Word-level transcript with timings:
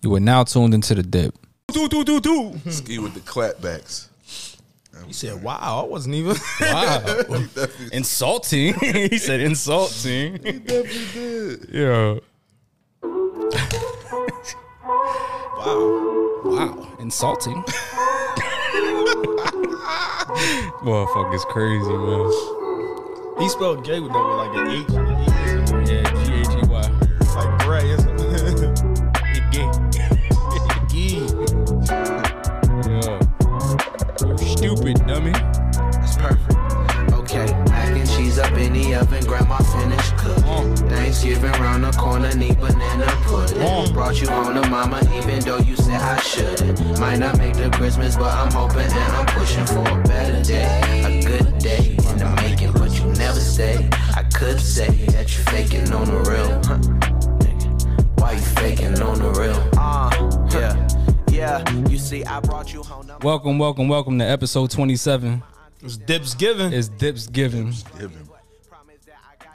You 0.00 0.14
are 0.14 0.20
now 0.20 0.44
tuned 0.44 0.74
into 0.74 0.94
the 0.94 1.02
dip. 1.02 1.34
Do 1.72 1.88
do 1.88 2.04
do 2.04 2.20
do. 2.20 2.54
Ski 2.70 2.98
with 2.98 3.14
the 3.14 3.20
clapbacks. 3.20 4.08
He 5.06 5.12
said, 5.12 5.42
"Wow, 5.42 5.82
I 5.84 5.88
wasn't 5.88 6.14
even." 6.14 6.36
Wow. 6.60 7.24
insulting. 7.92 8.74
he 8.80 9.18
said 9.18 9.40
insulting. 9.40 10.42
He 10.44 10.52
definitely 10.52 11.06
did. 11.12 11.68
Yeah. 11.70 12.18
wow. 15.56 16.40
Wow. 16.44 16.96
Insulting. 17.00 17.62
Motherfucker's 20.82 21.44
crazy, 21.46 21.88
man. 21.88 22.30
He 23.40 23.48
spelled 23.48 23.84
gay 23.84 24.00
with 24.00 24.12
that 24.12 24.24
with 24.24 24.36
like 24.36 24.54
an 24.56 24.68
H 24.70 25.17
the 41.90 41.98
corner, 41.98 42.34
need 42.34 42.58
banana 42.60 43.06
pudding. 43.24 43.92
Brought 43.92 44.20
you 44.20 44.28
home 44.28 44.54
to 44.54 44.68
mama, 44.68 45.00
even 45.14 45.40
though 45.40 45.58
you 45.58 45.76
said 45.76 46.00
I 46.00 46.20
shouldn't. 46.20 47.00
Might 47.00 47.18
not 47.18 47.38
make 47.38 47.54
the 47.54 47.70
Christmas, 47.70 48.16
but 48.16 48.32
I'm 48.32 48.50
hoping 48.52 48.80
and 48.80 49.12
I'm 49.12 49.26
pushing 49.26 49.66
for 49.66 49.86
a 49.88 50.02
better 50.04 50.42
day. 50.42 50.80
A 51.04 51.22
good 51.22 51.58
day 51.58 51.96
in 51.96 52.18
the 52.18 52.32
making, 52.42 52.72
but 52.72 52.92
you 52.98 53.06
never 53.12 53.40
stay. 53.40 53.88
I 54.14 54.22
could 54.34 54.60
say 54.60 54.90
that 55.12 55.34
you're 55.34 55.46
faking 55.46 55.92
on 55.92 56.06
the 56.06 56.20
real. 56.30 56.60
Huh? 56.64 56.78
Why 58.16 58.32
you 58.32 58.40
faking 58.40 59.00
on 59.00 59.18
the 59.18 59.30
real? 59.40 59.70
Ah, 59.76 60.10
yeah, 60.52 60.88
yeah. 61.30 61.88
You 61.88 61.98
see, 61.98 62.24
I 62.24 62.40
brought 62.40 62.72
you 62.72 62.82
home. 62.82 63.10
Welcome, 63.22 63.58
welcome, 63.58 63.88
welcome 63.88 64.18
to 64.18 64.24
episode 64.24 64.70
27. 64.70 65.42
It's 65.82 65.96
dips 65.96 66.34
given. 66.34 66.72
It's 66.72 66.88
Dips 66.88 67.28
Given. 67.28 67.72
Give 67.98 68.10
him. 68.10 68.28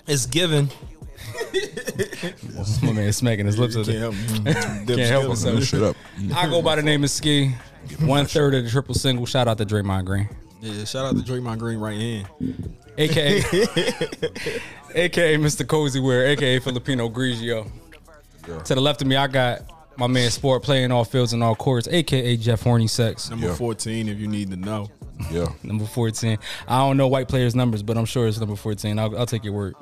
It's 0.07 0.25
given. 0.25 0.69
My 2.83 2.91
man 2.91 3.13
smacking 3.13 3.45
his 3.45 3.57
lips. 3.57 3.75
at 3.75 3.87
it. 3.87 3.99
Can't 3.99 4.47
help, 4.47 4.87
Can't 4.87 4.99
help 5.01 5.25
himself. 5.27 5.63
Shut 5.63 5.83
up. 5.83 5.95
I 6.35 6.47
go 6.49 6.61
by 6.61 6.75
the 6.75 6.81
name 6.83 7.03
of 7.03 7.09
Ski. 7.09 7.53
One 8.01 8.25
third 8.25 8.53
of 8.55 8.63
the 8.63 8.69
triple 8.69 8.95
single. 8.95 9.25
Shout 9.25 9.47
out 9.47 9.57
to 9.57 9.65
Draymond 9.65 10.05
Green. 10.05 10.29
Yeah, 10.61 10.85
shout 10.85 11.05
out 11.05 11.15
to 11.17 11.21
Draymond 11.31 11.59
Green 11.59 11.79
right 11.79 11.97
hand. 11.99 12.27
AKA 12.97 13.39
AKA 14.95 15.37
Mr. 15.37 15.67
Cozy 15.67 15.99
Wear, 15.99 16.25
AKA 16.27 16.59
Filipino 16.59 17.09
Grigio. 17.09 17.69
To 18.65 18.75
the 18.75 18.81
left 18.81 19.01
of 19.01 19.07
me, 19.07 19.15
I 19.15 19.27
got 19.27 19.61
my 19.97 20.07
man 20.07 20.29
Sport 20.31 20.63
playing 20.63 20.91
all 20.91 21.03
fields 21.05 21.33
and 21.33 21.43
all 21.43 21.55
courts, 21.55 21.87
AKA 21.89 22.37
Jeff 22.37 22.61
Horny 22.61 22.87
Sex. 22.87 23.29
Number 23.29 23.47
Yeah. 23.47 23.55
14, 23.55 24.09
if 24.09 24.17
you 24.19 24.27
need 24.27 24.49
to 24.51 24.57
know. 24.57 24.89
Yeah. 25.31 25.47
Number 25.63 25.85
14. 25.85 26.37
I 26.67 26.79
don't 26.79 26.97
know 26.97 27.07
white 27.07 27.27
players' 27.27 27.55
numbers, 27.55 27.83
but 27.83 27.97
I'm 27.97 28.05
sure 28.05 28.27
it's 28.27 28.39
number 28.39 28.55
14. 28.55 28.97
I'll, 28.99 29.17
I'll 29.17 29.25
take 29.25 29.43
your 29.43 29.53
word. 29.53 29.75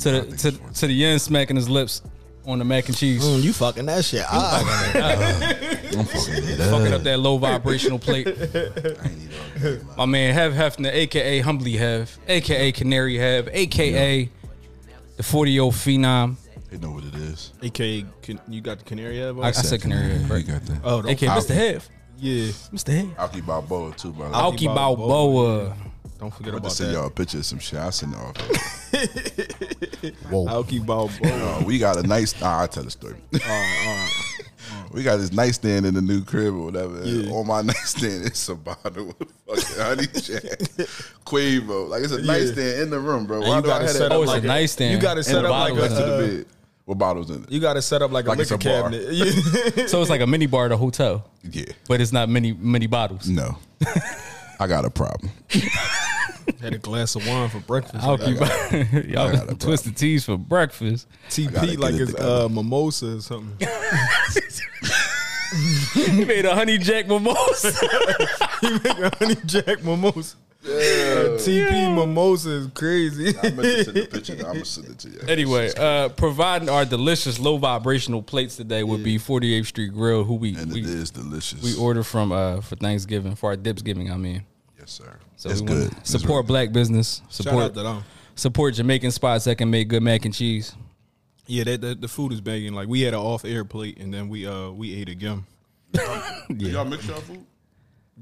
To 0.00 0.20
the 0.22 0.36
to, 0.36 0.50
to 0.52 0.86
the 0.86 0.92
yen 0.92 1.18
smacking 1.18 1.56
his 1.56 1.68
lips 1.68 2.02
on 2.44 2.58
the 2.58 2.64
mac 2.64 2.88
and 2.88 2.96
cheese. 2.96 3.24
Mm, 3.24 3.42
you 3.42 3.52
fucking 3.52 3.86
that 3.86 4.04
shit. 4.04 4.24
Ah. 4.28 4.62
I'm 5.96 6.04
fucking 6.04 6.44
it 6.44 6.60
up. 6.60 6.70
Fucking 6.70 6.92
up 6.94 7.02
that 7.02 7.18
low 7.18 7.38
vibrational 7.38 7.98
plate. 7.98 8.26
I 8.26 8.30
ain't 8.30 9.30
even 9.56 9.80
on 9.90 9.96
My 9.96 10.06
man 10.06 10.34
Heav 10.34 10.52
Hefner, 10.52 10.92
aka 10.92 11.40
Humbly 11.40 11.72
Heav, 11.72 12.18
aka 12.26 12.72
Canary 12.72 13.16
Heav, 13.16 13.48
aka 13.52 14.28
the 15.16 15.22
40 15.22 15.50
year 15.50 15.62
old 15.62 15.74
phenom. 15.74 16.36
They 16.70 16.78
know 16.78 16.90
what 16.90 17.04
it 17.04 17.14
is. 17.14 17.52
AKA, 17.62 18.06
can, 18.22 18.40
you 18.48 18.62
got 18.62 18.78
the 18.78 18.84
canary 18.84 19.18
head? 19.18 19.36
I, 19.38 19.48
I 19.48 19.50
said 19.52 19.82
Canary 19.82 20.16
Heav, 20.18 20.22
You 20.38 20.42
got 20.42 20.64
that. 20.66 20.80
Oh, 20.82 21.02
don't, 21.02 21.10
AKA 21.10 21.28
Mr. 21.28 21.54
Heav. 21.54 21.88
yeah. 22.18 22.44
Mr. 22.72 22.92
Heav. 22.94 23.18
Alki 23.18 23.40
Balboa 23.42 23.92
too, 23.94 24.12
bro. 24.12 24.26
Al- 24.28 24.34
Alki 24.34 24.66
Balboa. 24.66 25.06
Balboa. 25.08 25.76
Don't 26.18 26.32
forget 26.32 26.54
I 26.54 26.56
about 26.56 26.64
just 26.68 26.76
send 26.78 26.90
that. 26.90 26.94
y'all 26.94 27.08
a 27.08 27.10
picture 27.10 27.38
of 27.38 27.44
some 27.44 27.58
shit. 27.58 27.78
I 27.78 27.90
send 27.90 28.14
it 28.14 29.56
off. 30.04 30.48
I'll 30.48 30.64
keep 30.64 30.84
Balboa. 30.86 31.10
Uh, 31.22 31.62
we 31.64 31.78
got 31.78 31.96
a 31.96 32.02
nice. 32.02 32.38
Nah, 32.40 32.60
I'll 32.60 32.68
tell 32.68 32.84
the 32.84 32.90
story. 32.90 33.16
we 34.92 35.02
got 35.02 35.16
this 35.16 35.32
nightstand 35.32 35.86
in 35.86 35.94
the 35.94 36.02
new 36.02 36.24
crib 36.24 36.54
or 36.54 36.66
whatever. 36.66 37.02
Yeah. 37.04 37.32
On 37.32 37.46
my 37.46 37.62
nightstand, 37.62 38.26
it's 38.26 38.48
a 38.48 38.54
bottle 38.54 39.10
of 39.10 39.28
fucking 39.46 39.82
honey 39.82 40.06
jack, 40.06 40.58
Quavo. 41.24 41.88
Like 41.88 42.02
it's 42.04 42.12
a 42.12 42.22
nightstand 42.22 42.82
in 42.82 42.90
the 42.90 43.00
room, 43.00 43.26
bro. 43.26 43.40
Why 43.40 43.56
you 43.56 43.62
do 43.62 43.70
I 43.70 43.72
gotta 43.72 43.84
have 43.84 43.90
set 43.90 44.08
that 44.08 44.12
Oh, 44.12 44.18
up 44.18 44.22
it's 44.22 44.32
like 44.32 44.44
a 44.44 44.46
nightstand. 44.46 44.92
You 44.92 45.00
got 45.00 45.14
to 45.14 45.24
set 45.24 45.44
up 45.44 45.50
like 45.50 45.74
bottle 45.74 45.76
next 45.76 45.94
to 45.94 46.02
the 46.02 46.14
uh, 46.14 46.18
bed? 46.18 46.46
What 46.84 46.98
bottles 46.98 47.30
in 47.30 47.44
it? 47.44 47.52
You 47.52 47.60
got 47.60 47.74
to 47.74 47.82
set 47.82 48.02
up 48.02 48.10
like, 48.10 48.26
Like 48.26 48.38
a 48.38 48.42
it's 48.42 48.50
a 48.50 48.56
liquor 48.56 48.90
cabinet. 48.90 49.88
So 49.88 50.00
it's 50.00 50.10
like 50.10 50.20
a 50.20 50.26
mini 50.26 50.46
bar 50.46 50.66
at 50.66 50.72
a 50.72 50.76
hotel, 50.76 51.24
yeah. 51.48 51.64
but 51.86 52.00
it's 52.00 52.12
not 52.12 52.28
many 52.28 52.52
many 52.52 52.86
bottles. 52.86 53.28
No. 53.28 53.56
I 54.58 54.66
got 54.66 54.84
a 54.84 54.90
problem. 54.90 55.30
Had 56.60 56.74
a 56.74 56.78
glass 56.78 57.14
of 57.14 57.26
wine 57.26 57.48
for 57.48 57.60
breakfast. 57.60 58.04
I'll 58.04 58.18
keep 58.18 58.38
got 58.38 58.72
y'all 59.08 59.46
twisted 59.56 59.96
teas 59.96 60.24
for 60.24 60.36
breakfast. 60.36 61.06
TP 61.28 61.78
like 61.78 61.94
it 61.94 62.02
it's 62.02 62.14
uh, 62.20 62.48
mimosa 62.48 63.16
or 63.16 63.20
something. 63.20 63.68
He 65.94 66.24
made 66.24 66.46
a 66.46 66.54
honey 66.54 66.78
jack 66.78 67.08
mimosa. 67.08 67.72
he 68.62 68.70
make 68.70 68.98
a 68.98 69.14
honey 69.18 69.36
jack 69.44 69.84
mimosa. 69.84 70.36
TP 70.64 71.94
mimosa 71.94 72.50
is 72.50 72.66
crazy. 72.68 73.36
I'm 73.42 73.56
gonna 73.56 73.84
send 73.84 73.96
the 73.96 74.06
picture. 74.06 74.32
I'm 74.34 74.40
gonna 74.40 74.64
send 74.64 74.88
it 74.88 74.98
to 75.00 75.08
you. 75.10 75.20
anyway, 75.28 75.72
uh, 75.76 76.08
providing 76.10 76.68
our 76.68 76.84
delicious 76.84 77.38
low 77.38 77.58
vibrational 77.58 78.22
plates 78.22 78.56
today 78.56 78.82
would 78.82 79.02
be 79.02 79.18
48th 79.18 79.66
Street 79.66 79.92
Grill, 79.92 80.24
who 80.24 80.34
we 80.34 80.56
and 80.56 80.72
we, 80.72 80.80
it 80.80 80.86
is 80.86 81.10
delicious. 81.10 81.62
we 81.62 81.76
order 81.76 82.02
from 82.02 82.32
uh, 82.32 82.60
for 82.60 82.76
Thanksgiving 82.76 83.34
for 83.34 83.50
our 83.50 83.56
dips 83.56 83.82
giving. 83.82 84.10
I 84.10 84.16
mean, 84.16 84.44
yes, 84.82 84.90
sir. 84.90 85.18
so 85.36 85.48
it's 85.50 85.60
good. 85.60 85.90
Support 86.06 86.44
really 86.44 86.46
black 86.46 86.72
business. 86.72 87.18
Shout 87.24 87.32
Support 87.32 87.64
out 87.64 87.74
to 87.74 87.82
them. 87.82 88.04
support 88.34 88.74
Jamaican 88.74 89.10
spots 89.12 89.44
that 89.46 89.56
can 89.56 89.70
make 89.70 89.88
good 89.88 90.02
mac 90.02 90.24
and 90.24 90.34
cheese. 90.34 90.74
Yeah, 91.46 91.64
that, 91.64 91.80
that 91.80 92.00
the 92.00 92.08
food 92.08 92.32
is 92.32 92.40
banging. 92.40 92.72
Like 92.74 92.88
we 92.88 93.00
had 93.02 93.14
an 93.14 93.20
off 93.20 93.44
air 93.44 93.64
plate 93.64 93.98
and 93.98 94.12
then 94.12 94.28
we 94.28 94.46
uh 94.46 94.70
we 94.70 94.94
ate 94.94 95.08
again. 95.08 95.44
good. 95.92 96.58
Do 96.58 96.70
y'all 96.70 96.84
mix 96.84 97.06
y'all 97.06 97.20
food? 97.20 97.44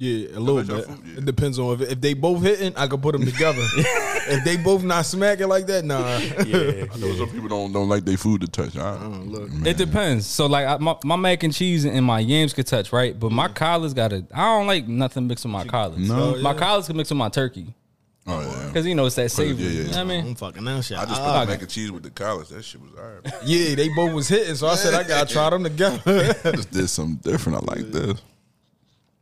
Yeah, 0.00 0.28
a 0.34 0.40
little 0.40 0.62
y'all 0.62 0.78
bit. 0.78 0.88
yeah. 0.88 1.18
It 1.18 1.26
depends 1.26 1.58
on 1.58 1.74
if, 1.74 1.90
if 1.92 2.00
they 2.00 2.14
both 2.14 2.42
hitting, 2.42 2.72
I 2.74 2.86
could 2.86 3.02
put 3.02 3.12
them 3.12 3.26
together. 3.26 3.60
if 3.76 4.42
they 4.44 4.56
both 4.56 4.82
not 4.82 5.04
smacking 5.04 5.46
like 5.46 5.66
that, 5.66 5.84
nah. 5.84 6.16
Yeah. 6.46 6.86
I 6.90 6.96
know 6.96 7.14
some 7.16 7.28
people 7.28 7.50
don't 7.50 7.70
don't 7.70 7.86
like 7.86 8.06
their 8.06 8.16
food 8.16 8.40
to 8.40 8.46
touch. 8.46 8.78
I, 8.78 8.94
uh, 8.94 9.08
look. 9.08 9.50
It 9.66 9.76
depends. 9.76 10.24
So 10.24 10.46
like 10.46 10.66
I, 10.66 10.78
my, 10.78 10.96
my 11.04 11.16
mac 11.16 11.42
and 11.42 11.52
cheese 11.52 11.84
and 11.84 12.02
my 12.02 12.18
yams 12.20 12.54
could 12.54 12.66
touch, 12.66 12.94
right? 12.94 13.18
But 13.18 13.30
my 13.30 13.48
collards 13.48 13.92
got 13.92 14.08
to 14.08 14.24
I 14.32 14.56
don't 14.56 14.66
like 14.66 14.88
nothing 14.88 15.26
mixed 15.26 15.44
with 15.44 15.52
my 15.52 15.66
collars. 15.66 16.08
No? 16.08 16.34
Oh, 16.34 16.40
my 16.40 16.54
collars 16.54 16.86
can 16.86 16.96
mix 16.96 17.10
with 17.10 17.18
my 17.18 17.28
turkey 17.28 17.74
oh 18.26 18.40
yeah. 18.40 18.66
because 18.68 18.86
you 18.86 18.94
know 18.94 19.04
it's 19.04 19.16
that 19.16 19.30
savory. 19.30 19.64
yeah, 19.64 19.70
yeah. 19.70 19.76
You 19.76 19.84
know 19.84 19.90
what 19.90 19.98
I 19.98 20.04
mean? 20.04 20.26
I'm 20.28 20.34
fucking 20.34 20.64
that 20.64 20.82
shit. 20.82 20.96
I 20.98 21.04
just 21.04 21.20
put 21.20 21.40
the 21.40 21.46
mac 21.46 21.60
and 21.60 21.70
cheese 21.70 21.92
with 21.92 22.04
the 22.04 22.10
collars. 22.10 22.48
That 22.48 22.64
shit 22.64 22.80
was 22.80 22.92
alright. 22.94 23.34
yeah, 23.44 23.74
they 23.74 23.90
both 23.90 24.14
was 24.14 24.28
hitting, 24.28 24.54
so 24.54 24.66
I 24.66 24.76
said 24.76 24.94
I 24.94 25.06
gotta 25.06 25.30
try 25.30 25.50
them 25.50 25.64
together. 25.64 26.00
I 26.06 26.52
just 26.56 26.70
did 26.70 26.88
something 26.88 27.16
different. 27.30 27.58
I 27.58 27.74
like 27.74 27.90
this. 27.90 28.22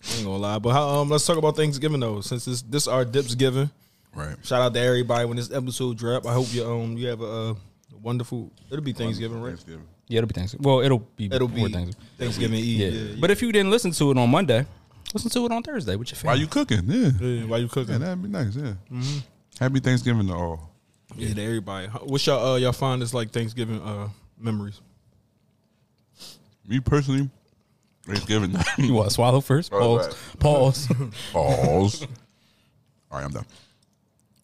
I 0.04 0.14
ain't 0.16 0.24
gonna 0.24 0.36
lie, 0.38 0.58
but 0.58 0.70
how, 0.72 0.88
um, 1.00 1.08
let's 1.10 1.26
talk 1.26 1.36
about 1.38 1.56
Thanksgiving 1.56 2.00
though. 2.00 2.20
Since 2.20 2.44
this 2.44 2.62
this 2.62 2.86
our 2.86 3.04
dips 3.04 3.34
giving, 3.34 3.70
Right. 4.14 4.36
shout 4.44 4.62
out 4.62 4.74
to 4.74 4.80
everybody 4.80 5.26
when 5.26 5.36
this 5.36 5.50
episode 5.52 5.96
drop. 5.98 6.26
I 6.26 6.32
hope 6.34 6.52
you 6.52 6.64
um 6.64 6.96
you 6.96 7.08
have 7.08 7.20
a, 7.20 7.24
uh 7.50 7.54
wonderful. 8.00 8.52
It'll 8.70 8.84
be 8.84 8.92
Thanksgiving, 8.92 9.40
right? 9.40 9.50
Thanksgiving. 9.50 9.86
Yeah, 10.06 10.18
it'll 10.18 10.28
be 10.28 10.34
Thanksgiving. 10.34 10.64
Well, 10.64 10.80
it'll 10.80 11.00
be 11.16 11.26
It'll 11.26 11.48
be 11.48 11.62
Thanksgiving. 11.70 11.94
Thanksgiving 12.16 12.58
Eve. 12.60 12.78
Yeah. 12.80 12.88
Yeah, 12.88 13.00
yeah. 13.10 13.16
But 13.20 13.30
if 13.30 13.42
you 13.42 13.50
didn't 13.52 13.70
listen 13.70 13.90
to 13.92 14.10
it 14.12 14.16
on 14.18 14.30
Monday, 14.30 14.64
listen 15.12 15.30
to 15.30 15.44
it 15.46 15.52
on 15.52 15.62
Thursday 15.62 15.96
with 15.96 16.10
your 16.12 16.16
Why 16.18 16.32
family. 16.32 16.40
you 16.40 16.46
cooking? 16.46 16.82
Yeah. 16.86 17.10
Yeah, 17.20 17.44
while 17.46 17.60
you 17.60 17.68
cooking, 17.68 17.94
Yeah, 17.94 17.98
that'd 17.98 18.22
be 18.22 18.28
nice. 18.28 18.54
Yeah. 18.56 18.74
Happy 19.60 19.80
Thanksgiving 19.80 20.28
to 20.28 20.32
all. 20.34 20.70
yeah, 21.16 21.34
to 21.34 21.42
everybody. 21.42 21.88
How- 21.88 21.98
What's 22.06 22.24
y'all 22.26 22.54
uh, 22.54 22.56
y'all 22.56 22.72
fondest 22.72 23.12
like 23.14 23.30
Thanksgiving 23.32 23.82
uh 23.82 24.08
memories? 24.38 24.80
Me 26.66 26.80
personally, 26.80 27.28
Thanksgiving. 28.08 28.56
You 28.78 28.94
want 28.94 29.08
to 29.08 29.14
swallow 29.14 29.40
first? 29.40 29.72
Right, 29.72 29.80
Pause. 29.80 30.06
right. 30.06 30.38
Pause. 30.40 30.88
Pause. 31.32 32.02
All 33.10 33.18
right, 33.18 33.24
I'm 33.24 33.30
done. 33.32 33.46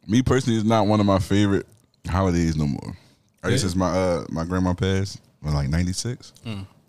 Me 0.07 0.23
personally 0.23 0.59
is 0.59 0.65
not 0.65 0.87
one 0.87 1.01
of 1.01 1.07
my 1.07 1.19
favorite 1.19 1.67
holidays 2.09 2.57
no 2.57 2.67
more. 2.67 2.97
Ever 3.43 3.53
Yeah? 3.53 3.59
since 3.59 3.75
my 3.77 3.89
uh 3.89 4.25
my 4.31 4.45
grandma 4.45 4.75
passed 4.75 5.21
in 5.45 5.53
like 5.55 5.69
'96, 5.69 6.33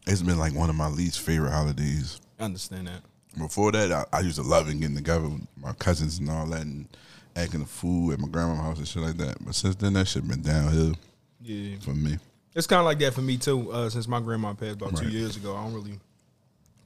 it's 0.07 0.21
been 0.21 0.37
like 0.39 0.53
one 0.53 0.69
of 0.69 0.75
my 0.75 0.87
least 0.87 1.19
favorite 1.21 1.51
holidays. 1.51 2.19
I 2.39 2.43
understand 2.45 2.87
that. 2.87 3.01
Before 3.37 3.71
that, 3.73 3.91
I, 3.91 4.05
I 4.13 4.19
used 4.21 4.37
to 4.37 4.43
love 4.43 4.69
it 4.69 4.79
getting 4.79 4.95
together 4.95 5.27
with 5.27 5.41
my 5.57 5.73
cousins 5.73 6.19
and 6.19 6.29
all 6.29 6.45
that, 6.47 6.61
and 6.61 6.87
acting 7.35 7.59
the 7.61 7.65
food 7.65 8.13
at 8.13 8.19
my 8.19 8.27
grandma's 8.29 8.59
house 8.59 8.77
and 8.77 8.87
shit 8.87 9.01
like 9.03 9.17
that. 9.17 9.43
But 9.45 9.55
since 9.55 9.75
then, 9.75 9.93
that 9.93 10.07
shit 10.07 10.25
been 10.27 10.41
downhill 10.41 10.95
Yeah, 11.41 11.77
for 11.81 11.91
me. 11.93 12.17
it's 12.53 12.67
kind 12.67 12.79
of 12.79 12.85
like 12.85 12.99
that 12.99 13.13
for 13.13 13.21
me 13.21 13.37
too. 13.37 13.71
Uh, 13.71 13.89
since 13.89 14.07
my 14.07 14.21
grandma 14.21 14.53
passed 14.53 14.75
about 14.81 14.95
two 14.95 15.09
years 15.09 15.35
ago, 15.35 15.55
I 15.55 15.63
don't 15.65 15.73
really 15.73 15.99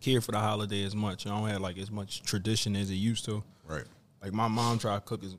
care 0.01 0.21
for 0.21 0.31
the 0.31 0.39
holiday 0.39 0.83
as 0.83 0.95
much. 0.95 1.25
I 1.25 1.29
don't 1.29 1.47
have 1.49 1.61
like 1.61 1.77
as 1.77 1.91
much 1.91 2.21
tradition 2.23 2.75
as 2.75 2.89
it 2.89 2.95
used 2.95 3.25
to. 3.25 3.43
Right. 3.67 3.83
Like 4.21 4.33
my 4.33 4.47
mom 4.47 4.79
try 4.79 4.95
to 4.95 5.01
cook, 5.01 5.23
as, 5.23 5.35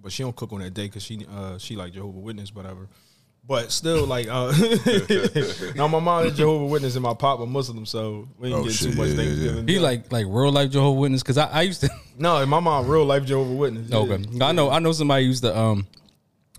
but 0.00 0.12
she 0.12 0.22
don't 0.22 0.34
cook 0.34 0.52
on 0.52 0.60
that 0.60 0.74
day 0.74 0.86
because 0.86 1.02
she 1.02 1.26
uh 1.30 1.58
she 1.58 1.76
like 1.76 1.92
Jehovah 1.92 2.18
Witness, 2.18 2.54
whatever. 2.54 2.88
But 3.46 3.70
still, 3.72 4.06
like, 4.06 4.26
uh, 4.26 4.52
now 5.76 5.86
my 5.86 5.98
mom 5.98 6.24
is 6.24 6.34
Jehovah 6.34 6.64
Witness 6.64 6.94
and 6.96 7.02
my 7.02 7.12
pop 7.12 7.40
a 7.40 7.46
Muslim, 7.46 7.84
so 7.84 8.26
we 8.38 8.48
ain't 8.48 8.56
Oh, 8.56 8.64
get 8.64 8.72
shit, 8.72 8.92
too 8.92 8.96
much 8.96 9.08
yeah, 9.08 9.14
yeah, 9.16 9.20
yeah. 9.20 9.26
Thanksgiving. 9.26 9.68
He 9.68 9.78
like 9.78 10.10
like 10.10 10.24
real 10.26 10.50
life 10.50 10.70
Jehovah 10.70 10.98
Witness 10.98 11.22
because 11.22 11.36
I, 11.36 11.46
I 11.48 11.62
used 11.62 11.82
to. 11.82 11.90
no, 12.18 12.38
and 12.38 12.50
my 12.50 12.60
mom 12.60 12.88
real 12.88 13.04
life 13.04 13.26
Jehovah 13.26 13.52
Witness. 13.52 13.90
yeah. 13.90 13.98
Okay, 13.98 14.24
I 14.40 14.52
know 14.52 14.70
I 14.70 14.78
know 14.78 14.92
somebody 14.92 15.26
used 15.26 15.42
to 15.42 15.54
um 15.56 15.86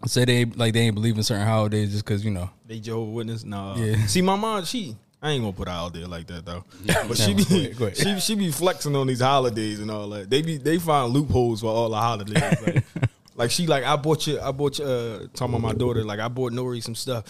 say 0.05 0.25
they 0.25 0.45
like 0.45 0.73
they 0.73 0.81
ain't 0.81 0.93
believe 0.93 1.17
in 1.17 1.23
certain 1.23 1.47
holidays 1.47 1.91
just 1.91 2.05
because 2.05 2.23
you 2.23 2.29
know. 2.29 2.51
They 2.67 2.79
Jehovah 2.79 3.09
Witness. 3.11 3.43
Nah. 3.43 3.77
Yeah. 3.77 4.05
See, 4.05 4.21
my 4.21 4.35
mom, 4.35 4.63
she. 4.65 4.95
I 5.25 5.31
ain't 5.31 5.41
gonna 5.41 5.53
put 5.53 5.67
her 5.67 5.73
out 5.73 5.91
there 5.91 6.05
like 6.05 6.27
that 6.27 6.45
though. 6.45 6.63
But 7.07 7.17
she 7.17 7.33
be 7.33 7.45
go 7.45 7.55
ahead, 7.55 7.77
go 7.77 7.85
ahead. 7.87 7.97
she 7.97 8.19
she 8.19 8.35
be 8.35 8.51
flexing 8.51 8.95
on 8.95 9.07
these 9.07 9.21
holidays 9.21 9.79
and 9.79 9.89
all 9.89 10.07
that. 10.09 10.29
They 10.29 10.43
be 10.43 10.57
they 10.57 10.77
find 10.77 11.11
loopholes 11.11 11.61
for 11.61 11.67
all 11.67 11.89
the 11.89 11.97
holidays. 11.97 12.43
Like, 12.61 12.83
like 13.35 13.51
she 13.51 13.65
like 13.65 13.83
I 13.83 13.95
bought 13.95 14.27
you 14.27 14.39
I 14.39 14.51
bought 14.51 14.77
you 14.77 14.85
uh 14.85 15.19
talking 15.33 15.55
about 15.55 15.61
my 15.61 15.73
daughter 15.73 16.03
like 16.03 16.19
I 16.19 16.27
bought 16.27 16.51
Nori 16.51 16.83
some 16.83 16.93
stuff. 16.93 17.23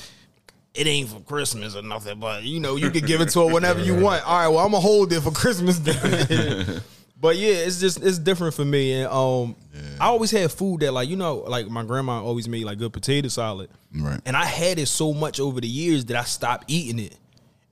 It 0.74 0.88
ain't 0.88 1.08
for 1.08 1.22
Christmas 1.22 1.78
or 1.78 1.84
nothing, 1.84 2.20
but 2.20 2.44
you 2.44 2.60
know 2.60 2.76
you 2.76 2.92
can 2.92 3.06
give 3.06 3.22
it 3.22 3.30
to 3.30 3.48
her 3.48 3.54
whenever 3.54 3.80
you 3.80 3.96
want. 3.96 4.28
All 4.28 4.40
right, 4.40 4.50
well 4.50 4.60
I'm 4.60 4.72
gonna 4.72 4.82
hold 4.82 5.14
it 5.14 5.22
for 5.22 5.32
Christmas. 5.32 5.80
Day. 5.80 6.80
but 7.22 7.38
yeah, 7.38 7.54
it's 7.54 7.80
just 7.80 8.04
it's 8.04 8.20
different 8.20 8.56
for 8.56 8.66
me. 8.66 8.92
And 8.92 9.08
um, 9.08 9.56
I 10.02 10.08
always 10.08 10.32
had 10.32 10.52
food 10.52 10.82
that 10.82 10.92
like 10.92 11.08
you 11.08 11.16
know 11.16 11.46
like 11.48 11.70
my 11.70 11.86
grandma 11.86 12.22
always 12.22 12.50
made 12.50 12.66
like 12.66 12.78
good 12.78 12.92
potato 12.92 13.30
salad. 13.30 13.70
Right. 13.96 14.20
And 14.26 14.36
I 14.36 14.44
had 14.44 14.80
it 14.80 14.88
so 14.88 15.14
much 15.14 15.40
over 15.40 15.62
the 15.62 15.68
years 15.70 16.04
that 16.06 16.18
I 16.18 16.26
stopped 16.26 16.66
eating 16.68 17.00
it. 17.00 17.16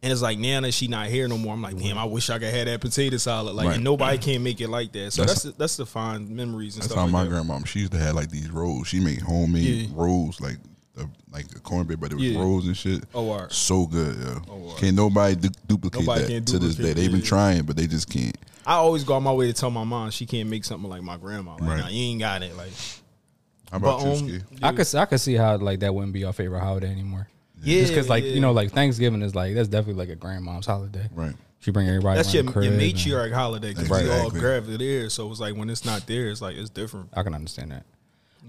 And 0.03 0.11
it's 0.11 0.21
like 0.21 0.37
now 0.37 0.59
that 0.61 0.73
she 0.73 0.87
not 0.87 1.07
here 1.07 1.27
no 1.29 1.37
more, 1.37 1.53
I'm 1.53 1.61
like, 1.61 1.77
damn, 1.77 1.97
I 1.97 2.03
wish 2.03 2.29
I 2.29 2.37
could 2.37 2.53
have 2.53 2.65
that 2.65 2.81
potato 2.81 3.15
salad. 3.17 3.55
Like, 3.55 3.67
Right. 3.67 3.75
and 3.75 3.83
nobody 3.85 4.17
can 4.17 4.43
make 4.43 4.59
it 4.59 4.67
like 4.67 4.91
that. 4.91 5.13
So 5.13 5.21
That's- 5.21 5.43
that's 5.43 5.57
that's, 5.57 5.75
the 5.77 5.85
fine 5.85 6.35
memories 6.35 6.75
and 6.75 6.83
That's 6.83 6.91
stuff. 6.91 6.97
how 6.97 7.03
like 7.05 7.11
my 7.13 7.23
that. 7.23 7.29
grandma. 7.29 7.63
She 7.63 7.79
used 7.79 7.93
to 7.93 7.97
have 7.99 8.13
like 8.13 8.29
these 8.29 8.49
rolls. 8.49 8.89
She 8.89 8.99
made 8.99 9.21
homemade 9.21 9.63
Yeah. 9.63 9.87
rolls, 9.93 10.41
like 10.41 10.57
the 10.95 11.09
like 11.31 11.47
the 11.47 11.59
cornbread, 11.61 11.99
but 12.01 12.11
it 12.11 12.15
was 12.15 12.23
Yeah. 12.25 12.37
rolls 12.39 12.67
and 12.67 12.75
shit. 12.77 13.05
Oh, 13.15 13.21
wow. 13.23 13.47
so 13.49 13.87
good. 13.87 14.17
Yeah, 14.19 14.53
wow. 14.53 14.75
can't 14.77 14.95
nobody 14.95 15.35
du- 15.35 15.49
duplicate 15.67 16.01
Nobody 16.01 16.21
that 16.25 16.29
can 16.31 16.45
to 16.45 16.59
this 16.59 16.75
day. 16.75 16.91
They've 16.93 17.09
been 17.11 17.21
trying, 17.21 17.63
but 17.63 17.77
they 17.77 17.87
just 17.87 18.09
can't. 18.09 18.37
I 18.67 18.73
always 18.75 19.03
go 19.05 19.13
on 19.13 19.23
my 19.23 19.31
way 19.31 19.47
to 19.47 19.53
tell 19.53 19.71
my 19.71 19.83
mom 19.85 20.11
she 20.11 20.25
can't 20.25 20.49
make 20.49 20.65
something 20.65 20.89
like 20.89 21.01
my 21.01 21.15
grandma. 21.17 21.53
Like, 21.53 21.61
Right. 21.61 21.77
nah, 21.79 21.87
you 21.87 22.03
ain't 22.03 22.19
got 22.19 22.43
it. 22.43 22.55
Like, 22.57 22.71
How 23.71 23.77
about 23.77 24.01
but 24.03 24.21
you, 24.21 24.35
um, 24.35 24.41
I 24.61 24.71
could 24.73 24.95
I 24.95 25.05
could 25.05 25.19
see 25.21 25.33
how 25.35 25.57
like 25.57 25.79
that 25.79 25.95
wouldn't 25.95 26.13
be 26.13 26.19
your 26.19 26.33
favorite 26.33 26.59
holiday 26.59 26.91
anymore. 26.91 27.27
Yeah, 27.63 27.79
just 27.81 27.93
because 27.93 28.09
like 28.09 28.23
yeah. 28.23 28.31
you 28.31 28.39
know 28.41 28.51
like 28.51 28.71
Thanksgiving 28.71 29.21
is 29.21 29.33
like 29.35 29.55
that's 29.55 29.67
definitely 29.67 29.99
like 30.05 30.09
a 30.09 30.15
grandmom's 30.15 30.65
holiday. 30.65 31.07
Right. 31.13 31.33
She 31.59 31.71
bring 31.71 31.87
everybody. 31.87 32.17
that's 32.17 32.33
your, 32.33 32.43
around 32.43 32.53
the 32.55 32.61
your 32.61 32.71
crib 32.71 32.81
and- 32.81 32.93
matriarch 32.95 33.31
holiday 33.33 33.69
because 33.69 33.89
Right. 33.89 34.03
we 34.03 34.09
all 34.09 34.15
Exactly. 34.27 34.39
grab 34.41 34.69
it 34.69 34.77
there. 34.79 35.09
So 35.09 35.31
it's 35.31 35.39
like 35.39 35.55
when 35.55 35.69
it's 35.69 35.85
not 35.85 36.05
there, 36.07 36.29
it's 36.29 36.41
like 36.41 36.57
it's 36.57 36.69
different. 36.69 37.09
I 37.13 37.23
can 37.23 37.33
understand 37.33 37.71
that. 37.71 37.85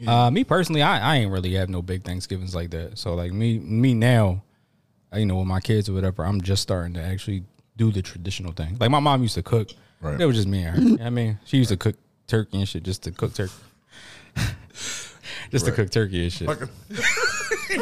Uh, 0.09 0.29
me 0.33 0.43
personally, 0.43 0.83
I, 0.83 1.13
I 1.15 1.17
ain't 1.19 1.31
really 1.31 1.55
have 1.55 1.69
no 1.69 1.81
big 1.81 2.03
Thanksgivings 2.03 2.53
like 2.55 2.71
that. 2.71 2.99
So 2.99 3.15
like 3.15 3.33
me 3.33 3.61
me 3.61 3.95
now, 3.95 4.43
uh, 5.13 5.19
you 5.19 5.27
know, 5.27 5.37
with 5.37 5.47
my 5.47 5.61
kids 5.61 5.89
or 5.89 5.93
whatever, 5.93 6.25
I'm 6.25 6.41
just 6.41 6.63
starting 6.63 6.95
to 6.95 7.01
actually 7.03 7.45
do 7.77 7.93
the 7.93 8.03
traditional 8.03 8.53
thing. 8.53 8.77
Like 8.81 8.91
my 8.91 8.99
mom 8.99 9.23
used 9.23 9.35
to 9.37 9.43
cook. 9.45 9.71
Right. 10.01 10.21
It 10.21 10.27
was 10.27 10.35
just 10.37 10.49
me 10.49 10.65
and 10.65 10.77
her. 10.77 10.83
You 10.83 10.89
know 10.89 10.93
what 10.97 11.07
I 11.07 11.11
mean, 11.11 11.39
she 11.45 11.57
used 11.59 11.71
to 11.71 11.77
cook 11.77 11.95
turkey 12.27 12.59
and 12.59 12.69
shit 12.69 12.83
just 12.83 13.05
to 13.05 13.13
cook 13.13 13.33
turkey. 13.35 13.53
just 15.53 15.67
to 15.67 15.73
cook 15.73 15.91
turkey 15.91 16.25
and 16.25 16.33
shit. 16.33 16.49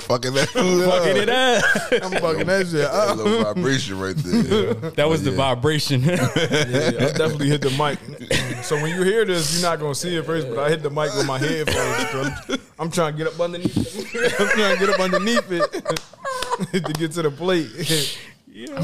fucking 0.00 0.34
that 0.34 0.48
food 0.48 0.84
Fucking 0.90 1.16
it 1.16 1.28
up. 1.28 1.64
I'm 2.02 2.20
fucking 2.20 2.46
that 2.46 2.66
shit. 2.68 2.84
up. 2.84 2.92
That 2.92 3.08
up. 3.10 3.16
little 3.16 3.44
vibration 3.54 3.98
right 3.98 4.16
there. 4.16 4.74
That 4.92 5.08
was 5.08 5.22
the 5.22 5.30
vibration. 5.32 6.02
Yeah, 6.02 6.14
I 6.14 7.12
definitely 7.16 7.48
hit 7.48 7.62
the 7.62 7.70
mic. 7.70 8.64
So 8.64 8.76
when 8.76 8.94
you 8.94 9.02
hear 9.02 9.24
this, 9.24 9.54
you're 9.60 9.68
not 9.70 9.78
gonna 9.80 9.94
see 9.94 10.16
it 10.16 10.24
first, 10.24 10.48
but 10.48 10.58
I 10.58 10.68
hit 10.68 10.82
the 10.82 10.90
mic 10.90 11.14
with 11.14 11.26
my 11.26 11.38
headphones. 11.38 12.48
I'm, 12.48 12.58
I'm 12.78 12.90
trying 12.90 13.12
to 13.12 13.18
get 13.18 13.26
up 13.32 13.40
underneath. 13.40 13.76
It. 14.14 14.32
I'm 14.40 14.48
trying 14.48 14.78
to 14.78 14.86
get 14.86 14.94
up 14.94 15.00
underneath 15.00 15.50
it 15.50 16.82
to 16.84 16.92
get 16.92 17.12
to 17.12 17.22
the 17.22 17.30
plate. 17.30 18.18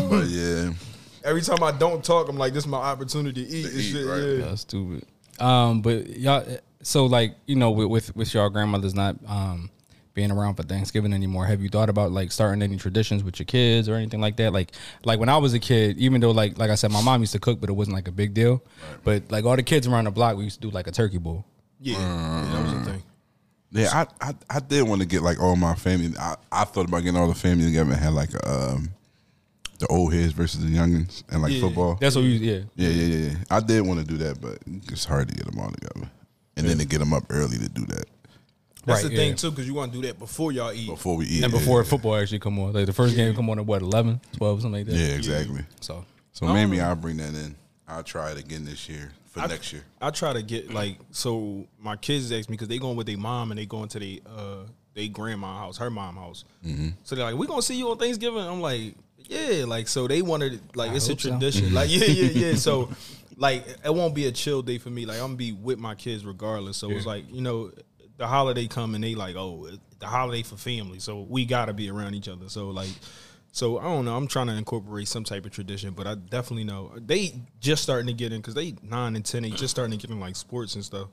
But 0.08 0.26
yeah, 0.28 0.72
Every 1.24 1.42
time 1.42 1.62
I 1.62 1.72
don't 1.72 2.02
talk, 2.02 2.28
I'm 2.28 2.38
like, 2.38 2.54
"This 2.54 2.64
is 2.64 2.68
my 2.68 2.78
opportunity 2.78 3.44
to 3.44 3.50
eat." 3.50 3.62
To 3.64 3.68
this 3.68 3.86
eat, 3.86 3.92
shit. 3.92 4.06
right. 4.06 4.22
Yeah. 4.22 4.44
That's 4.46 4.62
stupid. 4.62 5.04
Um, 5.38 5.82
but 5.82 6.08
y'all, 6.16 6.46
so 6.82 7.06
like 7.06 7.34
you 7.46 7.56
know, 7.56 7.70
with 7.70 7.88
with, 7.88 8.16
with 8.16 8.32
your 8.34 8.48
grandmother's 8.50 8.94
not 8.94 9.16
um 9.26 9.70
being 10.18 10.32
around 10.32 10.56
for 10.56 10.64
Thanksgiving 10.64 11.12
anymore, 11.12 11.46
have 11.46 11.62
you 11.62 11.68
thought 11.68 11.88
about 11.88 12.10
like 12.10 12.32
starting 12.32 12.60
any 12.60 12.76
traditions 12.76 13.22
with 13.22 13.38
your 13.38 13.44
kids 13.46 13.88
or 13.88 13.94
anything 13.94 14.20
like 14.20 14.36
that? 14.38 14.52
Like 14.52 14.72
like 15.04 15.20
when 15.20 15.28
I 15.28 15.36
was 15.36 15.54
a 15.54 15.60
kid, 15.60 15.96
even 15.98 16.20
though 16.20 16.32
like 16.32 16.58
like 16.58 16.70
I 16.70 16.74
said, 16.74 16.90
my 16.90 17.00
mom 17.02 17.20
used 17.20 17.34
to 17.34 17.38
cook, 17.38 17.60
but 17.60 17.70
it 17.70 17.74
wasn't 17.74 17.94
like 17.94 18.08
a 18.08 18.12
big 18.12 18.34
deal. 18.34 18.60
But 19.04 19.30
like 19.30 19.44
all 19.44 19.54
the 19.54 19.62
kids 19.62 19.86
around 19.86 20.06
the 20.06 20.10
block, 20.10 20.36
we 20.36 20.42
used 20.42 20.60
to 20.60 20.68
do 20.68 20.74
like 20.74 20.88
a 20.88 20.90
turkey 20.90 21.18
bowl. 21.18 21.44
Yeah, 21.80 21.98
yeah, 21.98 22.50
that 22.52 22.62
was 22.64 22.72
the 22.72 22.90
thing. 22.90 23.02
yeah. 23.70 23.90
I 24.20 24.28
I, 24.30 24.34
I 24.50 24.58
did 24.58 24.82
want 24.88 25.02
to 25.02 25.06
get 25.06 25.22
like 25.22 25.40
all 25.40 25.54
my 25.54 25.76
family. 25.76 26.12
I, 26.18 26.34
I 26.50 26.64
thought 26.64 26.88
about 26.88 27.04
getting 27.04 27.16
all 27.20 27.28
the 27.28 27.36
family 27.36 27.66
together 27.66 27.92
and 27.92 28.00
had 28.00 28.12
like 28.14 28.30
um 28.44 28.90
the 29.78 29.86
old 29.86 30.12
heads 30.12 30.32
versus 30.32 30.64
the 30.64 30.76
youngins 30.76 31.22
and 31.30 31.40
like 31.42 31.52
Yeah. 31.52 31.60
football. 31.60 31.96
That's 32.00 32.16
what 32.16 32.24
we 32.24 32.32
yeah. 32.38 32.62
Yeah, 32.74 32.88
yeah, 32.88 33.04
yeah, 33.14 33.26
yeah. 33.28 33.34
I 33.52 33.60
did 33.60 33.86
want 33.86 34.00
to 34.00 34.04
do 34.06 34.16
that, 34.24 34.40
but 34.40 34.58
it's 34.92 35.04
hard 35.04 35.28
to 35.28 35.34
get 35.36 35.46
them 35.46 35.60
all 35.60 35.70
together, 35.70 36.10
and 36.56 36.66
then 36.68 36.78
to 36.78 36.84
get 36.84 36.98
them 36.98 37.12
up 37.12 37.22
early 37.30 37.58
to 37.58 37.68
do 37.68 37.86
that 37.86 38.06
That's 38.88 39.02
Right, 39.04 39.10
the 39.10 39.16
thing 39.16 39.28
yeah. 39.30 39.34
too, 39.36 39.50
because 39.50 39.66
you 39.66 39.74
want 39.74 39.92
to 39.92 40.00
do 40.00 40.06
that 40.08 40.18
before 40.18 40.50
y'all 40.52 40.72
eat. 40.72 40.88
before 40.88 41.16
we 41.16 41.26
eat. 41.26 41.42
And 41.44 41.52
before 41.52 41.82
yeah, 41.82 41.88
football 41.88 42.16
actually 42.16 42.38
come 42.40 42.58
on, 42.58 42.72
like 42.72 42.86
the 42.86 42.92
first 42.92 43.14
game 43.14 43.34
come 43.34 43.48
on 43.50 43.58
at 43.58 43.66
what 43.66 43.82
11, 43.82 44.20
12, 44.36 44.62
something 44.62 44.78
like 44.80 44.86
that. 44.86 44.94
yeah, 44.96 45.14
exactly. 45.14 45.62
So 45.80 46.04
So 46.32 46.46
maybe 46.52 46.80
I'll 46.80 46.96
bring 46.96 47.18
that 47.18 47.34
in. 47.34 47.54
I'll 47.86 48.02
try 48.02 48.30
it 48.32 48.38
again 48.38 48.64
this 48.64 48.88
year 48.88 49.12
for 49.30 49.46
next 49.48 49.72
year. 49.72 49.82
I 50.00 50.10
try 50.10 50.32
to 50.32 50.42
get 50.42 50.72
like 50.72 50.98
so 51.10 51.66
my 51.78 51.96
kids 51.96 52.30
ask 52.32 52.48
me 52.50 52.54
because 52.54 52.68
they 52.68 52.78
going 52.78 52.96
with 52.96 53.06
their 53.06 53.16
mom 53.18 53.50
and 53.50 53.58
they 53.58 53.66
going 53.66 53.88
to 53.88 53.98
the 53.98 54.22
uh 54.26 54.56
they 54.94 55.08
grandma 55.08 55.58
house, 55.58 55.78
her 55.78 55.90
mom 55.90 56.16
house. 56.16 56.44
Mm-hmm. 56.66 56.88
So 57.04 57.14
they're 57.14 57.24
like, 57.24 57.36
"We 57.36 57.46
gonna 57.46 57.62
see 57.62 57.76
you 57.76 57.88
on 57.90 57.98
Thanksgiving." 57.98 58.40
I'm 58.40 58.60
like, 58.60 58.94
"Yeah," 59.26 59.64
like 59.64 59.86
so 59.88 60.08
they 60.08 60.22
wanted 60.22 60.60
like 60.74 60.90
I 60.90 60.94
it's 60.96 61.06
a 61.06 61.12
hope 61.12 61.20
so. 61.20 61.30
tradition. 61.30 61.72
Like 61.72 61.88
yeah, 61.90 62.04
yeah, 62.06 62.30
yeah. 62.48 62.54
So 62.56 62.90
like 63.36 63.64
it 63.84 63.94
won't 63.94 64.14
be 64.14 64.26
a 64.26 64.32
chill 64.32 64.60
day 64.60 64.78
for 64.78 64.90
me. 64.90 65.06
Like 65.06 65.16
I'm 65.18 65.26
gonna 65.28 65.36
be 65.36 65.52
with 65.52 65.78
my 65.78 65.94
kids 65.94 66.26
regardless. 66.26 66.76
So 66.76 66.90
it's 66.90 67.06
like 67.06 67.24
you 67.32 67.40
know 67.40 67.70
the 68.18 68.26
holiday 68.26 68.66
come 68.66 68.94
and 68.94 69.02
they 69.02 69.14
like, 69.14 69.34
oh, 69.36 69.68
the 69.98 70.06
holiday 70.06 70.42
for 70.42 70.56
family. 70.56 70.98
So 70.98 71.22
we 71.28 71.46
gotta 71.46 71.72
be 71.72 71.90
around 71.90 72.14
each 72.14 72.28
other. 72.28 72.48
So 72.48 72.68
like. 72.70 72.90
So 73.50 73.78
I 73.78 73.84
don't 73.84 74.04
know. 74.04 74.14
I'm 74.14 74.28
trying 74.28 74.48
to 74.48 74.52
incorporate 74.52 75.08
some 75.08 75.24
type 75.24 75.46
of 75.46 75.50
tradition, 75.50 75.92
but 75.94 76.06
I 76.06 76.14
definitely 76.16 76.64
know 76.64 76.92
they 76.98 77.32
just 77.60 77.82
starting 77.82 78.06
to 78.06 78.12
get 78.12 78.30
in 78.30 78.40
because 78.40 78.52
they 78.54 78.74
nine 78.82 79.16
and 79.16 79.24
ten. 79.24 79.42
They 79.42 79.50
just 79.50 79.70
starting 79.70 79.98
to 79.98 80.06
get 80.06 80.12
in 80.14 80.20
like 80.20 80.36
sports 80.36 80.74
and 80.74 80.84
stuff. 80.84 81.08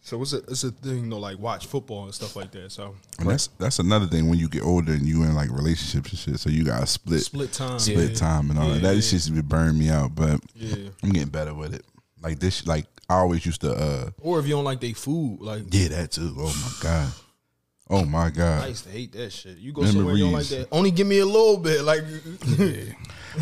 So 0.00 0.22
it's 0.22 0.32
a 0.32 0.38
it's 0.44 0.62
a 0.64 0.70
thing 0.70 1.10
to 1.10 1.16
like 1.16 1.38
watch 1.40 1.66
football 1.66 2.04
and 2.04 2.14
stuff 2.14 2.36
like 2.36 2.52
that. 2.52 2.70
So 2.70 2.94
And 3.18 3.28
that's 3.28 3.48
that's 3.58 3.80
another 3.80 4.06
thing 4.06 4.30
when 4.30 4.38
you 4.38 4.48
get 4.48 4.62
older 4.62 4.92
and 4.92 5.04
you 5.04 5.24
in 5.24 5.34
like 5.34 5.50
relationships 5.50 6.10
and 6.10 6.18
shit. 6.18 6.38
So 6.40 6.48
you 6.50 6.64
gotta 6.64 6.86
split 6.86 7.20
split 7.22 7.52
time, 7.52 7.80
split 7.80 8.10
Yeah. 8.10 8.16
time 8.16 8.50
and 8.50 8.58
all 8.58 8.68
that. 8.68 8.76
Yeah, 8.76 8.88
That 8.92 8.94
yeah. 8.94 9.00
shit 9.18 9.34
be 9.34 9.42
burn 9.42 9.76
me 9.76 9.90
out, 9.90 10.14
but 10.14 10.40
Yeah. 10.54 10.88
I'm 11.02 11.10
getting 11.10 11.28
better 11.28 11.52
with 11.52 11.74
it. 11.74 11.84
Like 12.22 12.38
this, 12.38 12.64
like 12.66 12.86
I 13.10 13.14
always 13.14 13.44
used 13.44 13.60
to. 13.62 13.72
uh 13.72 14.10
Or 14.20 14.38
if 14.38 14.46
you 14.46 14.52
don't 14.52 14.64
like 14.64 14.80
their 14.80 14.94
food, 14.94 15.38
like 15.40 15.64
Yeah, 15.70 15.88
that 15.88 16.12
too. 16.12 16.32
Oh 16.38 16.54
my 16.64 16.72
god. 16.80 17.12
Oh 17.92 18.04
my 18.04 18.30
god. 18.30 18.62
I 18.62 18.68
used 18.68 18.84
to 18.84 18.90
hate 18.90 19.12
that 19.14 19.32
shit. 19.32 19.58
You 19.58 19.72
go 19.72 19.84
somewhere 19.84 20.14
you 20.14 20.22
don't 20.24 20.32
like 20.32 20.46
that. 20.46 20.68
Only 20.70 20.92
give 20.92 21.08
me 21.08 21.18
a 21.18 21.26
little 21.26 21.56
bit, 21.56 21.82
like 21.82 22.04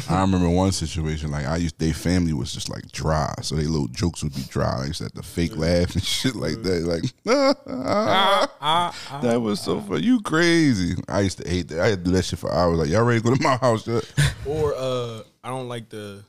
I 0.08 0.20
remember 0.22 0.48
one 0.48 0.72
situation 0.72 1.30
like 1.30 1.46
I 1.46 1.56
used. 1.58 1.78
Their 1.78 1.92
family 1.92 2.32
was 2.32 2.52
just 2.54 2.70
like 2.70 2.90
dry, 2.92 3.34
so 3.42 3.56
their 3.56 3.66
little 3.66 3.88
jokes 3.88 4.22
would 4.22 4.34
be 4.34 4.42
dry. 4.48 4.80
I 4.82 4.86
used 4.86 4.98
to 4.98 5.04
have 5.04 5.12
to 5.12 5.22
fake 5.22 5.54
laugh 5.54 5.94
and 5.94 6.02
shit 6.16 6.34
like 6.34 6.62
that. 6.62 6.82
Like 6.84 7.04
that 9.22 9.40
was 9.42 9.60
so 9.60 9.80
funny. 9.80 10.02
You 10.02 10.20
crazy? 10.22 10.94
I 11.08 11.20
used 11.20 11.38
to 11.42 11.48
hate 11.48 11.68
that. 11.68 11.80
I 11.80 11.88
had 11.88 11.98
to 12.04 12.10
do 12.10 12.16
that 12.16 12.24
shit 12.24 12.38
for 12.38 12.50
hours. 12.52 12.78
Like 12.78 12.88
y'all 12.88 13.04
ready 13.04 13.20
to 13.20 13.24
go 13.28 13.34
to 13.34 13.42
my 13.42 13.56
house 13.56 13.86
or 14.46 14.74
uh 14.76 15.22
I 15.44 15.50
don't 15.50 15.68
like 15.68 15.90
the 15.90 16.24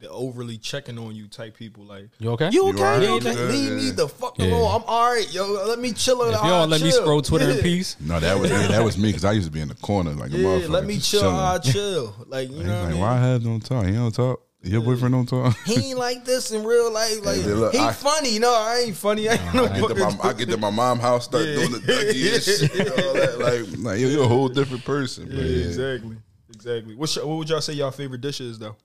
the 0.00 0.08
overly 0.10 0.58
checking 0.58 0.96
on 0.98 1.14
you 1.16 1.26
type 1.26 1.56
people. 1.56 1.84
Like 1.84 2.08
you 2.18 2.30
okay? 2.32 2.50
you 2.50 2.66
You 2.66 2.72
okay? 2.74 3.02
You 3.04 3.10
You 3.10 3.16
okay? 3.16 3.34
good? 3.34 3.50
Leave 3.50 3.72
me 3.72 3.90
the 3.90 4.08
fuck 4.08 4.38
Yeah. 4.38 4.46
alone. 4.46 4.80
I'm 4.80 4.88
all 4.88 5.12
right, 5.12 5.32
yo. 5.32 5.46
Let 5.66 5.78
me 5.80 5.92
chill. 5.92 6.22
if 6.22 6.28
you 6.42 6.48
don't 6.48 6.70
let 6.70 6.80
me 6.80 6.90
scroll 6.90 7.20
Twitter 7.22 7.50
in 7.50 7.58
peace, 7.58 7.96
No, 8.00 8.20
that 8.20 8.38
was 8.38 8.50
yeah, 8.50 8.68
that 8.68 8.84
was 8.84 8.96
me 8.96 9.08
because 9.08 9.24
I 9.24 9.32
used 9.32 9.46
to 9.48 9.52
be 9.52 9.60
in 9.60 9.68
the 9.68 9.74
corner 9.74 10.12
like 10.12 10.30
a 10.32 10.36
Yeah, 10.38 10.44
motherfucker. 10.48 10.68
let 10.70 10.84
me 10.86 10.98
chill. 10.98 11.28
I 11.28 11.58
chill. 11.58 12.14
Like 12.26 12.48
you 12.50 12.56
He's 12.58 12.66
know 12.66 12.72
what 12.72 12.78
I 12.78 12.82
like, 12.82 12.90
mean? 12.92 13.00
why 13.00 13.12
I 13.12 13.18
have 13.18 13.42
don't 13.42 13.64
talk? 13.64 13.86
He 13.86 13.92
don't 13.92 14.14
talk. 14.14 14.42
Your 14.60 14.80
boyfriend 14.82 15.14
don't 15.14 15.28
talk. 15.28 15.56
he 15.66 15.90
ain't 15.90 15.98
like 15.98 16.24
this 16.24 16.50
in 16.50 16.64
real 16.64 16.92
life. 16.92 17.24
Like 17.24 17.38
Yeah, 17.38 17.54
look, 17.54 17.72
he 17.72 17.78
I- 17.78 17.92
funny. 17.92 18.38
No, 18.40 18.52
I 18.52 18.82
ain't 18.86 18.96
funny. 18.96 19.28
I 19.28 19.34
ain't 19.34 19.54
no 19.54 19.64
I 19.66 19.78
get, 19.80 19.88
to 19.88 19.94
my, 19.94 20.16
I 20.22 20.32
get 20.32 20.48
to 20.50 20.56
my 20.56 20.70
mom 20.70 20.98
house, 20.98 21.24
start 21.26 21.44
Yeah. 21.46 21.54
doing 21.54 21.72
the 21.72 21.78
Dougie 21.78 22.34
and 22.34 22.42
shit, 22.72 23.04
all 23.04 23.14
that. 23.14 23.38
Like, 23.38 23.78
like 23.84 24.00
you're 24.00 24.22
a 24.24 24.26
whole 24.28 24.48
different 24.48 24.84
person. 24.84 25.28
Yeah, 25.28 25.36
But 25.36 25.44
yeah. 25.44 25.66
exactly, 25.66 26.16
exactly. 26.54 26.94
What's 26.96 27.14
your, 27.16 27.26
what 27.26 27.38
would 27.38 27.48
y'all 27.48 27.60
say 27.60 27.72
y'all 27.74 27.90
favorite 27.92 28.20
dishes 28.20 28.58
though? 28.58 28.76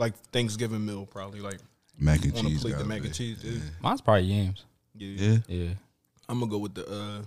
Like 0.00 0.14
Thanksgiving 0.32 0.84
meal, 0.86 1.06
probably 1.06 1.40
like 1.40 1.58
Mac 1.98 2.24
and 2.24 2.32
on 2.38 2.46
a 2.46 2.48
cheese. 2.48 2.62
plate 2.62 2.78
the 2.78 2.84
mac 2.84 3.04
and 3.04 3.14
cheese. 3.14 3.38
Yeah. 3.44 3.60
mine's 3.82 4.00
probably 4.00 4.22
yams. 4.24 4.64
Yeah. 4.96 5.08
Yeah. 5.28 5.38
Yeah. 5.46 5.68
I'm 6.28 6.40
gonna 6.40 6.50
go 6.50 6.58
with 6.58 6.74
the. 6.74 6.86
uh 6.90 7.22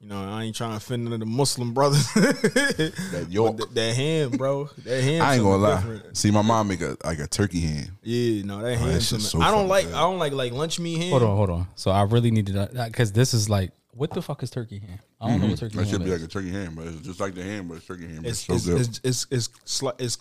You 0.00 0.08
know, 0.08 0.20
I 0.28 0.42
ain't 0.44 0.56
trying 0.56 0.72
to 0.72 0.76
offend 0.76 1.04
none 1.04 1.12
of 1.14 1.20
the 1.20 1.26
Muslim 1.26 1.72
brothers. 1.72 2.06
That 2.14 3.26
York. 3.30 3.56
But 3.56 3.68
that, 3.68 3.74
that 3.76 3.94
ham, 3.96 4.30
bro. 4.32 4.68
That 4.84 5.02
ham. 5.02 5.22
I 5.22 5.34
ain't 5.34 5.42
gonna 5.44 5.56
lie. 5.56 5.76
Different. 5.76 6.16
See, 6.16 6.30
my 6.30 6.42
mom 6.42 6.68
make 6.68 6.80
a 6.80 6.96
like 7.04 7.18
a 7.20 7.26
turkey 7.28 7.60
ham. 7.60 7.96
Yeah, 8.02 8.42
no, 8.44 8.60
that 8.62 8.74
Oh, 8.74 8.78
ham. 8.78 8.88
that 8.94 9.00
so 9.02 9.40
I 9.40 9.50
don't 9.52 9.54
fucking 9.54 9.68
like. 9.68 9.84
good. 9.86 9.94
I 9.94 10.00
don't 10.00 10.18
like 10.18 10.32
like 10.32 10.52
lunch 10.52 10.78
meat 10.80 10.98
ham. 10.98 11.10
Hold 11.10 11.22
on, 11.22 11.36
hold 11.36 11.50
on. 11.50 11.66
So 11.76 11.90
I 11.92 12.02
really 12.02 12.30
needed 12.30 12.56
that 12.56 12.88
because 12.90 13.12
this 13.12 13.32
is 13.34 13.48
like 13.48 13.70
What 13.92 14.10
the 14.12 14.20
fuck 14.20 14.42
is 14.42 14.50
turkey 14.50 14.80
ham? 14.80 14.98
I 15.20 15.28
don't 15.30 15.40
know 15.40 15.46
what 15.48 15.58
turkey 15.58 15.76
That 15.76 15.84
ham 15.84 15.92
should 15.92 16.04
be 16.04 16.10
is. 16.10 16.20
like 16.20 16.28
a 16.28 16.32
turkey 16.32 16.50
ham, 16.50 16.74
but 16.74 16.86
it's 16.88 17.00
just 17.06 17.20
like 17.20 17.34
the 17.34 17.42
ham, 17.44 17.68
but 17.68 17.76
it's 17.76 17.86
turkey 17.86 18.06
ham. 18.08 18.24
It's 18.26 18.40
It's, 18.40 18.40
so 18.46 18.54
it's, 18.54 18.66
good. 18.66 18.80
it's 18.80 19.00
it's 19.04 19.26
it's 19.30 19.48
sli- 19.64 20.00
it's 20.00 20.18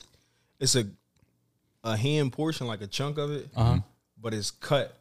it's 0.60 0.76
a 0.76 0.86
a 1.86 1.96
ham 1.96 2.30
portion, 2.32 2.68
like 2.68 2.82
a 2.82 2.88
chunk 2.88 3.18
of 3.18 3.32
it, 3.32 3.48
Uh-huh. 3.56 3.80
but 4.22 4.34
it's 4.34 4.52
cut 4.52 4.98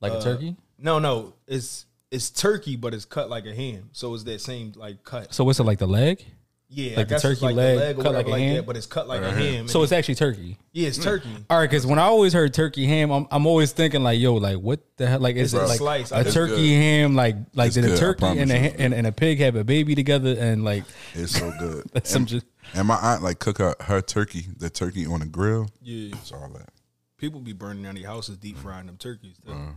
Like 0.00 0.12
a 0.12 0.16
uh, 0.18 0.22
turkey. 0.22 0.56
No, 0.78 0.98
no, 0.98 1.34
it's 1.46 1.84
it's 2.10 2.30
turkey, 2.30 2.76
but 2.76 2.94
it's 2.94 3.04
cut 3.04 3.28
like 3.28 3.44
a 3.44 3.54
ham. 3.54 3.90
So 3.92 4.14
it's 4.14 4.22
that 4.24 4.40
same 4.40 4.72
like 4.76 5.04
cut. 5.04 5.34
So 5.34 5.44
what's 5.44 5.58
it 5.60 5.64
like 5.64 5.78
the 5.78 5.86
leg? 5.88 6.24
Yeah, 6.70 6.96
Like 6.98 7.06
I 7.10 7.14
the 7.14 7.18
turkey 7.20 7.40
like 7.46 7.56
leg 7.56 7.78
the 7.78 7.84
leg 7.84 7.98
or 7.98 8.02
cut 8.02 8.12
like 8.12 8.26
a 8.26 8.30
like 8.30 8.40
ham? 8.42 8.56
that, 8.56 8.66
but 8.66 8.76
it's 8.76 8.84
cut 8.84 9.08
like 9.08 9.22
a 9.22 9.28
uh-huh. 9.28 9.36
ham. 9.38 9.68
So 9.68 9.82
it's 9.82 9.92
actually 9.92 10.16
turkey. 10.16 10.58
yeah, 10.72 10.88
it's 10.88 10.98
turkey. 10.98 11.28
Mm. 11.30 11.44
All 11.48 11.58
right, 11.58 11.64
because 11.70 11.86
when 11.86 11.98
I 11.98 12.02
always 12.02 12.34
heard 12.34 12.52
turkey 12.52 12.84
ham, 12.84 13.10
I'm, 13.10 13.26
I'm 13.30 13.46
always 13.46 13.72
thinking 13.72 14.02
like, 14.02 14.20
yo, 14.20 14.34
like 14.34 14.58
what 14.58 14.80
the 14.98 15.06
hell? 15.06 15.18
Like 15.18 15.36
is 15.36 15.54
It's 15.54 15.62
it 15.62 15.64
a 15.64 15.68
like 15.68 15.78
slice. 15.78 16.12
a 16.12 16.20
It's 16.20 16.34
turkey 16.34 16.56
good. 16.56 16.82
ham? 16.82 17.14
Like 17.14 17.36
like 17.54 17.68
It's 17.68 17.76
did 17.76 17.84
a 17.84 17.88
good, 17.88 17.96
I 17.96 18.00
turkey 18.00 18.26
and 18.26 18.50
a 18.50 18.54
promise 18.54 18.72
ha- 18.72 18.76
and, 18.80 18.92
and 18.94 19.06
a 19.06 19.12
pig 19.12 19.38
have 19.38 19.56
a 19.56 19.64
baby 19.64 19.94
together 19.94 20.36
and 20.38 20.62
like 20.62 20.84
It's 21.14 21.38
so 21.38 21.50
good. 21.58 21.84
That's 21.94 22.10
some 22.10 22.22
and, 22.22 22.28
just- 22.28 22.46
and 22.74 22.86
my 22.86 22.96
aunt 22.96 23.22
like 23.22 23.38
cook 23.38 23.58
her, 23.58 23.74
her 23.80 24.02
turkey, 24.02 24.44
the 24.58 24.68
turkey 24.68 25.06
on 25.06 25.20
the 25.20 25.26
grill. 25.26 25.70
Yeah, 25.80 26.14
It's 26.16 26.32
all 26.32 26.50
that. 26.54 26.68
people 27.16 27.40
be 27.40 27.54
burning 27.54 27.82
down 27.82 27.94
their 27.94 28.06
houses 28.06 28.36
deep 28.36 28.58
mm. 28.58 28.62
frying 28.62 28.84
them 28.86 28.98
turkeys. 28.98 29.36
Too. 29.46 29.52
Uh-huh. 29.52 29.70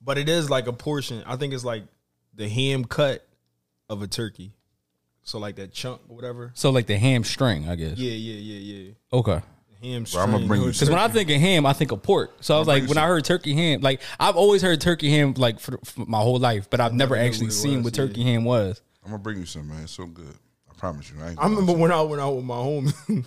But 0.00 0.16
it 0.16 0.30
is 0.30 0.48
like 0.48 0.66
a 0.66 0.72
portion. 0.72 1.22
I 1.26 1.36
think 1.36 1.52
it's 1.52 1.64
like 1.64 1.82
the 2.32 2.48
ham 2.48 2.86
cut 2.86 3.26
of 3.90 4.00
a 4.00 4.06
turkey. 4.06 4.52
So 5.26 5.40
like 5.40 5.56
that 5.56 5.72
chunk 5.72 6.02
or 6.08 6.14
whatever. 6.14 6.52
so 6.54 6.70
like 6.70 6.86
the 6.86 6.96
ham 6.96 7.24
string, 7.24 7.68
I 7.68 7.74
guess. 7.74 7.98
Yeah, 7.98 8.12
yeah, 8.12 8.34
yeah, 8.34 8.76
yeah. 8.78 8.92
Okay. 9.12 9.42
Ham. 9.82 10.04
Bro, 10.10 10.22
I'ma 10.22 10.38
bring 10.46 10.60
or 10.60 10.66
you 10.66 10.72
Because 10.72 10.88
when 10.88 11.00
I 11.00 11.08
think 11.08 11.28
of 11.30 11.40
ham, 11.40 11.66
I 11.66 11.72
think 11.72 11.90
of 11.90 12.00
pork. 12.00 12.36
So 12.40 12.54
I 12.54 12.60
was 12.60 12.68
like, 12.68 12.86
when 12.86 12.96
I 12.96 13.08
heard 13.08 13.24
turkey 13.24 13.52
ham, 13.52 13.80
like 13.80 14.00
I've 14.20 14.36
always 14.36 14.62
heard 14.62 14.80
turkey 14.80 15.10
ham 15.10 15.34
like 15.36 15.58
for, 15.58 15.78
for 15.84 16.06
my 16.06 16.20
whole 16.20 16.38
life, 16.38 16.70
but 16.70 16.80
I've 16.80 16.92
never 16.92 17.16
never 17.16 17.28
actually 17.28 17.46
what 17.46 17.54
seen 17.54 17.82
was, 17.82 17.84
what 17.86 17.98
yeah. 17.98 18.06
turkey 18.06 18.22
ham 18.22 18.44
was. 18.44 18.80
I'm 19.04 19.10
gonna 19.10 19.22
bring 19.22 19.38
you 19.38 19.46
some, 19.46 19.68
man. 19.68 19.82
It's 19.82 19.92
so 19.92 20.06
good. 20.06 20.34
I 20.70 20.74
promise 20.78 21.10
you. 21.10 21.20
I, 21.20 21.34
I 21.36 21.48
remember 21.48 21.72
when 21.72 21.90
I 21.90 22.02
went 22.02 22.22
out 22.22 22.36
with 22.36 22.44
my 22.44 22.54
homie. 22.54 23.24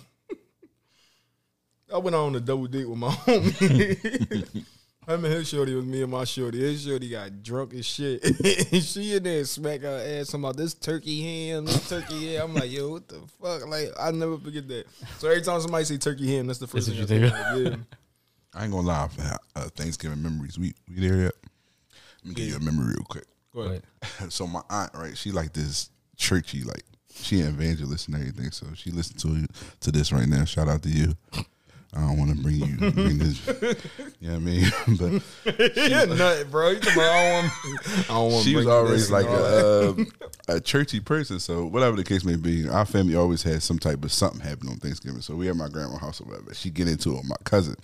I 1.92 1.98
went 1.98 2.16
out 2.16 2.26
on 2.26 2.34
a 2.34 2.40
double 2.40 2.66
date 2.66 2.88
with 2.88 2.98
my 2.98 3.10
homie. 3.10 4.64
Him 5.10 5.24
and 5.24 5.34
his 5.34 5.48
shorty 5.48 5.74
was 5.74 5.84
me 5.84 6.02
and 6.02 6.10
my 6.10 6.24
shorty. 6.24 6.60
His 6.60 6.84
shorty 6.84 7.08
got 7.08 7.42
drunk 7.42 7.74
as 7.74 7.84
shit. 7.86 8.24
and 8.72 8.82
she 8.82 9.14
in 9.14 9.22
there 9.22 9.44
smack 9.44 9.80
her 9.80 10.18
ass 10.20 10.28
talking 10.28 10.44
about 10.44 10.56
this 10.56 10.74
turkey 10.74 11.22
ham, 11.22 11.66
this 11.66 11.88
turkey 11.88 12.34
ham. 12.34 12.50
I'm 12.50 12.54
like, 12.54 12.70
yo, 12.70 12.90
what 12.90 13.08
the 13.08 13.20
fuck? 13.40 13.66
Like, 13.66 13.90
I 13.98 14.10
never 14.12 14.38
forget 14.38 14.68
that. 14.68 14.84
So 15.18 15.28
every 15.28 15.42
time 15.42 15.60
somebody 15.60 15.84
say 15.84 15.98
turkey 15.98 16.36
ham, 16.36 16.46
that's 16.46 16.58
the 16.58 16.66
first 16.66 16.86
That's 16.88 17.08
thing 17.08 17.22
what 17.22 17.32
I 17.32 17.56
you 17.56 17.64
think. 17.64 17.74
of. 17.74 17.80
Yeah. 17.80 17.96
I 18.54 18.64
ain't 18.64 18.72
gonna 18.72 18.86
lie. 18.86 19.08
For 19.08 19.36
uh, 19.56 19.68
Thanksgiving 19.76 20.22
memories, 20.22 20.58
we 20.58 20.74
we 20.88 21.08
there 21.08 21.22
yet? 21.22 21.32
Let 22.24 22.28
me 22.28 22.34
give 22.34 22.48
you 22.48 22.56
a 22.56 22.60
memory 22.60 22.94
real 22.94 23.04
quick. 23.08 23.24
Go 23.54 23.60
ahead. 23.62 23.82
so 24.28 24.46
my 24.46 24.62
aunt, 24.70 24.92
right? 24.94 25.16
She 25.16 25.30
like 25.32 25.52
this 25.52 25.90
churchy, 26.16 26.62
like 26.62 26.84
she 27.12 27.40
an 27.40 27.48
evangelist 27.48 28.08
and 28.08 28.16
everything. 28.16 28.50
So 28.50 28.66
she 28.74 28.90
listened 28.90 29.20
to 29.20 29.46
to 29.80 29.92
this 29.92 30.12
right 30.12 30.28
now. 30.28 30.44
Shout 30.44 30.68
out 30.68 30.82
to 30.82 30.88
you. 30.88 31.14
I 31.92 32.00
don't 32.02 32.18
want 32.18 32.36
to 32.36 32.40
bring 32.40 32.56
you 32.56 32.76
bring 32.92 33.18
this. 33.18 33.46
You 34.20 34.28
know 34.28 34.34
what 34.34 34.36
I 34.36 34.38
mean? 34.38 34.70
but 35.44 35.76
Yeah, 35.76 36.04
nut, 36.04 36.50
bro. 36.50 36.70
You 36.70 36.80
talking 36.80 37.02
I 37.02 38.04
don't 38.08 38.32
want, 38.32 38.34
I 38.36 38.42
she 38.42 38.54
was 38.54 38.66
always 38.68 39.10
like 39.10 39.26
a, 39.26 40.06
a 40.48 40.60
churchy 40.60 41.00
person. 41.00 41.40
So 41.40 41.66
whatever 41.66 41.96
the 41.96 42.04
case 42.04 42.24
may 42.24 42.36
be, 42.36 42.68
our 42.68 42.84
family 42.84 43.16
always 43.16 43.42
had 43.42 43.62
some 43.62 43.78
type 43.78 44.04
of 44.04 44.12
something 44.12 44.40
happen 44.40 44.68
on 44.68 44.76
Thanksgiving. 44.76 45.20
So 45.20 45.34
we 45.34 45.48
at 45.48 45.56
my 45.56 45.68
grandma's 45.68 46.00
house 46.00 46.20
or 46.20 46.24
whatever. 46.24 46.54
She 46.54 46.70
get 46.70 46.86
into 46.86 47.10
it 47.10 47.16
with 47.16 47.28
my 47.28 47.36
cousin. 47.44 47.76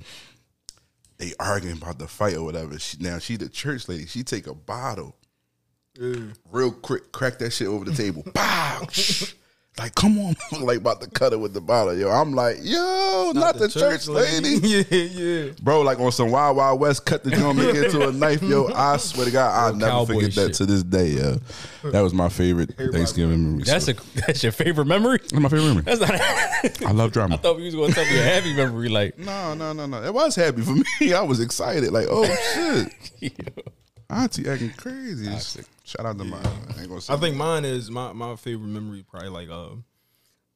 They 1.18 1.32
arguing 1.40 1.78
about 1.78 1.98
the 1.98 2.06
fight 2.06 2.34
or 2.34 2.44
whatever. 2.44 2.78
She, 2.78 2.98
now 3.00 3.18
she 3.18 3.36
the 3.36 3.48
church 3.48 3.88
lady. 3.88 4.06
She 4.06 4.22
take 4.22 4.46
a 4.46 4.54
bottle, 4.54 5.16
mm. 5.98 6.36
real 6.52 6.70
quick, 6.70 7.10
crack 7.10 7.38
that 7.38 7.52
shit 7.52 7.66
over 7.66 7.84
the 7.84 7.94
table. 7.94 8.22
Pow! 8.34 8.86
like 9.78 9.94
come 9.94 10.18
on, 10.18 10.34
like 10.60 10.78
about 10.78 11.00
to 11.02 11.10
cut 11.10 11.32
it 11.32 11.36
with 11.36 11.52
the 11.52 11.60
bottle. 11.60 11.96
Yo, 11.96 12.08
I'm 12.08 12.32
like, 12.32 12.56
yo, 12.62 13.32
not, 13.34 13.58
the, 13.58 13.68
church, 13.68 14.08
lady. 14.08 14.48
yeah, 14.62 14.82
yeah. 14.90 15.52
Bro, 15.62 15.82
like 15.82 16.00
on 16.00 16.10
some 16.12 16.30
Wild 16.30 16.56
Wild 16.56 16.80
West, 16.80 17.04
cut 17.04 17.24
the 17.24 17.30
joint, 17.30 17.58
make 17.58 17.74
it 17.74 17.84
into 17.84 18.08
a 18.08 18.12
knife, 18.12 18.42
yo. 18.42 18.68
I 18.74 18.96
swear 18.96 19.26
to 19.26 19.30
God, 19.32 19.50
I'll 19.52 19.74
never 19.74 19.90
cowboy 19.90 20.14
forget 20.14 20.34
that 20.34 20.54
to 20.54 20.66
this 20.66 20.82
day, 20.82 21.08
yo. 21.08 21.36
That 21.90 22.00
was 22.00 22.14
my 22.14 22.28
favorite 22.30 22.74
Thanksgiving 22.76 23.42
memory. 23.42 23.64
That's 23.64 23.84
so. 23.84 23.92
a 23.92 24.20
that's 24.26 24.42
your 24.42 24.52
favorite 24.52 24.86
memory. 24.86 25.18
That's 25.18 25.34
my 25.34 25.48
favorite 25.48 25.68
memory. 25.68 25.82
That's 25.82 26.00
not. 26.00 26.10
I 26.14 26.72
I 26.86 26.92
love 26.92 27.12
drama. 27.12 27.34
I 27.34 27.38
thought 27.38 27.56
we 27.56 27.64
was 27.64 27.74
gonna 27.74 27.92
tell 27.92 28.04
me 28.04 28.18
a 28.18 28.22
happy 28.22 28.54
memory. 28.54 28.88
Like, 28.88 29.18
No, 29.18 29.54
no, 29.54 29.72
no, 29.72 29.86
no. 29.86 30.02
It 30.02 30.14
was 30.14 30.34
happy 30.34 30.62
for 30.62 30.72
me. 30.72 31.12
I 31.12 31.22
was 31.22 31.40
excited. 31.40 31.92
Like, 31.92 32.06
oh 32.10 32.24
shit, 32.54 33.42
Auntie 34.08 34.48
acting 34.48 34.70
crazy. 34.70 35.28
Shout 35.86 36.04
out 36.04 36.18
to 36.18 36.24
mine. 36.24 36.40
I 36.44 36.80
ain't 36.80 36.88
gonna 36.88 37.00
say. 37.00 37.14
I 37.14 37.16
think 37.16 37.36
mine 37.36 37.64
is 37.64 37.90
my, 37.90 38.12
my 38.12 38.34
favorite 38.36 38.66
memory 38.68 39.04
probably 39.08 39.28
like 39.28 39.48
uh 39.48 39.76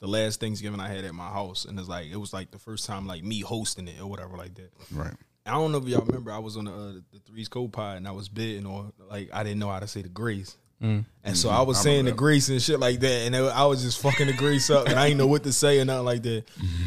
the 0.00 0.06
last 0.08 0.40
Thanksgiving 0.40 0.80
I 0.80 0.88
had 0.88 1.04
at 1.04 1.14
my 1.14 1.28
house 1.28 1.64
and 1.66 1.78
it's 1.78 1.88
like 1.88 2.08
it 2.10 2.16
was 2.16 2.32
like 2.32 2.50
the 2.50 2.58
first 2.58 2.86
time 2.86 3.06
like 3.06 3.22
me 3.22 3.40
hosting 3.40 3.86
it 3.86 4.00
or 4.00 4.06
whatever 4.06 4.36
like 4.36 4.54
that. 4.56 4.70
right. 4.92 5.14
I 5.46 5.52
don't 5.52 5.72
know 5.72 5.78
if 5.78 5.84
y'all 5.84 6.04
remember 6.04 6.32
I 6.32 6.38
was 6.38 6.56
on 6.56 6.64
the 6.64 6.72
uh, 6.72 6.92
the 7.12 7.18
threes 7.26 7.48
cold 7.48 7.72
pod 7.72 7.96
and 7.96 8.08
I 8.08 8.10
was 8.12 8.28
bidding 8.28 8.66
or 8.66 8.92
like 9.08 9.30
I 9.32 9.42
didn't 9.42 9.58
know 9.58 9.70
how 9.70 9.78
to 9.80 9.86
say 9.86 10.02
the 10.02 10.08
grace. 10.08 10.56
And 10.82 11.04
so 11.34 11.50
I 11.50 11.60
was 11.60 11.78
I 11.78 11.82
saying 11.82 11.96
the 12.06 12.12
remember 12.12 12.18
grace 12.18 12.48
and 12.48 12.62
shit 12.62 12.80
like 12.80 13.00
that, 13.00 13.26
and 13.26 13.36
I 13.36 13.66
was 13.66 13.82
just 13.82 14.00
fucking 14.00 14.28
the 14.28 14.32
grace 14.32 14.70
up, 14.70 14.88
and 14.88 14.98
I 14.98 15.08
didn't 15.08 15.18
know 15.18 15.26
what 15.26 15.42
to 15.42 15.52
say 15.52 15.78
or 15.78 15.84
nothing 15.84 16.06
like 16.06 16.22
that. 16.22 16.44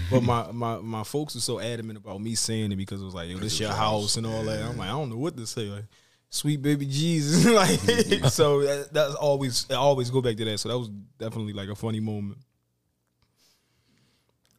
But 0.10 0.24
my 0.24 0.52
my 0.52 0.78
my 0.78 1.04
folks 1.04 1.36
were 1.36 1.42
so 1.42 1.60
adamant 1.60 2.00
about 2.00 2.20
me 2.20 2.34
saying 2.34 2.72
it 2.72 2.76
because 2.76 3.04
it 3.04 3.06
was 3.06 3.14
like, 3.14 3.30
yo, 3.30 3.38
this 3.38 3.60
your 3.60 3.72
house 3.72 4.18
and 4.18 4.26
all 4.26 4.42
that. 4.46 4.64
I'm 4.64 4.78
like, 4.78 4.88
I 4.88 4.94
don't 4.94 5.12
know 5.12 5.18
what 5.18 5.38
to 5.38 5.46
say. 5.46 5.68
Like, 5.68 5.86
sweet 6.34 6.62
baby 6.62 6.86
Jesus, 6.86 7.46
like 7.54 7.80
mm-hmm. 7.80 8.28
so 8.28 8.62
that, 8.62 8.92
that's 8.92 9.16
always 9.16 9.68
I 9.70 9.76
always 9.76 10.10
go 10.10 10.22
back 10.22 10.36
to 10.38 10.46
that. 10.46 10.58
So 10.58 10.70
that 10.70 10.78
was 10.78 10.90
definitely 11.18 11.54
like 11.54 11.70
a 11.70 11.76
funny 11.76 12.00
moment. 12.00 12.40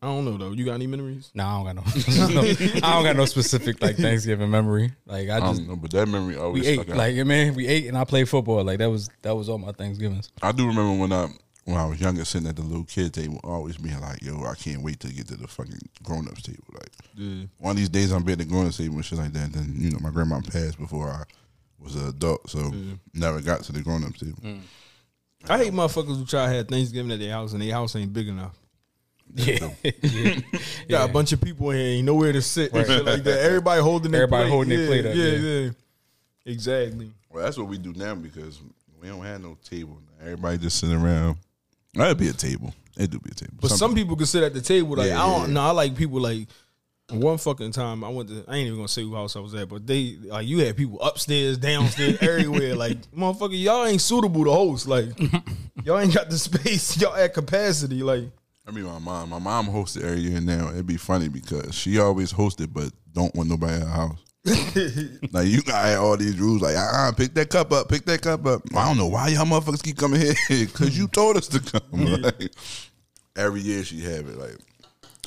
I 0.01 0.07
don't 0.07 0.25
know 0.25 0.37
though. 0.37 0.53
You 0.53 0.67
got 0.67 0.75
any 0.75 0.87
memories? 0.87 1.31
no, 1.35 1.45
I 1.45 1.73
don't 1.73 1.77
got 1.77 1.87
no. 2.35 2.43
I 2.43 2.93
don't 2.95 3.05
got 3.05 3.17
no 3.17 3.25
specific 3.25 3.83
like 3.83 3.97
Thanksgiving 3.97 4.51
memory. 4.51 4.93
Like 5.07 5.29
I 5.31 5.39
I 5.39 5.41
just 5.41 5.61
don't 5.61 5.69
know, 5.69 5.77
but 5.77 5.91
that 5.93 6.07
memory 6.07 6.37
always 6.37 6.63
we 6.63 6.69
ate 6.69 6.75
stuck 6.75 6.91
out. 6.91 6.97
like 6.97 7.17
man, 7.27 7.55
we 7.55 7.67
ate 7.67 7.87
and 7.87 7.99
I 7.99 8.05
played 8.05 8.29
football. 8.29 8.63
Like 8.63 8.79
that 8.79 8.91
was 8.91 9.09
that 9.23 9.35
was 9.35 9.49
all 9.49 9.59
my 9.59 9.73
Thanksgivings. 9.73 10.31
I 10.43 10.53
do 10.53 10.67
remember 10.67 11.01
when 11.01 11.13
I 11.13 11.29
when 11.65 11.79
I 11.79 11.87
was 11.87 11.99
younger, 11.99 12.27
sitting 12.27 12.47
at 12.47 12.57
the 12.57 12.63
little 12.63 12.85
kid 12.85 13.15
table, 13.15 13.41
always 13.43 13.79
being 13.79 13.99
like, 14.01 14.23
"Yo, 14.23 14.45
I 14.45 14.55
can't 14.55 14.83
wait 14.83 15.01
to 15.01 15.09
get 15.09 15.29
to 15.29 15.37
the 15.37 15.49
fucking 15.49 15.79
grown 16.03 16.29
ups 16.29 16.43
table." 16.43 16.65
Like 16.75 16.93
Yeah. 17.17 17.47
one 17.59 17.71
of 17.71 17.77
these 17.79 17.89
days, 17.89 18.13
I'm 18.13 18.23
be 18.23 18.33
at 18.33 18.39
the 18.39 18.45
grown 18.45 18.67
ups 18.67 18.77
table 18.77 18.97
and 18.97 19.05
shit 19.05 19.19
like 19.19 19.33
that. 19.33 19.45
And 19.45 19.55
then 19.55 19.75
you 19.79 19.91
know, 19.91 19.99
my 20.01 20.11
grandma 20.11 20.41
passed 20.41 20.79
before 20.79 21.09
I 21.09 21.25
was 21.85 21.95
an 21.97 22.09
adult, 22.09 22.49
so 22.51 22.59
mm. 22.59 22.99
never 23.13 23.41
got 23.41 23.63
to 23.65 23.73
the 23.73 23.83
grown 23.83 24.05
up 24.05 24.15
table. 24.17 24.39
Mm. 24.43 24.61
I 25.49 25.59
hate 25.59 25.73
motherfuckers 25.73 26.17
who 26.17 26.25
try 26.25 26.47
to 26.47 26.53
have 26.53 26.69
Thanksgiving 26.69 27.13
at 27.13 27.19
their 27.19 27.33
house 27.33 27.53
and 27.53 27.61
their 27.61 27.73
house 27.73 27.95
ain't 27.97 28.13
big 28.13 28.29
enough. 28.29 28.59
Yeah, 29.35 29.71
yeah. 30.03 30.41
Got 30.89 31.11
a 31.11 31.13
bunch 31.13 31.33
of 31.33 31.41
people 31.41 31.71
in 31.71 31.77
here, 31.77 31.87
ain't 31.97 32.07
nowhere 32.07 32.33
to 32.33 32.43
sit 32.43 32.73
and 32.73 32.87
shit 32.87 33.05
like 33.05 33.25
that. 33.25 33.41
Everybody 33.41 33.83
holding 33.83 34.13
their 34.13 34.23
Everybody 34.23 34.45
plate. 34.45 34.51
holding 34.51 34.69
their 34.71 34.81
yeah, 34.81 34.87
plate 34.87 35.07
up, 35.07 35.15
Yeah, 35.15 35.25
yeah. 35.25 35.61
yeah. 35.61 35.71
Exactly. 36.47 37.11
Well, 37.31 37.45
that's 37.45 37.57
what 37.57 37.69
we 37.69 37.79
do 37.79 37.93
now 37.95 38.15
because 38.15 38.61
we 39.01 39.09
don't 39.09 39.25
have 39.25 39.43
no 39.43 39.57
table. 39.65 39.99
Everybody 40.21 40.59
just 40.59 40.79
sitting 40.79 40.97
around. 40.97 41.37
That'd 41.95 42.19
be 42.19 42.29
a 42.29 42.33
table. 42.33 42.75
It 42.97 43.11
do 43.11 43.19
be 43.19 43.31
a 43.31 43.35
table. 43.35 43.55
But 43.61 43.71
some, 43.71 43.95
people 43.95 44.17
can 44.17 44.27
sit 44.27 44.43
at 44.43 44.55
the 44.55 44.61
table. 44.61 44.97
Like 44.97 45.09
Yeah, 45.09 45.23
I 45.23 45.27
don't 45.27 45.49
yeah. 45.49 45.55
know. 45.55 45.63
I 45.63 45.71
like 45.71 45.97
people 45.97 46.21
like 46.21 46.49
one 47.11 47.37
fucking 47.37 47.73
time 47.73 48.03
I 48.03 48.09
went 48.09 48.31
to 48.31 48.45
I 48.49 48.57
ain't 48.57 48.67
even 48.67 48.79
gonna 48.79 48.89
say 48.89 49.03
who 49.03 49.15
house 49.15 49.37
I 49.37 49.41
was 49.41 49.55
at, 49.55 49.69
but 49.69 49.87
they 49.87 50.17
like 50.23 50.47
you 50.47 50.59
had 50.61 50.77
people 50.77 51.01
upstairs, 51.01 51.59
downstairs, 51.59 52.19
everywhere. 52.23 52.75
Like 52.75 52.99
motherfucker, 53.13 53.61
y'all 53.61 53.85
ain't 53.85 54.01
suitable 54.01 54.45
to 54.45 54.53
host. 54.53 54.89
Like 54.89 55.07
y'all 55.85 55.99
ain't 55.99 56.15
got 56.15 56.31
the 56.31 56.39
space. 56.39 56.97
Y'all 57.01 57.15
at 57.15 57.35
capacity. 57.35 58.03
Like 58.03 58.25
I 58.67 58.71
mean, 58.71 58.85
my 58.85 58.99
mom. 58.99 59.31
My 59.31 59.39
mom 59.39 59.67
hosted 59.67 60.05
every 60.05 60.21
year 60.21 60.41
now. 60.41 60.71
It'd 60.71 60.87
be 60.87 60.97
funny 60.97 61.29
because 61.29 61.75
she 61.75 61.99
always 61.99 62.33
hosted, 62.33 62.73
but 62.73 62.91
don't 63.13 63.35
want 63.35 63.51
nobody 63.51 63.75
at 63.75 63.83
her 63.83 63.87
house. 63.89 64.19
like 65.33 65.47
you 65.47 65.63
got 65.63 65.97
all 65.97 66.17
these 66.17 66.39
rules. 66.39 66.63
Like, 66.63 66.77
ah, 66.77 67.13
pick 67.17 67.35
that 67.35 67.51
cup 67.51 67.73
up, 67.73 67.89
pick 67.89 68.05
that 68.07 68.23
cup 68.23 68.47
up. 68.47 68.63
I 68.75 68.87
don't 68.87 68.97
know 68.97 69.09
why 69.09 69.29
y'all 69.29 69.45
motherfuckers 69.45 69.83
keep 69.83 69.99
coming 69.99 70.21
here 70.21 70.35
because 70.49 70.97
you 70.97 71.09
told 71.09 71.37
us 71.37 71.49
to 71.49 71.61
come. 71.61 72.23
Like, 72.23 72.53
every 73.37 73.61
year 73.61 73.85
she 73.85 74.01
have 74.01 74.29
it. 74.29 74.37
Like, 74.39 74.57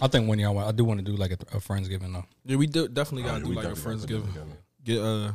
I 0.01 0.07
think 0.07 0.27
one 0.27 0.39
y'all. 0.39 0.57
I 0.59 0.71
do 0.71 0.83
want 0.83 0.99
to 0.99 1.05
do 1.05 1.15
like 1.15 1.31
a, 1.31 1.37
a 1.55 1.59
friendsgiving 1.59 2.13
though. 2.13 2.25
yeah, 2.45 2.55
we 2.57 2.67
do, 2.67 2.87
definitely 2.87 3.23
gotta 3.23 3.39
yeah, 3.39 3.45
do 3.45 3.53
like 3.53 3.65
a 3.65 3.69
definitely 3.69 4.07
gotta 4.07 4.23
friendsgiving. 4.31 4.47
Get 4.83 4.99
uh 5.01 5.27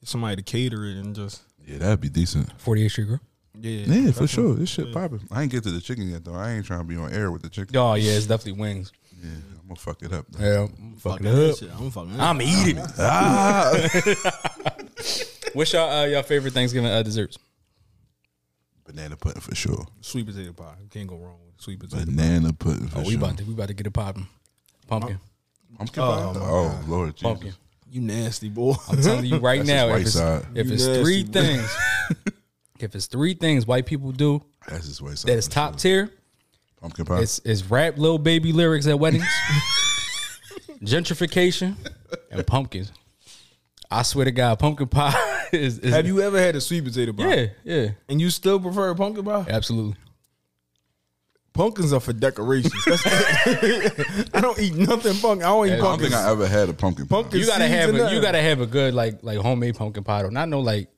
get 0.00 0.08
somebody 0.08 0.36
to 0.36 0.42
cater 0.42 0.84
it 0.86 0.96
and 0.96 1.14
just 1.14 1.42
yeah, 1.66 1.78
that'd 1.78 2.00
be 2.00 2.08
decent. 2.08 2.56
48th 2.58 2.90
Street 2.90 3.04
Grill. 3.04 3.20
yeah 3.60 3.84
Yeah, 3.86 4.10
for 4.12 4.26
sure. 4.26 4.54
This 4.54 4.70
shit 4.70 4.92
popping. 4.92 5.20
I 5.30 5.42
ain't 5.42 5.52
get 5.52 5.62
to 5.64 5.70
the 5.70 5.80
chicken 5.80 6.08
yet 6.08 6.24
though. 6.24 6.34
I 6.34 6.52
ain't 6.52 6.64
trying 6.64 6.80
to 6.80 6.84
be 6.86 6.96
on 6.96 7.12
air 7.12 7.30
with 7.30 7.42
the 7.42 7.50
chicken. 7.50 7.76
Oh 7.76 7.94
yeah, 7.94 8.12
it's 8.12 8.26
definitely 8.26 8.60
wings. 8.60 8.92
Yeah, 9.22 9.30
I'm 9.60 9.68
gonna 9.68 9.76
fuck 9.76 10.02
it 10.02 10.12
up. 10.12 10.26
Though. 10.30 10.44
Yeah, 10.44 10.60
I'm 10.62 10.96
fucking 10.96 11.26
Fucking 11.26 11.26
it 11.26 11.50
up. 11.50 11.58
shit. 11.58 11.70
I'm 11.78 11.90
fucking. 11.90 12.20
I'm 12.20 12.40
eating 12.42 12.78
it. 12.78 12.90
Ah. 12.98 13.72
What's 15.54 15.72
y'all 15.72 15.90
uh, 15.90 16.06
y'all 16.06 16.22
favorite 16.22 16.54
Thanksgiving 16.54 16.90
uh, 16.90 17.02
desserts? 17.02 17.38
Banana 18.86 19.16
pudding 19.16 19.40
for 19.42 19.54
sure. 19.54 19.86
sweet 20.00 20.26
potato 20.26 20.52
pie. 20.52 20.74
Can't 20.90 21.06
go 21.08 21.16
wrong 21.16 21.36
with 21.44 21.47
sweet 21.58 21.78
potato. 21.80 22.04
Banana 22.06 22.52
pudding 22.52 22.88
for 22.88 22.98
Oh, 22.98 23.02
we 23.02 23.10
sure. 23.10 23.18
about 23.18 23.36
to 23.38 23.44
we 23.44 23.52
about 23.54 23.68
to 23.68 23.74
get 23.74 23.86
it 23.86 23.90
popping. 23.92 24.26
Pumpkin, 24.86 25.20
Pumpkin 25.76 26.02
Oh, 26.02 26.06
pie? 26.32 26.38
my 26.40 26.46
Oh, 26.46 26.80
Lord 26.88 27.10
Jesus. 27.16 27.22
pumpkin. 27.22 27.52
You 27.90 28.00
nasty 28.02 28.48
boy. 28.48 28.74
I'm 28.88 29.00
telling 29.02 29.24
you 29.24 29.36
right 29.38 29.58
That's 29.64 29.68
now, 29.68 29.88
if 29.94 30.06
it's, 30.06 30.16
if 30.54 30.70
it's 30.72 30.84
three 31.02 31.24
boy. 31.24 31.32
things, 31.32 31.76
If 32.80 32.94
it's 32.94 33.06
three 33.06 33.34
things 33.34 33.66
white 33.66 33.86
people 33.86 34.12
do 34.12 34.40
That's 34.68 34.86
his 34.86 35.02
way. 35.02 35.12
that 35.12 35.28
is 35.30 35.48
top 35.48 35.76
tier, 35.76 36.10
Pumpkin 36.80 37.04
pie. 37.06 37.20
it's 37.22 37.40
it's 37.44 37.64
rap 37.64 37.98
little 37.98 38.18
baby 38.18 38.52
lyrics 38.52 38.86
at 38.86 38.98
weddings, 39.00 39.26
gentrification, 40.82 41.74
and 42.30 42.46
pumpkins. 42.46 42.92
I 43.90 44.02
swear 44.02 44.26
to 44.26 44.30
God, 44.30 44.58
pumpkin 44.58 44.86
pie 44.88 45.14
is, 45.52 45.78
is 45.78 45.94
Have 45.94 46.06
you 46.06 46.20
ever 46.20 46.38
had 46.38 46.54
a 46.56 46.60
sweet 46.60 46.84
potato 46.84 47.12
pie? 47.14 47.34
Yeah, 47.34 47.46
yeah, 47.64 47.88
And 48.08 48.20
you 48.20 48.28
still 48.30 48.60
prefer 48.60 48.94
pumpkin 48.94 49.24
pie? 49.24 49.46
absolutely. 49.48 49.96
Pumpkins 51.58 51.92
are 51.92 52.00
for 52.00 52.12
decorations. 52.12 52.72
That's 52.86 53.04
I 54.34 54.40
don't 54.40 54.58
eat 54.60 54.74
nothing 54.76 55.14
pumpkin. 55.16 55.42
I 55.42 55.48
don't 55.48 55.66
eat 55.66 55.70
Yeah, 55.70 55.74
I 55.74 55.78
don't 55.78 55.86
pumpkins. 55.88 56.10
think 56.14 56.24
I 56.24 56.30
ever 56.30 56.46
had 56.46 56.68
a 56.68 56.72
pumpkin 56.72 57.06
pie. 57.06 57.14
Pumpkin 57.16 57.40
You 57.40 57.46
gotta 57.46 57.64
seeds 57.64 57.74
have 57.74 57.88
and 57.90 57.98
a, 57.98 58.00
you 58.00 58.04
nothing. 58.04 58.22
gotta 58.22 58.42
have 58.42 58.60
a 58.60 58.66
good 58.66 58.94
like 58.94 59.18
like 59.22 59.38
homemade 59.38 59.74
pumpkin 59.76 60.04
pie 60.04 60.22
though. 60.22 60.30
Not 60.30 60.48
no 60.48 60.60
like 60.60 60.88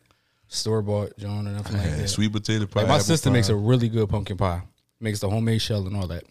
store 0.49 0.83
bought 0.83 1.17
John 1.19 1.49
or 1.49 1.53
nothing 1.53 1.79
like 1.79 1.87
Yeah, 1.87 1.97
that. 1.97 2.09
sweet 2.09 2.31
potato 2.33 2.67
pie. 2.67 2.81
Like 2.81 2.89
my 2.89 2.95
apple 2.97 3.05
sister 3.05 3.31
pie. 3.31 3.35
makes 3.35 3.49
a 3.49 3.57
really 3.57 3.89
good 3.89 4.09
pumpkin 4.11 4.37
pie. 4.37 4.63
Makes 5.01 5.21
the 5.21 5.31
homemade 5.31 5.63
shell 5.63 5.87
and 5.87 5.97
all 5.97 6.07
that. 6.09 6.25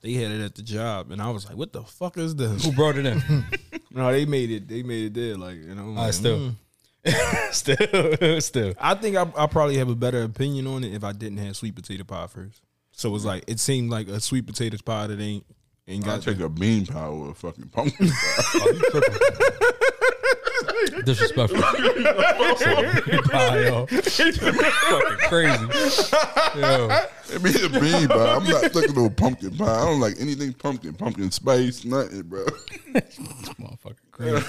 They 0.00 0.14
had 0.14 0.30
it 0.32 0.40
at 0.42 0.54
the 0.54 0.62
job, 0.62 1.10
and 1.10 1.20
I 1.20 1.28
was 1.30 1.46
like, 1.46 1.56
"What 1.58 1.74
the 1.74 1.82
fuck 1.82 2.16
is 2.16 2.34
this?" 2.34 2.64
Who 2.64 2.72
brought 2.72 2.96
it 2.96 3.04
in? 3.04 3.22
no, 3.90 4.10
they 4.10 4.24
made 4.24 4.50
it. 4.50 4.66
They 4.66 4.82
made 4.82 5.04
it 5.08 5.14
there. 5.14 5.36
Like 5.36 5.56
you 5.56 5.74
know, 5.74 5.82
I'm 5.82 5.98
Uh, 5.98 6.02
like, 6.04 6.14
still. 6.14 6.38
mm. 6.38 7.52
still, 7.52 8.40
still. 8.40 8.74
I 8.80 8.94
think 8.94 9.16
I, 9.16 9.26
I 9.36 9.46
probably 9.46 9.76
have 9.76 9.90
a 9.90 9.94
better 9.94 10.22
opinion 10.22 10.66
on 10.68 10.84
it 10.84 10.94
if 10.94 11.04
I 11.04 11.12
didn't 11.12 11.36
have 11.38 11.54
sweet 11.56 11.74
potato 11.74 12.04
pie 12.04 12.26
first. 12.28 12.62
So 13.00 13.14
it's 13.14 13.24
like 13.24 13.44
it 13.46 13.58
seemed 13.58 13.90
like 13.90 14.08
a 14.08 14.20
sweet 14.20 14.46
potato 14.46 14.76
pie 14.84 15.06
that 15.06 15.18
ain't 15.18 15.46
ain't 15.88 16.04
I 16.04 16.16
got. 16.16 16.22
take 16.22 16.38
a 16.40 16.50
bean 16.50 16.84
pie 16.84 17.08
with 17.08 17.30
a 17.30 17.34
fucking 17.34 17.68
pumpkin 17.68 18.10
pie. 18.10 18.42
Oh, 18.56 19.00
Disrespectful. 21.04 21.62
pie, 21.62 21.78
yo. 23.64 23.86
Fucking 23.86 25.28
crazy. 25.28 25.66
Yo. 26.60 26.88
It 27.32 27.42
be 27.42 27.50
a 27.64 27.68
bean 27.80 28.06
pie. 28.08 28.34
I'm 28.36 28.44
not 28.44 28.74
looking 28.74 28.94
no 28.94 29.08
pumpkin 29.08 29.56
pie. 29.56 29.80
I 29.80 29.84
don't 29.86 30.00
like 30.00 30.16
anything 30.20 30.52
pumpkin, 30.52 30.92
pumpkin 30.92 31.30
spice, 31.30 31.86
nothing, 31.86 32.20
bro. 32.22 32.44
Motherfucker 32.92 33.96
crazy. 34.12 34.34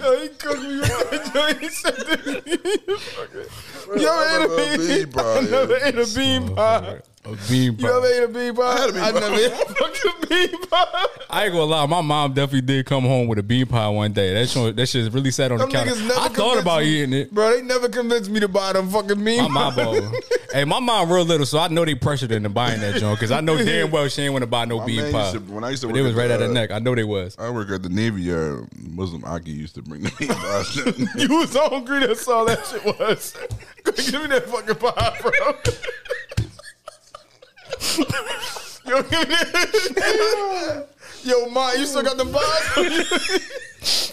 Yo, 0.00 0.18
he 0.20 0.28
cooked 0.30 0.62
me 0.62 0.76
with 0.78 1.10
that 1.10 1.30
joint. 1.34 1.58
He 1.60 1.68
said 1.68 1.94
that- 1.94 4.00
You 4.00 4.08
I 4.08 4.38
ever 4.40 4.48
love 4.48 4.58
ate 4.60 4.74
a 4.74 4.78
bean 4.78 4.88
bean 5.04 5.12
pie? 5.12 5.22
pie, 5.22 5.38
I 5.38 5.40
never 5.42 5.76
yeah. 5.78 5.88
ate 5.88 5.98
a 5.98 6.06
bean 6.16 6.54
pie. 6.54 7.00
A 7.28 7.36
bean 7.48 7.76
pie. 7.76 7.86
You 7.86 7.96
ever 7.96 8.06
ate 8.06 8.24
a 8.24 8.28
bean 8.28 8.54
pie? 8.56 8.78
had 8.78 8.90
a 8.90 8.92
bean 8.92 9.02
I 9.02 9.12
pie. 9.12 9.20
never 9.20 9.34
ate 9.34 9.52
a 9.52 9.74
fucking 9.74 10.28
bean 10.28 10.62
pie. 10.66 11.06
I 11.30 11.44
ain't 11.44 11.52
gonna 11.52 11.64
lie, 11.64 11.86
my 11.86 12.00
mom 12.00 12.32
definitely 12.32 12.62
did 12.62 12.86
come 12.86 13.04
home 13.04 13.28
with 13.28 13.38
a 13.38 13.42
bean 13.42 13.66
pie 13.66 13.88
one 13.88 14.12
day. 14.12 14.32
That 14.34 14.48
shit, 14.48 14.76
that 14.76 14.86
shit 14.86 15.12
really 15.12 15.30
sat 15.30 15.52
on 15.52 15.58
Them 15.58 15.68
the 15.68 15.74
counter. 15.76 15.92
niggas 15.92 16.08
never 16.08 16.20
I 16.20 16.28
thought 16.28 16.34
convinced 16.34 16.62
about 16.62 16.80
me. 16.82 16.86
eating 16.88 17.12
it. 17.12 17.34
Bro, 17.34 17.50
they 17.56 17.62
never 17.62 17.88
convinced 17.88 18.30
me 18.30 18.40
to 18.40 18.48
buy 18.48 18.72
them 18.72 18.88
fucking 18.88 19.22
bean 19.22 19.42
My 19.42 19.48
mom 19.48 19.74
pie. 19.74 19.84
bought. 19.84 20.14
Hey, 20.52 20.64
my 20.64 20.80
mom 20.80 21.12
real 21.12 21.24
little, 21.24 21.44
so 21.44 21.58
I 21.58 21.68
know 21.68 21.84
they 21.84 21.94
pressured 21.94 22.30
her 22.30 22.36
into 22.36 22.48
buying 22.48 22.80
that 22.80 22.94
joint 22.96 23.18
because 23.18 23.30
I 23.30 23.40
know 23.42 23.56
damn 23.62 23.90
well 23.92 24.08
she 24.08 24.22
ain't 24.22 24.32
want 24.32 24.42
to 24.42 24.46
buy 24.46 24.64
no 24.64 24.78
My 24.78 24.86
bean 24.86 24.96
man 25.02 25.12
pie. 25.12 25.30
used 25.32 25.46
to- 25.46 25.52
when 25.52 25.64
I 25.64 25.70
used 25.70 25.82
to 25.82 25.88
But 25.88 25.92
work 25.94 26.00
it 26.00 26.02
was 26.04 26.12
at 26.12 26.18
right 26.18 26.30
at 26.30 26.38
the, 26.38 26.44
the 26.46 26.50
uh, 26.50 26.54
neck. 26.54 26.70
I 26.70 26.78
know 26.78 26.94
they 26.94 27.04
was. 27.04 27.36
I 27.38 27.50
work 27.50 27.70
at 27.70 27.82
the 27.82 27.88
Navy 27.90 28.22
Yard. 28.22 28.66
Muslim 28.90 29.22
Aki 29.24 29.50
used 29.50 29.74
to 29.74 29.82
bring 29.82 30.02
the 30.02 30.12
bean 30.18 30.28
pies. 30.28 30.76
You 31.28 31.38
was 31.38 31.50
so 31.52 31.68
hungry, 31.68 32.00
that's 32.06 32.26
all 32.26 32.46
that 32.46 32.64
shit 32.66 32.84
was. 32.84 33.34
Give 34.10 34.22
me 34.22 34.28
that 34.28 34.46
fucking 34.48 34.74
pie, 34.76 35.18
bro. 35.20 35.32
Yo, 38.88 39.02
give. 39.02 39.28
Yo, 41.24 41.48
Ma, 41.50 41.72
you 41.72 41.84
still 41.84 42.02
got 42.02 42.16
the 42.16 42.24
pies? 42.24 44.12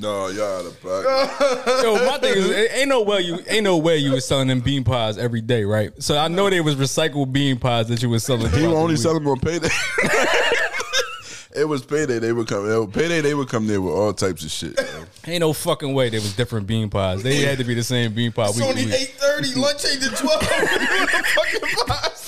no, 0.00 0.28
y'all 0.28 0.60
out 0.60 0.66
of 0.66 0.80
pocket. 0.80 1.82
Yo, 1.82 2.06
my 2.06 2.18
thing 2.18 2.34
is, 2.36 2.50
ain't 2.72 2.88
no 2.88 3.02
way 3.02 3.20
you 3.20 3.38
ain't 3.48 3.64
no 3.64 3.76
way 3.76 3.96
you 3.98 4.12
was 4.12 4.26
selling 4.26 4.48
them 4.48 4.60
bean 4.60 4.84
pies 4.84 5.18
every 5.18 5.40
day, 5.40 5.64
right? 5.64 5.90
So 6.02 6.16
I 6.16 6.28
know 6.28 6.48
they 6.48 6.60
was 6.60 6.76
recycled 6.76 7.32
bean 7.32 7.58
pies 7.58 7.88
that 7.88 8.02
you 8.02 8.08
was 8.08 8.24
selling. 8.24 8.42
He 8.42 8.48
throughout 8.48 8.62
would 8.62 8.70
the 8.70 8.76
only 8.76 8.94
week. 8.94 9.02
sell 9.02 9.14
them 9.14 9.26
on 9.26 9.40
payday. 9.40 9.68
it 11.56 11.64
was 11.64 11.84
payday. 11.84 12.18
They 12.18 12.32
would 12.32 12.46
come. 12.46 12.70
It 12.70 12.78
was 12.78 12.90
payday. 12.94 13.20
They 13.20 13.34
would 13.34 13.48
come 13.48 13.66
there 13.66 13.80
with 13.82 13.92
all 13.92 14.12
types 14.12 14.44
of 14.44 14.50
shit. 14.50 14.78
yo. 14.78 15.04
Ain't 15.26 15.40
no 15.40 15.52
fucking 15.52 15.92
way 15.92 16.08
there 16.08 16.20
was 16.20 16.34
different 16.36 16.66
bean 16.66 16.88
pies. 16.88 17.22
They 17.22 17.42
had 17.42 17.58
to 17.58 17.64
be 17.64 17.74
the 17.74 17.82
same 17.82 18.14
bean 18.14 18.32
pie. 18.32 18.46
It's 18.48 18.56
week 18.56 18.64
to 18.64 18.70
only 18.70 18.84
8.30, 18.84 19.56
lunch 19.56 19.84
ain't 19.84 20.02
to 20.02 20.10
12. 20.10 20.42
fucking 20.42 21.86
pies. 21.86 22.27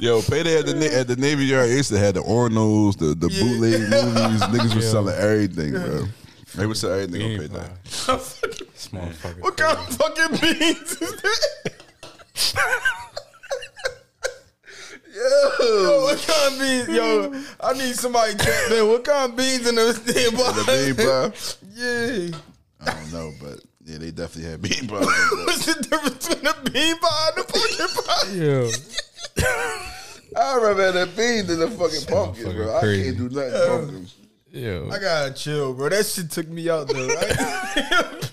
Yo, 0.00 0.22
payday 0.22 0.58
at 0.60 0.66
the 0.66 0.74
Na- 0.74 0.86
at 1.00 1.08
the 1.08 1.16
Navy 1.16 1.46
Yard. 1.46 1.68
They 1.70 1.76
used 1.76 1.90
to 1.90 1.98
have 1.98 2.14
the 2.14 2.22
Ornos, 2.22 2.96
the 2.98 3.06
the 3.14 3.28
bootleg 3.28 3.80
movies. 3.80 4.40
Niggas 4.52 4.74
was 4.76 4.88
selling 4.90 5.14
everything, 5.16 5.72
bro. 5.72 6.04
They 6.54 6.66
would 6.66 6.76
sell 6.76 6.92
everything 6.92 7.22
on 7.22 7.28
Bean 7.28 7.40
payday. 7.40 7.58
pie. 7.58 7.72
This 7.84 8.88
motherfucker. 8.92 9.40
What 9.40 9.56
kind 9.56 9.76
of 9.76 9.88
fucking 9.96 10.36
beans 10.40 10.92
is 11.02 11.22
that? 11.22 11.72
Yo, 15.14 16.02
what 16.04 16.18
kind 16.26 16.52
of 16.54 16.60
beans? 16.60 16.88
Yo, 16.88 17.42
I 17.60 17.72
need 17.72 17.94
somebody 17.96 18.32
to 18.32 18.38
tap 18.38 18.70
in. 18.70 18.86
What 18.88 19.02
kind 19.04 19.30
of 19.32 19.36
beans 19.36 19.66
in 19.68 19.74
the 19.74 19.92
damn 20.06 20.36
The 20.36 20.94
bean 20.94 21.06
box? 21.06 21.54
pie. 21.54 21.64
Yeah. 21.78 22.36
I 22.80 22.92
don't 22.92 23.12
know, 23.12 23.32
but 23.40 23.60
yeah, 23.84 23.98
they 23.98 24.10
definitely 24.12 24.50
had 24.50 24.62
bean 24.62 24.86
pies. 24.88 25.06
What's 25.06 25.66
the 25.66 25.82
difference 25.82 26.28
between 26.28 26.46
a 26.46 26.70
bean 26.70 26.96
pie 26.98 27.30
and 27.36 27.38
a 27.38 27.44
pumpkin 27.44 27.88
pie? 28.04 28.30
Yeah. 28.32 28.70
I 30.36 30.54
remember 30.56 30.92
that 30.92 31.16
beans 31.16 31.50
in 31.50 31.58
the 31.60 31.68
fucking 31.68 32.06
pumpkin, 32.06 32.44
motherfucker 32.44 32.56
bro. 32.56 32.76
I 32.76 32.80
can't 32.80 33.16
do 33.16 33.28
nothing 33.28 33.68
pumpkin. 33.68 34.06
Yeah. 34.50 34.88
I 34.94 34.98
gotta 34.98 35.32
chill, 35.34 35.74
bro. 35.74 35.88
That 35.88 36.06
shit 36.06 36.30
took 36.30 36.48
me 36.48 36.68
out 36.70 36.88
though. 36.88 37.06
Right? 37.06 38.30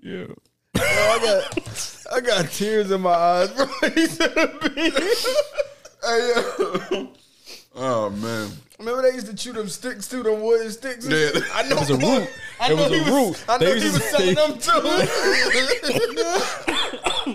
Yeah. 0.00 0.24
Bro, 0.72 0.84
I 0.84 1.18
got, 1.22 2.06
I 2.14 2.20
got 2.20 2.50
tears 2.50 2.90
in 2.90 3.00
my 3.02 3.10
eyes, 3.12 3.50
bro. 3.52 3.66
He 3.94 4.06
said 4.06 4.32
a 4.38 4.46
bean. 4.68 4.92
Hey, 6.02 6.32
yo. 6.90 7.08
Oh 7.74 8.08
man. 8.10 8.48
Remember 8.78 9.02
they 9.02 9.12
used 9.14 9.26
to 9.26 9.34
chew 9.34 9.52
them 9.52 9.68
sticks 9.68 10.08
too, 10.08 10.22
them 10.22 10.40
wooden 10.40 10.70
sticks. 10.70 11.06
Yeah. 11.06 11.30
I 11.52 11.64
know 11.68 11.76
It 11.76 11.80
was 11.80 11.90
a 11.90 11.96
root. 11.96 12.28
I 12.60 12.66
It 12.72 12.76
know 12.76 12.82
was 12.84 12.92
he 12.92 12.98
a 13.00 13.12
root. 13.12 13.44
I 13.48 13.58
know 13.58 13.72
used 13.72 13.84
he 13.84 13.90
to 13.90 13.98
was 13.98 14.04
selling 14.10 14.34
them 14.36 14.58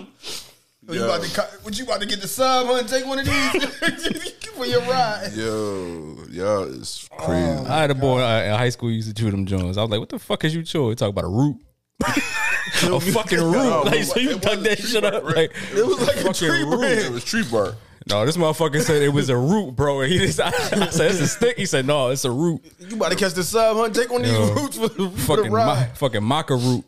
too. 0.00 0.06
You 0.88 1.04
about 1.04 1.22
to, 1.22 1.34
co- 1.34 1.56
what 1.62 1.78
you 1.78 1.84
about 1.84 2.00
to 2.02 2.06
get 2.06 2.20
the 2.20 2.28
sub, 2.28 2.66
huh? 2.66 2.74
and 2.76 2.88
Take 2.88 3.06
one 3.06 3.18
of 3.18 3.24
these 3.24 4.32
for 4.54 4.66
your 4.66 4.80
ride. 4.82 5.30
Yo, 5.34 6.16
y'all 6.30 6.64
is 6.64 7.08
crazy. 7.16 7.66
I 7.66 7.80
had 7.80 7.90
a 7.90 7.94
boy 7.94 8.20
uh, 8.22 8.42
in 8.42 8.50
high 8.50 8.68
school 8.68 8.90
used 8.90 9.08
to 9.08 9.14
chew 9.14 9.30
them 9.30 9.46
Jones. 9.46 9.78
I 9.78 9.82
was 9.82 9.90
like, 9.90 10.00
"What 10.00 10.10
the 10.10 10.18
fuck 10.18 10.44
is 10.44 10.54
you 10.54 10.62
chewing?" 10.62 10.90
He 10.90 10.94
talk 10.96 11.08
about 11.10 11.24
a 11.24 11.28
root, 11.28 11.56
a 12.04 13.00
fucking 13.00 13.40
root. 13.42 13.84
Like, 13.86 14.04
so 14.04 14.20
you 14.20 14.30
It 14.32 14.42
tuck 14.42 14.60
that 14.60 14.78
shit 14.78 15.02
bark, 15.02 15.14
up? 15.14 15.24
right? 15.24 15.34
Like, 15.36 15.50
It 15.74 15.86
was 15.86 16.00
like 16.06 16.16
a 16.16 16.20
Fucking 16.20 16.32
tree 16.34 16.62
root. 16.64 16.84
it 16.84 17.10
was 17.12 17.24
tree 17.24 17.44
bark. 17.50 17.76
no, 18.06 18.26
this 18.26 18.36
motherfucker 18.36 18.82
said 18.82 19.00
it 19.02 19.08
was 19.08 19.30
a 19.30 19.36
root, 19.36 19.74
bro. 19.74 20.02
And 20.02 20.12
he 20.12 20.18
just, 20.18 20.38
I, 20.38 20.50
said, 20.90 21.10
"It's 21.12 21.20
a 21.20 21.26
stick." 21.26 21.56
He 21.56 21.64
said, 21.66 21.86
"No, 21.86 22.10
it's 22.10 22.26
a 22.26 22.30
root." 22.30 22.62
You 22.78 22.96
about 22.96 23.10
to 23.12 23.16
catch 23.16 23.32
the 23.32 23.42
sub, 23.42 23.76
huh? 23.78 23.88
Take 23.88 24.10
one 24.12 24.22
of 24.22 24.28
these 24.30 24.50
roots 24.50 24.76
for, 24.76 24.88
for 24.90 24.96
the 25.08 25.10
Fucking, 25.22 25.50
ma- 25.50 25.56
ride. 25.56 25.96
fucking 25.98 26.20
maca 26.20 26.50
root. 26.50 26.84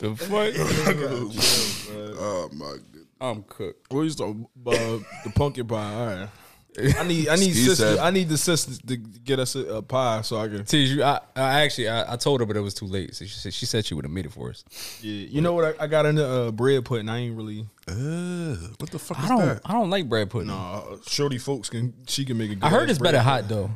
The 0.00 0.16
fuck? 0.16 0.54
Oh 2.22 2.48
my 2.52 2.66
god. 2.72 2.80
I'm 3.20 3.42
cooked. 3.44 3.92
What 3.92 4.02
you 4.02 4.10
talking 4.10 4.46
uh, 4.66 4.70
the 5.24 5.32
pumpkin 5.34 5.66
pie? 5.66 5.94
All 5.94 6.06
right. 6.06 6.28
I 6.98 7.02
need 7.06 7.28
I 7.28 7.34
need 7.36 7.46
He 7.48 7.52
sisters. 7.54 7.78
said- 7.78 7.98
I 7.98 8.10
need 8.10 8.28
the 8.28 8.38
sisters 8.38 8.78
to 8.86 8.96
get 8.96 9.38
us 9.38 9.56
a, 9.56 9.76
a 9.76 9.82
pie 9.82 10.22
so 10.22 10.36
I 10.38 10.48
can. 10.48 10.64
Tease 10.64 10.92
you. 10.92 11.02
I, 11.02 11.20
I 11.36 11.60
actually, 11.62 11.88
I, 11.88 12.12
I 12.14 12.16
told 12.16 12.40
her, 12.40 12.46
but 12.46 12.56
it 12.56 12.60
was 12.60 12.74
too 12.74 12.86
late. 12.86 13.14
So 13.14 13.24
she 13.24 13.30
said 13.38 13.52
she 13.52 13.66
said 13.66 13.84
she 13.84 13.94
would 13.94 14.04
have 14.04 14.12
made 14.12 14.24
it 14.26 14.32
for 14.32 14.50
us. 14.50 14.64
Yeah, 15.02 15.26
you 15.26 15.40
know 15.40 15.52
what? 15.52 15.76
I, 15.80 15.84
I 15.84 15.86
got 15.88 16.06
into 16.06 16.24
uh, 16.26 16.50
bread 16.52 16.84
pudding. 16.84 17.08
I 17.08 17.18
ain't 17.18 17.36
really. 17.36 17.66
Uh, 17.88 18.56
what 18.78 18.90
the 18.90 18.98
fuck 18.98 19.18
I 19.18 19.22
is 19.24 19.28
don't, 19.28 19.38
that? 19.40 19.60
I 19.64 19.72
don't 19.72 19.90
like 19.90 20.08
bread 20.08 20.30
pudding. 20.30 20.50
Uh, 20.50 20.82
shorty 21.06 21.38
folks 21.38 21.68
can 21.68 21.92
she 22.06 22.24
can 22.24 22.38
make 22.38 22.50
it. 22.52 22.60
Good 22.60 22.64
I 22.64 22.70
heard 22.70 22.88
it's 22.88 22.98
better 22.98 23.18
pudding. 23.18 23.30
hot 23.32 23.48
though. 23.48 23.70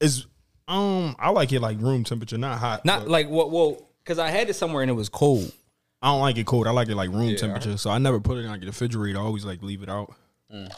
It's 0.00 0.26
um 0.68 1.14
I 1.18 1.30
like 1.30 1.52
it 1.52 1.60
like 1.60 1.78
room 1.80 2.04
temperature, 2.04 2.36
not 2.38 2.58
hot. 2.58 2.84
Not 2.84 3.08
like 3.08 3.28
what? 3.28 3.50
Well, 3.50 3.88
because 4.04 4.18
I 4.18 4.30
had 4.30 4.48
it 4.50 4.54
somewhere 4.54 4.82
and 4.82 4.90
it 4.90 4.94
was 4.94 5.08
cold. 5.08 5.52
I 6.00 6.08
don't 6.08 6.20
like 6.20 6.36
it 6.36 6.46
cold. 6.46 6.66
I 6.66 6.70
like 6.70 6.88
it 6.88 6.96
like 6.96 7.10
room 7.10 7.28
Yeah. 7.30 7.36
temperature. 7.36 7.76
So 7.76 7.90
I 7.90 7.98
never 7.98 8.18
put 8.20 8.36
it 8.38 8.40
in 8.40 8.48
like 8.50 8.60
the 8.60 8.66
refrigerator. 8.66 9.18
I 9.18 9.22
always 9.22 9.44
like 9.44 9.62
leave 9.62 9.82
it 9.82 9.88
out. 9.88 10.12
Mm. 10.52 10.70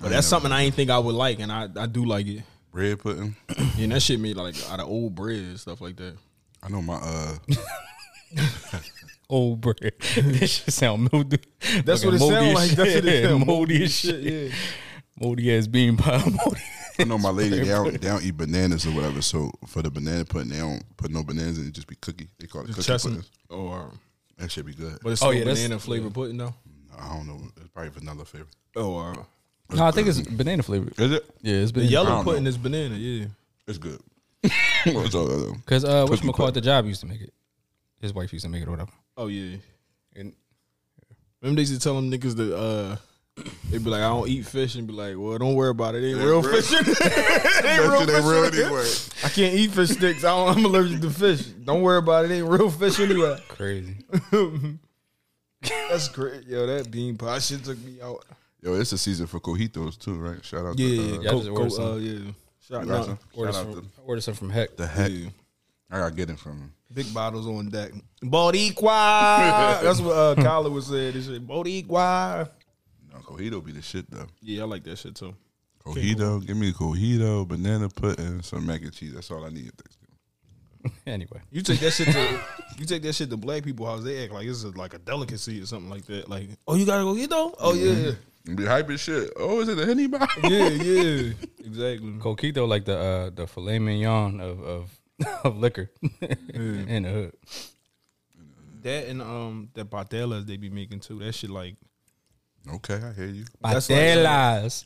But 0.00 0.10
that's 0.10 0.26
something 0.28 0.52
I 0.52 0.62
ain't 0.62 0.74
think 0.76 0.90
I 0.90 0.98
would 0.98 1.14
like, 1.16 1.40
and 1.40 1.50
I, 1.50 1.68
I 1.76 1.86
do 1.86 2.04
like 2.04 2.26
it. 2.28 2.42
Bread 2.72 3.00
pudding. 3.00 3.34
And 3.78 3.90
that 3.92 4.00
shit 4.02 4.20
made 4.20 4.36
like 4.36 4.54
out 4.70 4.78
of 4.80 4.86
old 4.88 5.14
bread 5.14 5.36
and 5.38 5.58
stuff 5.60 5.80
like 5.80 5.96
that. 5.96 6.16
I 6.62 6.68
know 6.68 6.82
my 6.82 6.94
uh 6.94 7.36
Old 9.30 9.60
bread. 9.60 9.92
this 10.16 10.50
shit 10.64 10.72
sound 10.72 11.08
mildew. 11.12 11.36
That's 11.84 12.02
Fucking 12.02 12.06
what 12.06 12.14
it 12.14 12.18
moldy 12.20 12.34
sound 12.34 12.54
like. 12.54 12.70
That's 12.70 12.78
what 12.78 12.88
it 12.88 13.02
shit. 13.04 13.24
sound 13.24 13.46
moldy 13.46 13.84
as 13.84 13.94
shit. 13.94 14.20
Yeah. 14.22 14.54
Moldy 15.20 15.56
ass 15.56 15.66
bean 15.66 15.96
pie. 15.96 16.18
Moldy. 16.44 16.60
I 16.98 17.04
know 17.04 17.18
my 17.18 17.30
lady 17.40 17.58
they 17.60 17.64
don't, 17.66 17.92
they 17.92 17.98
don't 18.08 18.24
eat 18.24 18.36
bananas 18.36 18.86
or 18.86 18.90
whatever. 18.90 19.22
So 19.22 19.50
for 19.66 19.82
the 19.82 19.90
banana 19.90 20.24
pudding, 20.24 20.48
they 20.50 20.58
don't 20.58 20.82
put 20.96 21.10
no 21.10 21.22
bananas 21.22 21.58
in 21.58 21.66
it. 21.68 21.72
Just 21.72 21.86
be 21.86 21.96
cookie. 21.96 22.28
They 22.38 22.46
call 22.46 22.62
it 22.62 22.68
cookie 22.68 22.82
Chestnut 22.82 23.24
pudding. 23.48 23.64
or 23.66 23.90
That 24.38 24.50
should 24.50 24.66
be 24.66 24.74
good. 24.74 24.98
but 25.02 25.10
it's 25.12 25.22
Oh, 25.22 25.26
still 25.26 25.34
yeah, 25.34 25.44
that's- 25.44 25.58
banana 25.62 25.78
flavor 25.78 26.10
pudding 26.10 26.36
though. 26.38 26.54
I 26.98 27.14
don't 27.14 27.26
know. 27.28 27.40
It's 27.56 27.68
probably 27.68 27.90
vanilla 27.90 28.24
flavor. 28.24 28.48
Oh, 28.76 28.96
uh, 28.98 29.14
No, 29.74 29.84
I 29.84 29.90
think 29.92 30.08
it's 30.08 30.20
banana 30.20 30.62
flavored. 30.62 30.98
Is 30.98 31.12
it? 31.12 31.24
Yeah, 31.42 31.54
it's 31.56 31.70
banana. 31.72 31.86
the 31.86 31.92
yellow 31.92 32.22
pudding 32.24 32.44
know. 32.44 32.48
is 32.48 32.58
banana. 32.58 32.96
Yeah, 32.96 33.26
It's 33.68 33.78
good. 33.78 34.00
What's 34.86 35.14
all 35.14 35.26
that? 35.26 35.52
Because 35.64 35.84
uh, 35.84 36.06
which 36.06 36.20
McCall 36.20 36.48
at 36.48 36.54
the 36.54 36.60
job 36.60 36.86
used 36.86 37.00
to 37.00 37.06
make 37.06 37.20
it. 37.20 37.32
His 38.00 38.14
wife 38.14 38.32
used 38.32 38.44
to 38.44 38.48
make 38.50 38.62
it 38.62 38.68
or 38.68 38.72
whatever. 38.72 38.92
Oh 39.16 39.26
yeah. 39.26 39.56
And 40.16 40.32
Remember 41.42 41.56
they 41.56 41.62
used 41.68 41.74
to 41.74 41.80
tell 41.80 41.94
them 41.94 42.10
niggas 42.10 42.36
that 42.36 42.56
uh 42.56 42.96
they 43.70 43.78
be 43.78 43.90
like, 43.90 44.00
I 44.00 44.08
don't 44.08 44.28
eat 44.28 44.46
fish 44.46 44.74
and 44.76 44.86
be 44.86 44.92
like, 44.92 45.14
well, 45.18 45.36
don't 45.38 45.54
worry 45.54 45.70
about 45.70 45.94
it. 45.94 46.04
It 46.04 46.10
ain't 46.10 46.18
real 46.18 46.42
fish. 46.42 46.70
it 46.72 46.86
ain't 47.66 47.90
real 47.90 48.06
shit 48.06 48.24
real 48.24 48.50
fish. 48.50 48.60
anyway. 48.64 49.24
I 49.24 49.28
can't 49.28 49.54
eat 49.54 49.70
fish 49.72 49.90
sticks. 49.90 50.24
I 50.24 50.28
don't, 50.30 50.56
I'm 50.58 50.64
allergic 50.64 51.00
to 51.02 51.10
fish. 51.10 51.42
Don't 51.46 51.82
worry 51.82 51.98
about 51.98 52.24
it. 52.24 52.30
It 52.30 52.34
ain't 52.36 52.48
real 52.48 52.70
fish 52.70 52.98
anyway. 53.00 53.40
crazy. 53.48 53.96
That's 55.90 56.08
great. 56.08 56.46
Yo, 56.46 56.66
that 56.66 56.90
bean 56.90 57.16
pie 57.16 57.38
shit 57.40 57.64
took 57.64 57.78
me 57.84 58.00
out. 58.00 58.24
Yo, 58.62 58.74
it's 58.74 58.92
a 58.92 58.98
season 58.98 59.26
for 59.26 59.40
coquitos 59.40 59.98
too, 59.98 60.14
right? 60.16 60.44
Shout 60.44 60.64
out 60.66 60.78
Yeah, 60.78 60.88
to 60.88 60.94
yeah, 60.94 61.00
uh, 61.02 61.04
yeah. 61.04 61.12
Yeah, 61.12 61.28
I 61.28 61.32
Go, 61.32 61.38
just 61.38 61.46
go, 61.48 61.54
ordered 61.56 61.72
some. 61.72 61.84
uh, 61.84 61.96
yeah. 61.96 62.18
Shout 62.68 62.86
You 62.86 62.92
out. 62.94 63.04
some? 63.06 63.18
Order 63.34 63.52
Shout 63.52 63.66
out 63.66 63.72
some, 63.74 63.82
to 63.82 63.88
order 64.06 64.20
some 64.20 64.34
from 64.34 64.50
Heck. 64.50 64.76
the 64.76 64.86
heck. 64.86 65.10
Yeah. 65.10 65.28
I 65.90 65.98
gotta 66.00 66.14
get 66.14 66.30
it 66.30 66.38
from 66.38 66.52
him. 66.58 66.72
Big 66.92 67.12
bottles 67.14 67.46
on 67.46 67.68
deck. 67.70 67.92
Boricua. 68.22 69.80
That's 69.82 70.00
what 70.00 70.12
uh, 70.12 70.34
Kyler 70.36 70.70
was 70.70 70.86
saying. 70.86 71.14
This 71.14 71.26
shit. 71.26 71.46
Boricua. 71.46 72.48
No, 73.28 73.36
coquito 73.36 73.64
be 73.64 73.72
the 73.72 73.82
shit 73.82 74.10
though. 74.10 74.26
Yeah, 74.40 74.62
I 74.62 74.66
like 74.66 74.84
that 74.84 74.98
shit 74.98 75.14
too. 75.14 75.34
Coquito, 75.84 76.44
give 76.44 76.56
me 76.56 76.70
a 76.70 76.72
coquito, 76.72 77.46
banana 77.46 77.88
pudding, 77.88 78.42
some 78.42 78.66
mac 78.66 78.82
and 78.82 78.92
cheese. 78.92 79.14
That's 79.14 79.30
all 79.30 79.44
I 79.44 79.50
need. 79.50 79.72
Anyway, 81.06 81.40
You 81.50 81.60
take 81.60 81.80
that 81.80 81.90
shit 81.92 82.06
to 82.08 82.40
you 82.78 82.86
take 82.86 83.02
that 83.02 83.12
shit 83.12 83.28
to 83.30 83.36
black 83.36 83.64
people 83.64 83.84
house. 83.84 84.04
They 84.04 84.22
act 84.24 84.32
like 84.32 84.46
it's 84.46 84.62
a, 84.62 84.68
like 84.70 84.94
a 84.94 84.98
delicacy 84.98 85.60
or 85.60 85.66
something 85.66 85.90
like 85.90 86.06
that. 86.06 86.28
Like, 86.28 86.50
oh, 86.68 86.76
you 86.76 86.86
gotta 86.86 87.02
go 87.02 87.14
get 87.16 87.28
though. 87.30 87.52
Oh 87.58 87.74
yeah, 87.74 88.12
And 88.46 88.56
Be 88.56 88.64
hype 88.64 88.88
as 88.90 89.00
shit. 89.00 89.32
Oh, 89.36 89.60
is 89.60 89.68
it 89.68 89.78
a 89.78 89.84
henny 89.84 90.06
bottle? 90.06 90.28
yeah, 90.50 90.68
yeah. 90.68 91.32
Exactly. 91.58 92.12
coquito 92.20 92.66
like 92.66 92.84
the 92.84 92.96
uh, 92.96 93.30
the 93.30 93.46
filet 93.48 93.80
mignon 93.80 94.40
of 94.40 94.62
of, 94.62 95.00
of 95.44 95.58
liquor 95.58 95.90
in 96.20 97.02
the 97.02 97.10
hood. 97.10 97.32
That 98.82 99.08
and 99.08 99.20
um 99.20 99.70
that 99.74 99.90
patelas 99.90 100.46
they 100.46 100.56
be 100.56 100.70
making 100.70 101.00
too. 101.00 101.18
That 101.18 101.34
shit 101.34 101.50
like. 101.50 101.74
Okay, 102.74 102.94
I 103.02 103.12
hear 103.12 103.26
you. 103.26 103.44
That's 103.62 103.88
like- 103.90 103.98
Patelas. 103.98 104.84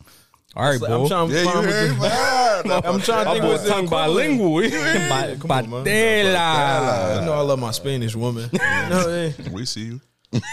All 0.55 0.65
right, 0.71 0.81
like, 0.81 0.91
boy. 0.91 1.03
I'm 1.05 1.09
trying 1.09 1.29
to 1.29 1.35
Yeah, 1.35 1.45
find 1.45 1.55
you 1.65 1.71
what 1.99 2.13
heard 2.13 2.65
the- 2.65 2.69
me. 2.69 2.75
I'm 2.75 3.01
trying 3.01 3.25
to 3.25 3.33
think 3.33 3.45
what's 3.45 3.63
the 3.65 3.71
tongue 3.71 3.87
bilingual. 3.89 4.63
Yeah, 4.65 5.35
come 5.41 5.51
on, 5.51 5.71
man. 5.71 5.85
Patela. 5.85 7.17
You 7.21 7.27
know 7.27 7.33
I 7.33 7.41
love 7.41 7.59
my 7.59 7.71
Spanish 7.71 8.15
woman. 8.15 8.51
You 8.53 8.59
know 8.91 9.33
what 9.39 9.49
We 9.53 9.65
see 9.65 9.85
you. 9.85 10.01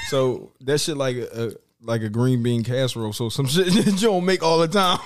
So 0.10 0.52
that 0.62 0.80
shit 0.80 0.98
like 0.98 1.16
a, 1.18 1.48
a 1.50 1.52
like 1.82 2.02
a 2.02 2.10
green 2.10 2.42
bean 2.44 2.64
casserole. 2.64 3.14
So 3.14 3.30
some 3.30 3.48
shit 3.48 3.68
you 3.74 3.84
don't 3.98 4.26
make 4.26 4.42
all 4.44 4.60
the 4.60 4.68
time, 4.68 5.00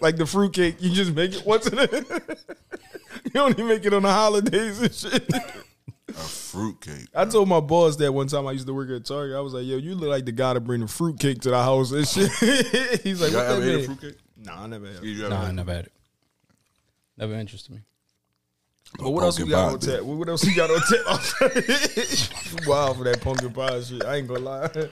like 0.00 0.16
the 0.16 0.26
fruit 0.26 0.52
cake. 0.52 0.76
You 0.80 0.90
just 0.90 1.12
make 1.14 1.34
it 1.34 1.44
once 1.46 1.66
in 1.66 1.78
a. 1.78 1.88
you 3.34 3.40
only 3.40 3.62
make 3.64 3.84
it 3.84 3.92
on 3.94 4.02
the 4.02 4.12
holidays 4.12 4.80
and 4.80 4.94
shit. 4.94 5.28
A 6.10 6.20
fruitcake. 6.20 7.06
I 7.14 7.24
told 7.24 7.48
my 7.48 7.60
boss 7.60 7.96
that 7.96 8.12
one 8.12 8.26
time 8.26 8.46
I 8.46 8.52
used 8.52 8.66
to 8.66 8.74
work 8.74 8.90
at 8.90 9.04
Target. 9.04 9.36
I 9.36 9.40
was 9.40 9.54
like, 9.54 9.64
"Yo, 9.66 9.76
you 9.76 9.94
look 9.94 10.08
like 10.10 10.24
the 10.24 10.32
guy 10.32 10.54
to 10.54 10.60
bring 10.60 10.80
the 10.80 10.88
fruit 10.88 11.18
cake 11.18 11.40
to 11.42 11.50
the 11.50 11.62
house 11.62 11.92
and 11.92 12.06
shit." 12.06 12.30
He's 13.02 13.20
like, 13.20 13.32
Y'all 13.32 13.40
"What 13.40 13.48
that 13.48 13.56
ever 13.56 13.62
ate 13.62 13.74
a 13.74 13.76
mean?" 13.78 13.86
fruitcake? 13.96 14.18
Nah, 14.36 14.62
I 14.62 14.66
never 14.66 14.86
had. 14.86 15.02
You 15.04 15.20
ever 15.26 15.28
Nah, 15.34 15.40
I 15.42 15.46
had- 15.46 15.54
never 15.54 15.72
had 15.72 15.86
it. 15.86 15.92
Never 17.16 17.34
interested 17.34 17.72
me. 17.74 17.80
But 18.98 19.10
what 19.10 19.22
else 19.22 19.38
we 19.38 19.44
Pumpkin 19.44 19.50
got 19.52 19.66
pie, 19.68 19.72
on 19.72 19.78
dude. 19.78 19.90
tap? 19.96 20.02
What 20.04 20.28
else 20.28 20.44
we 20.44 20.54
got 20.54 20.70
on 20.70 20.80
tap? 20.80 22.66
wow 22.66 22.92
for 22.92 23.04
that 23.04 23.20
pumpkin 23.22 23.52
pie 23.52 23.80
shit. 23.82 24.04
I 24.04 24.16
ain't 24.16 24.26
gonna 24.28 24.40
lie. 24.40 24.88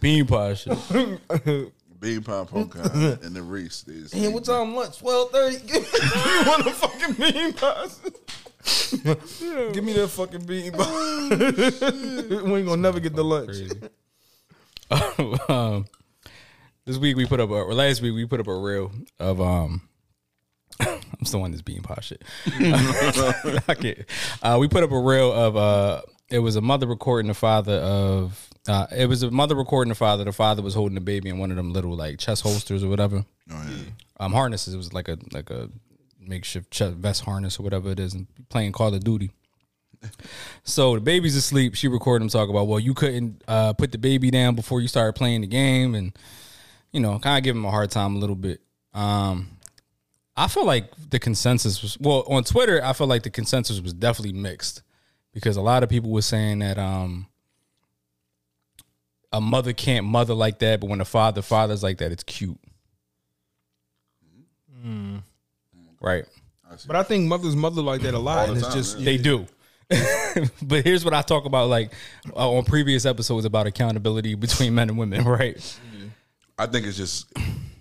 Bean 0.00 0.26
pie 0.26 0.54
shit. 0.54 0.76
Bean 2.00 2.22
pie 2.22 2.44
pumpkin 2.44 2.80
and 3.22 3.36
the 3.36 3.42
Reese. 3.42 3.82
they 3.82 3.92
just- 4.00 4.32
what 4.32 4.44
time 4.44 4.74
lunch? 4.74 4.98
Twelve 4.98 5.30
thirty. 5.30 5.58
Give 5.58 5.82
me 5.82 6.48
one 6.48 6.60
of 6.60 6.64
the 6.64 6.72
fucking 6.72 7.14
bean 7.14 7.52
pies. 7.52 8.00
Give 9.72 9.84
me 9.84 9.92
that 9.94 10.08
fucking 10.08 10.44
bean 10.46 10.72
pie. 10.72 11.28
we 12.42 12.58
ain't 12.58 12.66
gonna 12.66 12.76
never 12.76 13.00
get 13.00 13.14
the 13.14 13.24
lunch. 13.24 13.56
Um, 15.48 15.86
this 16.84 16.98
week 16.98 17.16
we 17.16 17.24
put 17.24 17.38
up 17.38 17.50
a 17.50 17.54
or 17.54 17.74
last 17.74 18.02
week 18.02 18.12
we 18.12 18.26
put 18.26 18.40
up 18.40 18.48
a 18.48 18.58
reel 18.58 18.90
of 19.20 19.40
um. 19.40 19.82
I'm 20.80 21.24
still 21.24 21.42
on 21.42 21.52
this 21.52 21.62
bean 21.62 21.82
pie 21.82 22.00
shit. 22.00 22.24
I. 24.42 24.54
Uh, 24.54 24.58
we 24.58 24.66
put 24.66 24.82
up 24.82 24.90
a 24.90 24.98
reel 24.98 25.32
of 25.32 25.56
uh. 25.56 26.02
It 26.28 26.40
was 26.40 26.56
a 26.56 26.60
mother 26.60 26.88
recording 26.88 27.28
the 27.28 27.34
father 27.34 27.74
of. 27.74 28.48
Uh, 28.66 28.86
it 28.96 29.06
was 29.06 29.22
a 29.22 29.30
mother 29.30 29.54
recording 29.54 29.90
the 29.90 29.94
father. 29.94 30.24
The 30.24 30.32
father 30.32 30.62
was 30.62 30.74
holding 30.74 30.96
the 30.96 31.00
baby 31.00 31.28
in 31.28 31.38
one 31.38 31.50
of 31.50 31.56
them 31.56 31.72
little 31.72 31.94
like 31.94 32.18
chest 32.18 32.42
holsters 32.42 32.82
or 32.82 32.88
whatever. 32.88 33.24
Oh, 33.52 33.66
yeah. 33.70 33.84
um, 34.18 34.32
harnesses. 34.32 34.74
It 34.74 34.76
was 34.76 34.92
like 34.92 35.08
a 35.08 35.18
like 35.32 35.50
a 35.50 35.70
makeshift 36.30 36.70
chest 36.70 36.94
vest 36.94 37.24
harness 37.24 37.60
or 37.60 37.62
whatever 37.62 37.90
it 37.90 38.00
is, 38.00 38.14
and 38.14 38.26
playing 38.48 38.72
Call 38.72 38.94
of 38.94 39.04
Duty. 39.04 39.30
So 40.62 40.94
the 40.94 41.00
baby's 41.00 41.36
asleep. 41.36 41.74
She 41.74 41.88
recorded 41.88 42.24
him 42.24 42.30
talk 42.30 42.48
about, 42.48 42.68
well, 42.68 42.78
you 42.78 42.94
couldn't 42.94 43.42
uh, 43.48 43.72
put 43.72 43.92
the 43.92 43.98
baby 43.98 44.30
down 44.30 44.54
before 44.54 44.80
you 44.80 44.88
started 44.88 45.14
playing 45.14 45.40
the 45.42 45.46
game, 45.46 45.94
and 45.94 46.16
you 46.92 47.00
know, 47.00 47.18
kind 47.18 47.38
of 47.38 47.44
give 47.44 47.56
him 47.56 47.64
a 47.64 47.70
hard 47.70 47.90
time 47.90 48.16
a 48.16 48.18
little 48.18 48.36
bit. 48.36 48.60
Um, 48.94 49.58
I 50.36 50.48
feel 50.48 50.64
like 50.64 50.90
the 51.10 51.18
consensus 51.18 51.82
was 51.82 51.98
well 52.00 52.24
on 52.28 52.44
Twitter. 52.44 52.82
I 52.82 52.92
feel 52.92 53.06
like 53.06 53.24
the 53.24 53.30
consensus 53.30 53.80
was 53.80 53.92
definitely 53.92 54.38
mixed 54.38 54.82
because 55.32 55.56
a 55.56 55.62
lot 55.62 55.82
of 55.82 55.88
people 55.88 56.10
were 56.10 56.22
saying 56.22 56.60
that 56.60 56.78
um, 56.78 57.26
a 59.32 59.40
mother 59.40 59.72
can't 59.72 60.06
mother 60.06 60.34
like 60.34 60.58
that, 60.60 60.80
but 60.80 60.88
when 60.88 61.00
a 61.00 61.04
father 61.04 61.42
fathers 61.42 61.82
like 61.82 61.98
that, 61.98 62.12
it's 62.12 62.24
cute. 62.24 62.58
Right. 66.00 66.24
But 66.86 66.96
I 66.96 67.02
think 67.02 67.26
mothers 67.28 67.56
mother 67.56 67.82
like 67.82 68.00
that 68.02 68.14
a 68.14 68.18
lot. 68.18 68.48
And 68.48 68.56
it's 68.58 68.66
time, 68.66 68.76
just 68.76 68.98
yeah. 68.98 69.04
They 69.04 69.16
do. 69.18 69.46
but 70.62 70.84
here's 70.84 71.04
what 71.04 71.12
I 71.14 71.22
talk 71.22 71.44
about, 71.44 71.68
like 71.68 71.92
uh, 72.36 72.48
on 72.50 72.64
previous 72.64 73.04
episodes 73.04 73.44
about 73.44 73.66
accountability 73.66 74.36
between 74.36 74.74
men 74.74 74.88
and 74.88 74.96
women, 74.98 75.24
right? 75.26 75.78
I 76.58 76.66
think 76.66 76.86
it's 76.86 76.96
just 76.96 77.26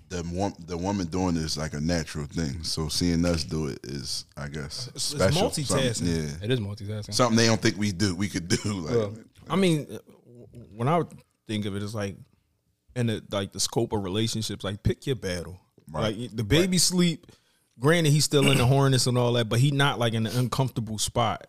the 0.09 0.53
the 0.65 0.77
woman 0.77 1.05
doing 1.05 1.35
it 1.35 1.43
is 1.43 1.55
like 1.57 1.73
a 1.73 1.79
natural 1.79 2.25
thing. 2.25 2.63
So 2.63 2.87
seeing 2.87 3.23
us 3.25 3.43
do 3.43 3.67
it 3.67 3.79
is, 3.83 4.25
I 4.35 4.47
guess, 4.47 4.89
it's 4.95 5.03
special. 5.03 5.49
multitasking. 5.49 5.95
Something- 5.95 6.07
Yeah, 6.07 6.45
It 6.45 6.51
is 6.51 6.59
multitasking. 6.59 7.13
something 7.13 7.37
they 7.37 7.45
don't 7.45 7.61
think 7.61 7.77
we 7.77 7.91
do. 7.91 8.15
We 8.15 8.27
could 8.27 8.47
do. 8.47 8.57
Like, 8.65 9.11
I 9.51 9.55
mean, 9.55 9.85
when 10.75 10.87
I 10.87 11.01
think 11.47 11.65
of 11.65 11.75
it, 11.75 11.83
it's 11.83 11.93
like 11.95 12.15
in 12.95 13.07
the 13.07 13.23
like 13.31 13.51
the 13.51 13.59
scope 13.59 13.93
of 13.93 14.03
relationships, 14.03 14.63
like 14.63 14.81
pick 14.81 15.05
your 15.05 15.15
battle. 15.15 15.59
Right. 15.91 16.17
Like 16.17 16.35
the 16.35 16.43
baby 16.43 16.77
sleep. 16.79 17.27
Granted, 17.79 18.11
he's 18.11 18.25
still 18.25 18.49
in 18.51 18.57
the 18.57 18.67
harness 18.67 19.07
and 19.07 19.17
all 19.17 19.33
that, 19.33 19.49
but 19.49 19.59
he 19.59 19.71
not 19.71 19.99
like 19.99 20.13
in 20.13 20.25
an 20.25 20.37
uncomfortable 20.37 20.97
spot. 20.97 21.47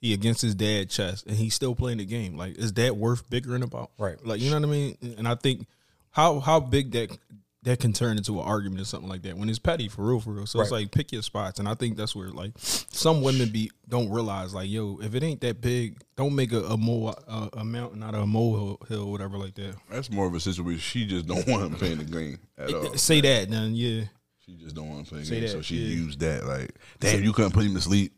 He 0.00 0.12
against 0.12 0.42
his 0.42 0.56
dad 0.56 0.90
chest, 0.90 1.26
and 1.26 1.36
he's 1.36 1.54
still 1.54 1.76
playing 1.76 1.98
the 1.98 2.04
game. 2.04 2.36
Like, 2.36 2.58
is 2.58 2.72
that 2.72 2.96
worth 2.96 3.30
bickering 3.30 3.62
about? 3.62 3.92
Right. 3.98 4.16
Like, 4.26 4.40
you 4.40 4.50
know 4.50 4.56
what 4.58 4.68
I 4.68 4.72
mean? 4.72 4.96
And 5.16 5.28
I 5.28 5.36
think 5.36 5.66
how 6.10 6.40
how 6.40 6.58
big 6.58 6.90
that 6.92 7.16
that 7.64 7.78
can 7.78 7.92
turn 7.92 8.16
into 8.16 8.40
an 8.40 8.46
argument 8.46 8.80
or 8.80 8.84
something 8.84 9.08
like 9.08 9.22
that 9.22 9.36
when 9.36 9.48
it's 9.48 9.60
petty 9.60 9.88
for 9.88 10.02
real, 10.02 10.18
for 10.18 10.30
real. 10.30 10.46
So 10.46 10.60
it's 10.60 10.72
like 10.72 10.90
pick 10.90 11.12
your 11.12 11.22
spots, 11.22 11.60
and 11.60 11.68
I 11.68 11.74
think 11.74 11.96
that's 11.96 12.14
where 12.14 12.30
like 12.30 12.52
some 12.56 13.22
women 13.22 13.50
be 13.50 13.70
don't 13.88 14.10
realize 14.10 14.52
like, 14.52 14.68
yo, 14.68 14.98
if 15.00 15.14
it 15.14 15.22
ain't 15.22 15.40
that 15.42 15.60
big, 15.60 16.00
don't 16.16 16.34
make 16.34 16.52
a 16.52 16.62
a 16.64 16.76
mole 16.76 17.14
a, 17.28 17.50
a 17.58 17.64
mountain 17.64 18.02
out 18.02 18.14
of 18.14 18.22
a 18.22 18.26
molehill, 18.26 18.80
hill, 18.88 19.10
whatever 19.10 19.38
like 19.38 19.54
that. 19.54 19.76
that's 19.88 20.10
more 20.10 20.26
of 20.26 20.34
a 20.34 20.40
situation. 20.40 20.80
She 20.80 21.06
just 21.06 21.26
don't 21.26 21.46
want 21.46 21.62
him 21.64 21.74
playing 21.74 21.98
the 21.98 22.04
game 22.04 22.38
at 22.58 22.74
all. 22.74 22.96
Say 22.96 23.20
that, 23.20 23.48
then 23.48 23.74
yeah. 23.74 24.04
She 24.44 24.54
just 24.54 24.74
don't 24.74 24.88
want 24.88 25.04
to 25.04 25.10
play 25.10 25.20
the 25.20 25.26
Say 25.26 25.34
game. 25.34 25.42
that, 25.42 25.50
so 25.50 25.62
she 25.62 25.76
yeah. 25.76 25.94
used 25.96 26.20
that. 26.20 26.44
Like, 26.44 26.74
damn, 26.98 27.22
you 27.22 27.32
couldn't 27.32 27.52
put 27.52 27.64
him 27.64 27.74
to 27.74 27.80
sleep. 27.80 28.12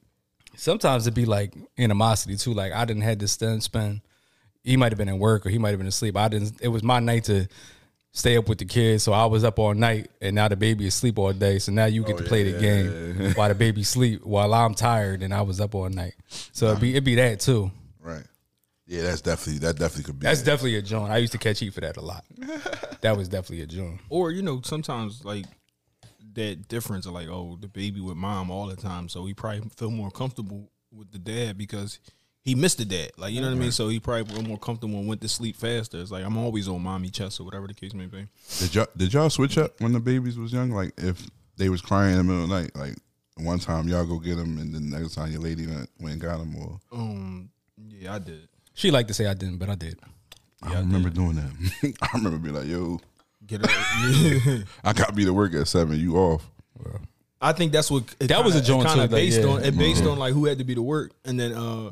Sometimes 0.57 1.07
it'd 1.07 1.15
be 1.15 1.27
like 1.27 1.55
animosity 1.79 2.37
too. 2.37 2.55
Like 2.55 2.73
I 2.73 2.85
didn't 2.85 3.03
had 3.03 3.21
to 3.21 3.29
spend 3.29 3.63
spend. 3.63 4.01
He 4.63 4.77
might 4.77 4.93
have 4.93 4.99
been 4.99 5.09
at 5.09 5.19
work 5.19 5.45
or 5.45 5.51
he 5.51 5.59
might 5.59 5.71
have 5.71 5.79
been 5.79 5.89
asleep. 5.89 6.17
I 6.17 6.29
didn't. 6.29 6.61
It 6.63 6.69
was 6.69 6.83
my 6.83 7.01
night 7.01 7.25
to 7.25 7.49
stay 8.13 8.37
up 8.37 8.49
with 8.49 8.59
the 8.59 8.65
kids, 8.65 9.03
so 9.03 9.13
I 9.13 9.27
was 9.27 9.45
up 9.45 9.59
all 9.59 9.75
night, 9.75 10.09
and 10.21 10.35
now 10.35 10.49
the 10.49 10.57
baby 10.57 10.87
is 10.87 10.95
asleep 10.95 11.19
all 11.19 11.33
day. 11.33 11.59
So 11.59 11.73
now 11.73 11.87
you 11.87 12.05
get 12.05 12.15
oh, 12.15 12.19
to 12.19 12.25
play 12.25 12.51
the 12.51 12.59
game 12.59 13.35
while 13.35 13.49
the 13.49 13.55
baby 13.55 13.83
sleep, 13.83 14.25
while 14.25 14.55
I'm 14.55 14.75
tired 14.75 15.23
and 15.23 15.35
I 15.35 15.43
was 15.43 15.61
up 15.61 15.75
all 15.75 15.89
night. 15.89 16.15
So 16.29 16.69
it'd 16.69 16.81
be 16.81 16.91
it'd 16.93 17.05
be 17.05 17.17
that 17.17 17.41
too. 17.41 17.71
Right. 18.01 18.25
Yeah, 18.87 19.03
that's 19.03 19.23
definitely 19.23 19.61
that 19.61 19.79
definitely 19.79 20.05
could 20.05 20.21
be. 20.21 20.25
That's 20.25 20.43
it. 20.43 20.45
definitely 20.45 20.77
a 20.77 20.83
joint. 20.83 21.11
I 21.11 21.19
used 21.19 21.33
to 21.33 21.39
catch 21.39 21.59
heat 21.59 21.75
for 21.75 21.81
that 21.81 21.97
a 21.97 22.01
lot. 22.03 22.25
that 23.01 23.17
was 23.17 23.29
definitely 23.29 23.63
a 23.63 23.67
joint. 23.67 24.01
Or 24.09 24.31
you 24.31 24.43
know, 24.43 24.61
sometimes 24.63 25.25
like 25.25 25.47
that 26.35 26.69
difference 26.69 27.07
of 27.07 27.13
like, 27.13 27.29
oh, 27.29 27.57
the 27.61 27.69
baby 27.69 28.01
with 28.01 28.17
mom 28.17 28.51
all 28.51 28.67
the 28.67 28.77
time, 28.77 29.09
so 29.09 29.25
he 29.27 29.35
probably 29.35 29.69
feel 29.77 29.91
more 29.91 30.11
comfortable 30.11 30.71
with 30.93 31.11
the 31.11 31.19
dad 31.19 31.59
because 31.59 31.99
he 32.43 32.55
missed 32.55 32.79
the 32.79 32.85
dad. 32.85 33.11
Like 33.17 33.33
you 33.33 33.41
know 33.41 33.49
what 33.49 33.57
I 33.57 33.59
mean. 33.59 33.73
So 33.73 33.89
he 33.89 33.99
probably 34.01 34.33
feel 34.33 34.43
more 34.43 34.59
comfortable 34.59 34.99
and 34.99 35.09
went 35.09 35.21
to 35.23 35.29
sleep 35.29 35.57
faster. 35.57 35.99
It's 36.01 36.11
like 36.11 36.25
I'm 36.25 36.37
always 36.37 36.69
on 36.69 36.83
mommy 36.83 37.11
chest 37.11 37.41
or 37.41 37.45
whatever 37.45 37.67
the 37.67 37.75
case 37.75 37.95
may 37.95 38.07
be. 38.07 38.27
Did 38.59 38.75
y'all 38.75 38.87
did 38.97 39.13
y'all 39.13 39.31
switch 39.31 39.59
up 39.59 39.81
when 39.81 39.93
the 39.93 40.01
babies 40.01 40.39
was 40.39 40.53
young? 40.53 40.71
Like 40.71 40.93
if 40.99 41.27
they 41.57 41.69
was 41.69 41.81
crying 41.81 42.13
in 42.13 42.19
the 42.19 42.25
middle 42.25 42.45
of 42.45 42.49
the 42.51 42.61
night, 42.61 42.77
like 42.77 42.97
one 43.37 43.59
time 43.59 43.89
y'all 43.89 44.07
go 44.07 44.19
get 44.19 44.37
them, 44.37 44.59
and 44.59 44.75
then 44.75 44.91
the 44.91 44.99
next 44.99 45.15
time 45.15 45.33
your 45.33 45.41
lady 45.41 45.67
went, 45.67 45.91
went 45.99 46.13
and 46.13 46.21
got 46.23 46.39
them, 46.39 46.55
or 46.57 46.81
Um, 46.93 47.51
yeah, 47.89 48.15
I 48.15 48.19
did. 48.19 48.49
She 48.75 48.91
liked 48.91 49.09
to 49.09 49.15
say 49.15 49.27
I 49.27 49.35
didn't, 49.35 49.59
but 49.59 49.69
I 49.71 49.75
did. 49.75 49.99
I 50.63 50.73
don't 50.73 50.87
remember 50.87 51.11
doing 51.11 51.35
that. 51.37 51.95
I 52.03 52.09
remember 52.17 52.39
being 52.39 52.55
like, 52.55 52.67
"Yo, 52.67 53.01
Get 53.47 53.65
up. 53.65 53.71
I 54.85 54.93
got 54.93 55.09
to 55.09 55.13
be 55.13 55.25
to 55.25 55.33
work 55.33 55.55
at 55.55 55.69
seven. 55.69 55.99
You 55.99 56.17
off?" 56.17 56.51
I 57.41 57.53
think 57.53 57.73
that's 57.73 57.91
what 57.91 58.05
it 58.19 58.29
That 58.29 58.43
was 58.43 58.55
a 58.55 58.59
kinda- 58.59 58.67
joint 58.67 58.89
kinda 58.89 58.95
too, 58.95 59.01
like, 59.01 59.11
based 59.11 59.41
yeah. 59.41 59.47
on 59.47 59.65
it 59.65 59.77
based 59.77 60.01
mm-hmm. 60.03 60.13
on 60.13 60.19
like 60.19 60.33
who 60.33 60.47
had 60.47 60.59
to 60.59 60.65
be 60.65 60.75
to 60.75 60.83
work, 60.83 61.13
and 61.25 61.39
then 61.39 61.53
uh 61.53 61.91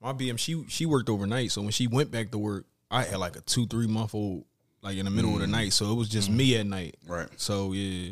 my 0.00 0.12
BM 0.12 0.38
she 0.38 0.64
she 0.68 0.86
worked 0.86 1.10
overnight, 1.10 1.50
so 1.50 1.62
when 1.62 1.72
she 1.72 1.88
went 1.88 2.12
back 2.12 2.30
to 2.30 2.38
work, 2.38 2.64
I 2.90 3.02
had 3.02 3.18
like 3.18 3.36
a 3.36 3.40
two 3.40 3.66
three 3.66 3.88
month 3.88 4.14
old 4.14 4.44
like 4.82 4.96
in 4.96 5.04
the 5.04 5.10
middle 5.10 5.34
of 5.34 5.40
the 5.40 5.46
mm. 5.46 5.50
night, 5.50 5.72
so 5.72 5.90
it 5.90 5.94
was 5.94 6.08
just 6.08 6.30
mm. 6.30 6.36
me 6.36 6.56
at 6.56 6.66
night. 6.66 6.96
Right. 7.06 7.28
So 7.36 7.72
yeah, 7.72 8.10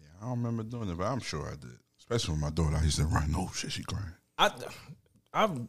Yeah, 0.00 0.06
I 0.20 0.24
don't 0.26 0.42
remember 0.42 0.64
doing 0.64 0.90
it, 0.90 0.98
but 0.98 1.06
I'm 1.06 1.20
sure 1.20 1.46
I 1.46 1.54
did. 1.54 1.78
Especially 1.98 2.32
with 2.32 2.40
my 2.40 2.50
daughter, 2.50 2.76
I 2.76 2.82
used 2.82 2.98
to 2.98 3.04
run. 3.04 3.32
Oh 3.36 3.50
shit, 3.54 3.70
she 3.70 3.84
crying. 3.84 4.04
I 4.36 4.50
I've 5.32 5.60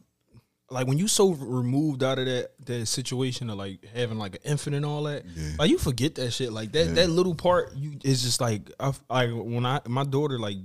like 0.70 0.86
when 0.86 0.98
you 0.98 1.08
so 1.08 1.32
removed 1.32 2.02
out 2.04 2.18
of 2.18 2.26
that 2.26 2.50
that 2.66 2.86
situation 2.86 3.50
of 3.50 3.58
like 3.58 3.84
having 3.94 4.18
like 4.18 4.36
an 4.36 4.42
infant 4.44 4.76
and 4.76 4.84
all 4.86 5.02
that, 5.04 5.24
Yeah. 5.36 5.50
like 5.58 5.70
you 5.70 5.78
forget 5.78 6.14
that 6.16 6.30
shit. 6.32 6.52
Like 6.52 6.72
that 6.72 6.94
that 6.94 7.10
little 7.10 7.34
part, 7.34 7.74
you 7.76 7.98
is 8.04 8.22
just 8.22 8.40
like 8.40 8.70
I 8.78 8.92
like 9.10 9.30
when 9.32 9.66
I 9.66 9.80
my 9.86 10.04
daughter 10.04 10.38
like 10.38 10.56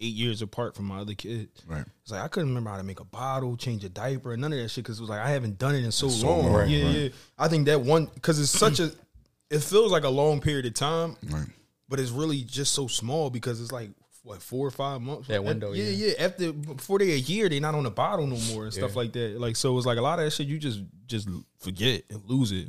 eight 0.00 0.14
years 0.14 0.42
apart 0.42 0.74
from 0.74 0.86
my 0.86 0.98
other 0.98 1.14
kid. 1.14 1.48
Right. 1.66 1.84
It's 2.02 2.10
like 2.10 2.20
I 2.22 2.28
couldn't 2.28 2.48
remember 2.50 2.70
how 2.70 2.76
to 2.76 2.82
make 2.82 3.00
a 3.00 3.04
bottle, 3.04 3.56
change 3.56 3.84
a 3.84 3.88
diaper, 3.88 4.36
none 4.36 4.52
of 4.52 4.58
that 4.58 4.68
shit 4.68 4.84
because 4.84 4.98
it 4.98 5.02
was 5.02 5.10
like 5.10 5.20
I 5.20 5.30
haven't 5.30 5.58
done 5.58 5.74
it 5.74 5.84
in 5.84 5.92
so, 5.92 6.08
So 6.08 6.26
long. 6.26 6.52
long, 6.52 6.68
yeah, 6.68 6.84
right. 6.84 6.94
yeah. 6.96 7.08
I 7.38 7.48
think 7.48 7.66
that 7.66 7.80
one 7.80 8.06
because 8.14 8.38
it's 8.38 8.50
such 8.50 8.80
a, 8.80 8.90
it 9.50 9.60
feels 9.62 9.92
like 9.92 10.04
a 10.04 10.08
long 10.10 10.40
period 10.40 10.66
of 10.66 10.74
time, 10.74 11.16
Right. 11.30 11.46
but 11.88 12.00
it's 12.00 12.10
really 12.10 12.42
just 12.42 12.74
so 12.74 12.86
small 12.88 13.30
because 13.30 13.60
it's 13.62 13.72
like 13.72 13.90
what 14.24 14.42
four 14.42 14.66
or 14.66 14.70
five 14.72 15.00
months 15.00 15.28
That 15.28 15.44
window, 15.44 15.72
Yeah, 15.72 15.84
yeah. 15.84 16.06
yeah. 16.18 16.24
After 16.26 16.52
before 16.52 16.98
they 16.98 17.12
a 17.12 17.16
year, 17.16 17.48
they 17.48 17.60
not 17.60 17.74
on 17.76 17.84
the 17.84 17.90
bottle 17.90 18.26
no 18.26 18.36
more 18.52 18.64
and 18.64 18.72
stuff 18.72 18.96
like 18.96 19.12
that. 19.12 19.38
Like 19.40 19.54
so, 19.54 19.76
it's 19.78 19.86
like 19.86 19.98
a 19.98 20.02
lot 20.02 20.18
of 20.18 20.24
that 20.24 20.30
shit 20.32 20.46
you 20.48 20.58
just 20.58 20.80
just 21.06 21.28
forget 21.60 22.02
and 22.10 22.20
lose 22.26 22.50
it. 22.50 22.68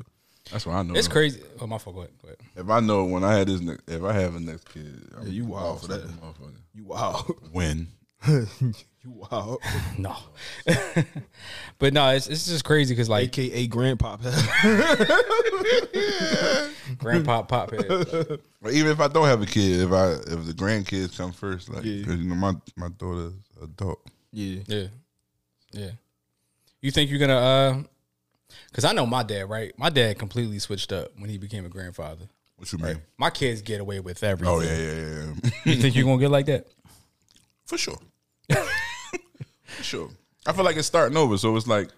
That's 0.51 0.65
what 0.65 0.75
I 0.75 0.83
know. 0.83 0.93
It's 0.93 1.07
crazy. 1.07 1.41
Oh 1.59 1.65
my 1.65 1.79
fault. 1.79 1.95
Go 1.95 2.01
ahead. 2.03 2.13
Go 2.21 2.27
ahead. 2.27 2.37
If 2.55 2.69
I 2.69 2.79
know 2.79 3.05
when 3.05 3.23
I 3.23 3.33
had 3.35 3.47
this, 3.47 3.61
ne- 3.61 3.77
if 3.87 4.03
I 4.03 4.13
have 4.13 4.35
a 4.35 4.39
next 4.39 4.71
kid, 4.71 5.09
I'm 5.17 5.27
you 5.31 5.45
wild 5.45 5.81
for 5.81 5.87
that. 5.87 6.03
motherfucker. 6.07 6.53
You 6.75 6.85
wild 6.85 7.33
When? 7.51 7.87
you 9.05 9.11
wow. 9.31 9.57
No, 9.97 10.15
but 11.79 11.93
no, 11.93 12.09
it's 12.09 12.27
it's 12.27 12.45
just 12.47 12.63
crazy 12.65 12.93
because 12.93 13.07
like 13.09 13.29
AKA 13.37 13.67
grandpa. 13.67 14.17
grandpa 16.97 17.43
pop 17.43 17.71
head. 17.71 17.87
But 18.61 18.73
even 18.73 18.91
if 18.91 18.99
I 18.99 19.07
don't 19.07 19.25
have 19.27 19.41
a 19.41 19.45
kid, 19.45 19.81
if 19.81 19.91
I 19.91 20.11
if 20.13 20.45
the 20.45 20.53
grandkids 20.53 21.17
come 21.17 21.31
first, 21.31 21.69
like 21.69 21.83
Yeah. 21.85 22.05
'cause, 22.05 22.17
you 22.17 22.29
know 22.29 22.35
my 22.35 22.53
my 22.75 22.89
daughter's 22.89 23.33
adult. 23.61 23.99
yeah, 24.31 24.61
Yeah, 24.67 24.87
yeah. 25.71 25.91
You 26.81 26.91
think 26.91 27.09
you're 27.09 27.19
gonna? 27.19 27.37
uh 27.37 27.83
Because 28.69 28.85
I 28.85 28.93
know 28.93 29.05
my 29.05 29.23
dad, 29.23 29.49
right? 29.49 29.77
My 29.77 29.89
dad 29.89 30.17
completely 30.19 30.59
switched 30.59 30.91
up 30.91 31.11
when 31.17 31.29
he 31.29 31.37
became 31.37 31.65
a 31.65 31.69
grandfather. 31.69 32.25
What 32.57 32.71
you 32.71 32.79
mean? 32.79 33.01
My 33.17 33.29
kids 33.29 33.61
get 33.61 33.81
away 33.81 33.99
with 33.99 34.23
everything. 34.23 34.53
Oh 34.55 34.61
yeah, 34.61 34.77
yeah, 34.77 34.93
yeah, 34.93 35.33
yeah. 35.43 35.51
You 35.65 35.75
think 35.81 35.95
you're 35.95 36.05
gonna 36.05 36.19
get 36.19 36.31
like 36.31 36.45
that? 36.47 36.67
for 37.65 37.77
sure. 37.79 37.97
For 39.75 39.83
sure. 39.83 40.09
I 40.45 40.53
feel 40.53 40.63
like 40.65 40.77
it's 40.77 40.88
starting 40.88 41.17
over, 41.17 41.38
so 41.38 41.55
it's 41.55 41.67
like 41.67 41.89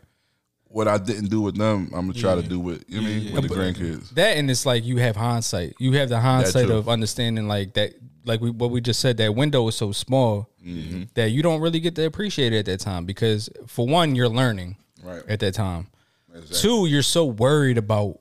what 0.69 0.87
I 0.87 0.97
didn't 0.97 1.29
do 1.29 1.41
with 1.41 1.55
them, 1.57 1.89
I'm 1.93 2.07
gonna 2.07 2.13
try 2.13 2.35
to 2.35 2.41
do 2.43 2.59
with 2.59 2.83
you 2.87 3.01
know 3.01 3.07
what 3.07 3.11
I 3.11 3.19
mean 3.19 3.33
with 3.35 3.47
the 3.49 3.55
grandkids. 3.55 4.09
That 4.11 4.37
and 4.37 4.49
it's 4.51 4.65
like 4.65 4.83
you 4.85 4.97
have 4.97 5.15
hindsight. 5.15 5.75
You 5.79 5.93
have 5.93 6.09
the 6.09 6.19
hindsight 6.19 6.67
too. 6.67 6.73
of 6.75 6.89
understanding 6.89 7.47
like 7.47 7.73
that. 7.75 7.93
Like 8.25 8.41
we 8.41 8.49
what 8.51 8.71
we 8.71 8.81
just 8.81 8.99
said, 8.99 9.15
that 9.17 9.33
window 9.35 9.67
is 9.67 9.75
so 9.75 9.91
small 9.91 10.49
Mm-hmm. 10.65 11.03
that 11.13 11.29
you 11.31 11.41
don't 11.41 11.61
really 11.61 11.79
get 11.79 11.95
to 11.95 12.05
appreciate 12.05 12.51
it 12.51 12.59
at 12.59 12.65
that 12.65 12.81
time 12.81 13.05
because 13.05 13.49
for 13.67 13.87
one, 13.87 14.15
you're 14.15 14.27
learning 14.27 14.75
Right. 15.01 15.23
at 15.29 15.39
that 15.39 15.53
time. 15.53 15.87
Exactly. 16.35 16.57
Two, 16.59 16.85
you're 16.87 17.01
so 17.03 17.23
worried 17.23 17.77
about 17.77 18.19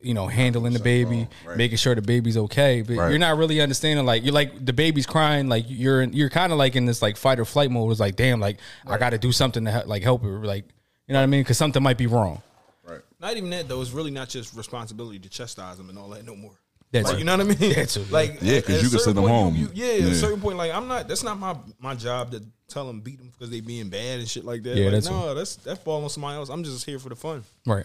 you 0.00 0.14
know 0.14 0.26
handling 0.28 0.72
the 0.72 0.78
baby, 0.80 1.28
right. 1.44 1.56
making 1.56 1.76
sure 1.78 1.94
the 1.94 2.02
baby's 2.02 2.36
okay, 2.36 2.82
but 2.82 2.96
Right. 2.96 3.10
you're 3.10 3.18
not 3.18 3.36
really 3.36 3.60
understanding. 3.60 4.04
Like 4.06 4.24
you're 4.24 4.32
like 4.34 4.64
the 4.64 4.72
baby's 4.72 5.06
crying, 5.06 5.48
like 5.48 5.64
you're 5.68 6.02
in, 6.02 6.12
you're 6.12 6.30
kind 6.30 6.52
of 6.52 6.58
like 6.58 6.76
in 6.76 6.86
this 6.86 7.02
like 7.02 7.16
fight 7.16 7.38
or 7.40 7.44
flight 7.44 7.70
mode. 7.70 7.90
It's 7.90 8.00
like 8.00 8.16
damn, 8.16 8.40
like 8.40 8.58
I 8.86 8.96
got 8.98 9.10
to 9.10 9.18
do 9.18 9.32
something 9.32 9.64
to 9.64 9.70
help, 9.70 9.86
like 9.86 10.02
help 10.02 10.22
her, 10.22 10.44
like 10.44 10.64
you 11.06 11.12
know 11.14 11.18
what 11.20 11.24
I 11.24 11.26
mean? 11.26 11.40
Because 11.40 11.58
something 11.58 11.82
might 11.82 11.98
be 11.98 12.06
wrong. 12.06 12.42
Right. 12.86 13.00
not 13.20 13.36
even 13.36 13.50
that 13.50 13.68
though. 13.68 13.80
It's 13.80 13.90
really 13.90 14.10
not 14.10 14.28
just 14.28 14.54
responsibility 14.54 15.18
to 15.18 15.28
chastise 15.28 15.76
them 15.78 15.88
and 15.88 15.98
all 15.98 16.08
that 16.10 16.24
no 16.24 16.36
more. 16.36 16.52
That's 16.90 17.04
Like, 17.06 17.16
it. 17.16 17.18
you 17.18 17.24
know 17.26 17.36
what 17.36 17.40
I 17.40 17.44
mean? 17.60 17.72
That 17.74 17.88
too, 17.90 18.00
yeah. 18.00 18.06
Like 18.10 18.38
Yeah, 18.40 18.60
'cause 18.62 18.76
at 18.76 18.82
you 18.82 18.88
can 18.88 18.98
send 19.00 19.16
them 19.18 19.24
point, 19.24 19.34
home. 19.34 19.56
you- 19.56 19.70
yeah, 19.74 20.06
at 20.06 20.12
a 20.12 20.14
certain 20.14 20.40
point, 20.40 20.56
like 20.56 20.72
I'm 20.72 20.88
not. 20.88 21.06
That's 21.08 21.22
not 21.22 21.38
my 21.38 21.54
my 21.80 21.94
job 21.94 22.30
to 22.30 22.42
tell 22.68 22.86
them 22.86 23.00
beat 23.00 23.18
them 23.18 23.28
because 23.30 23.50
they 23.50 23.60
being 23.60 23.88
bad 23.90 24.20
and 24.20 24.28
shit 24.28 24.44
like 24.44 24.62
that. 24.62 24.76
Yeah, 24.76 24.84
like, 24.84 24.92
that's 24.94 25.10
no, 25.10 25.34
that's 25.34 25.56
that 25.56 25.84
fall 25.84 26.02
on 26.02 26.08
somebody 26.08 26.36
else. 26.36 26.48
I'm 26.48 26.64
just 26.64 26.86
here 26.86 26.98
for 26.98 27.08
the 27.10 27.16
fun. 27.16 27.44
Right? 27.66 27.84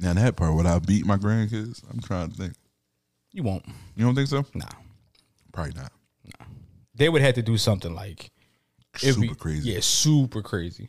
Now 0.00 0.14
that 0.14 0.36
part, 0.36 0.54
would 0.54 0.66
I 0.66 0.78
beat 0.78 1.04
my 1.06 1.16
grandkids? 1.16 1.82
I'm 1.92 2.00
trying 2.00 2.30
to 2.30 2.36
think. 2.36 2.54
You 3.32 3.42
won't. 3.42 3.64
You 3.96 4.04
don't 4.04 4.14
think 4.14 4.28
so? 4.28 4.44
Nah. 4.54 4.66
Probably 5.52 5.74
not. 5.74 5.92
No. 6.24 6.46
They 6.94 7.08
would 7.08 7.22
have 7.22 7.34
to 7.34 7.42
do 7.42 7.56
something 7.58 7.94
like 7.94 8.30
it'd 9.02 9.14
Super 9.14 9.28
be- 9.28 9.34
crazy. 9.34 9.60
Mm-hmm. 9.60 9.68
Yeah, 9.76 9.80
super 9.80 10.42
crazy. 10.42 10.88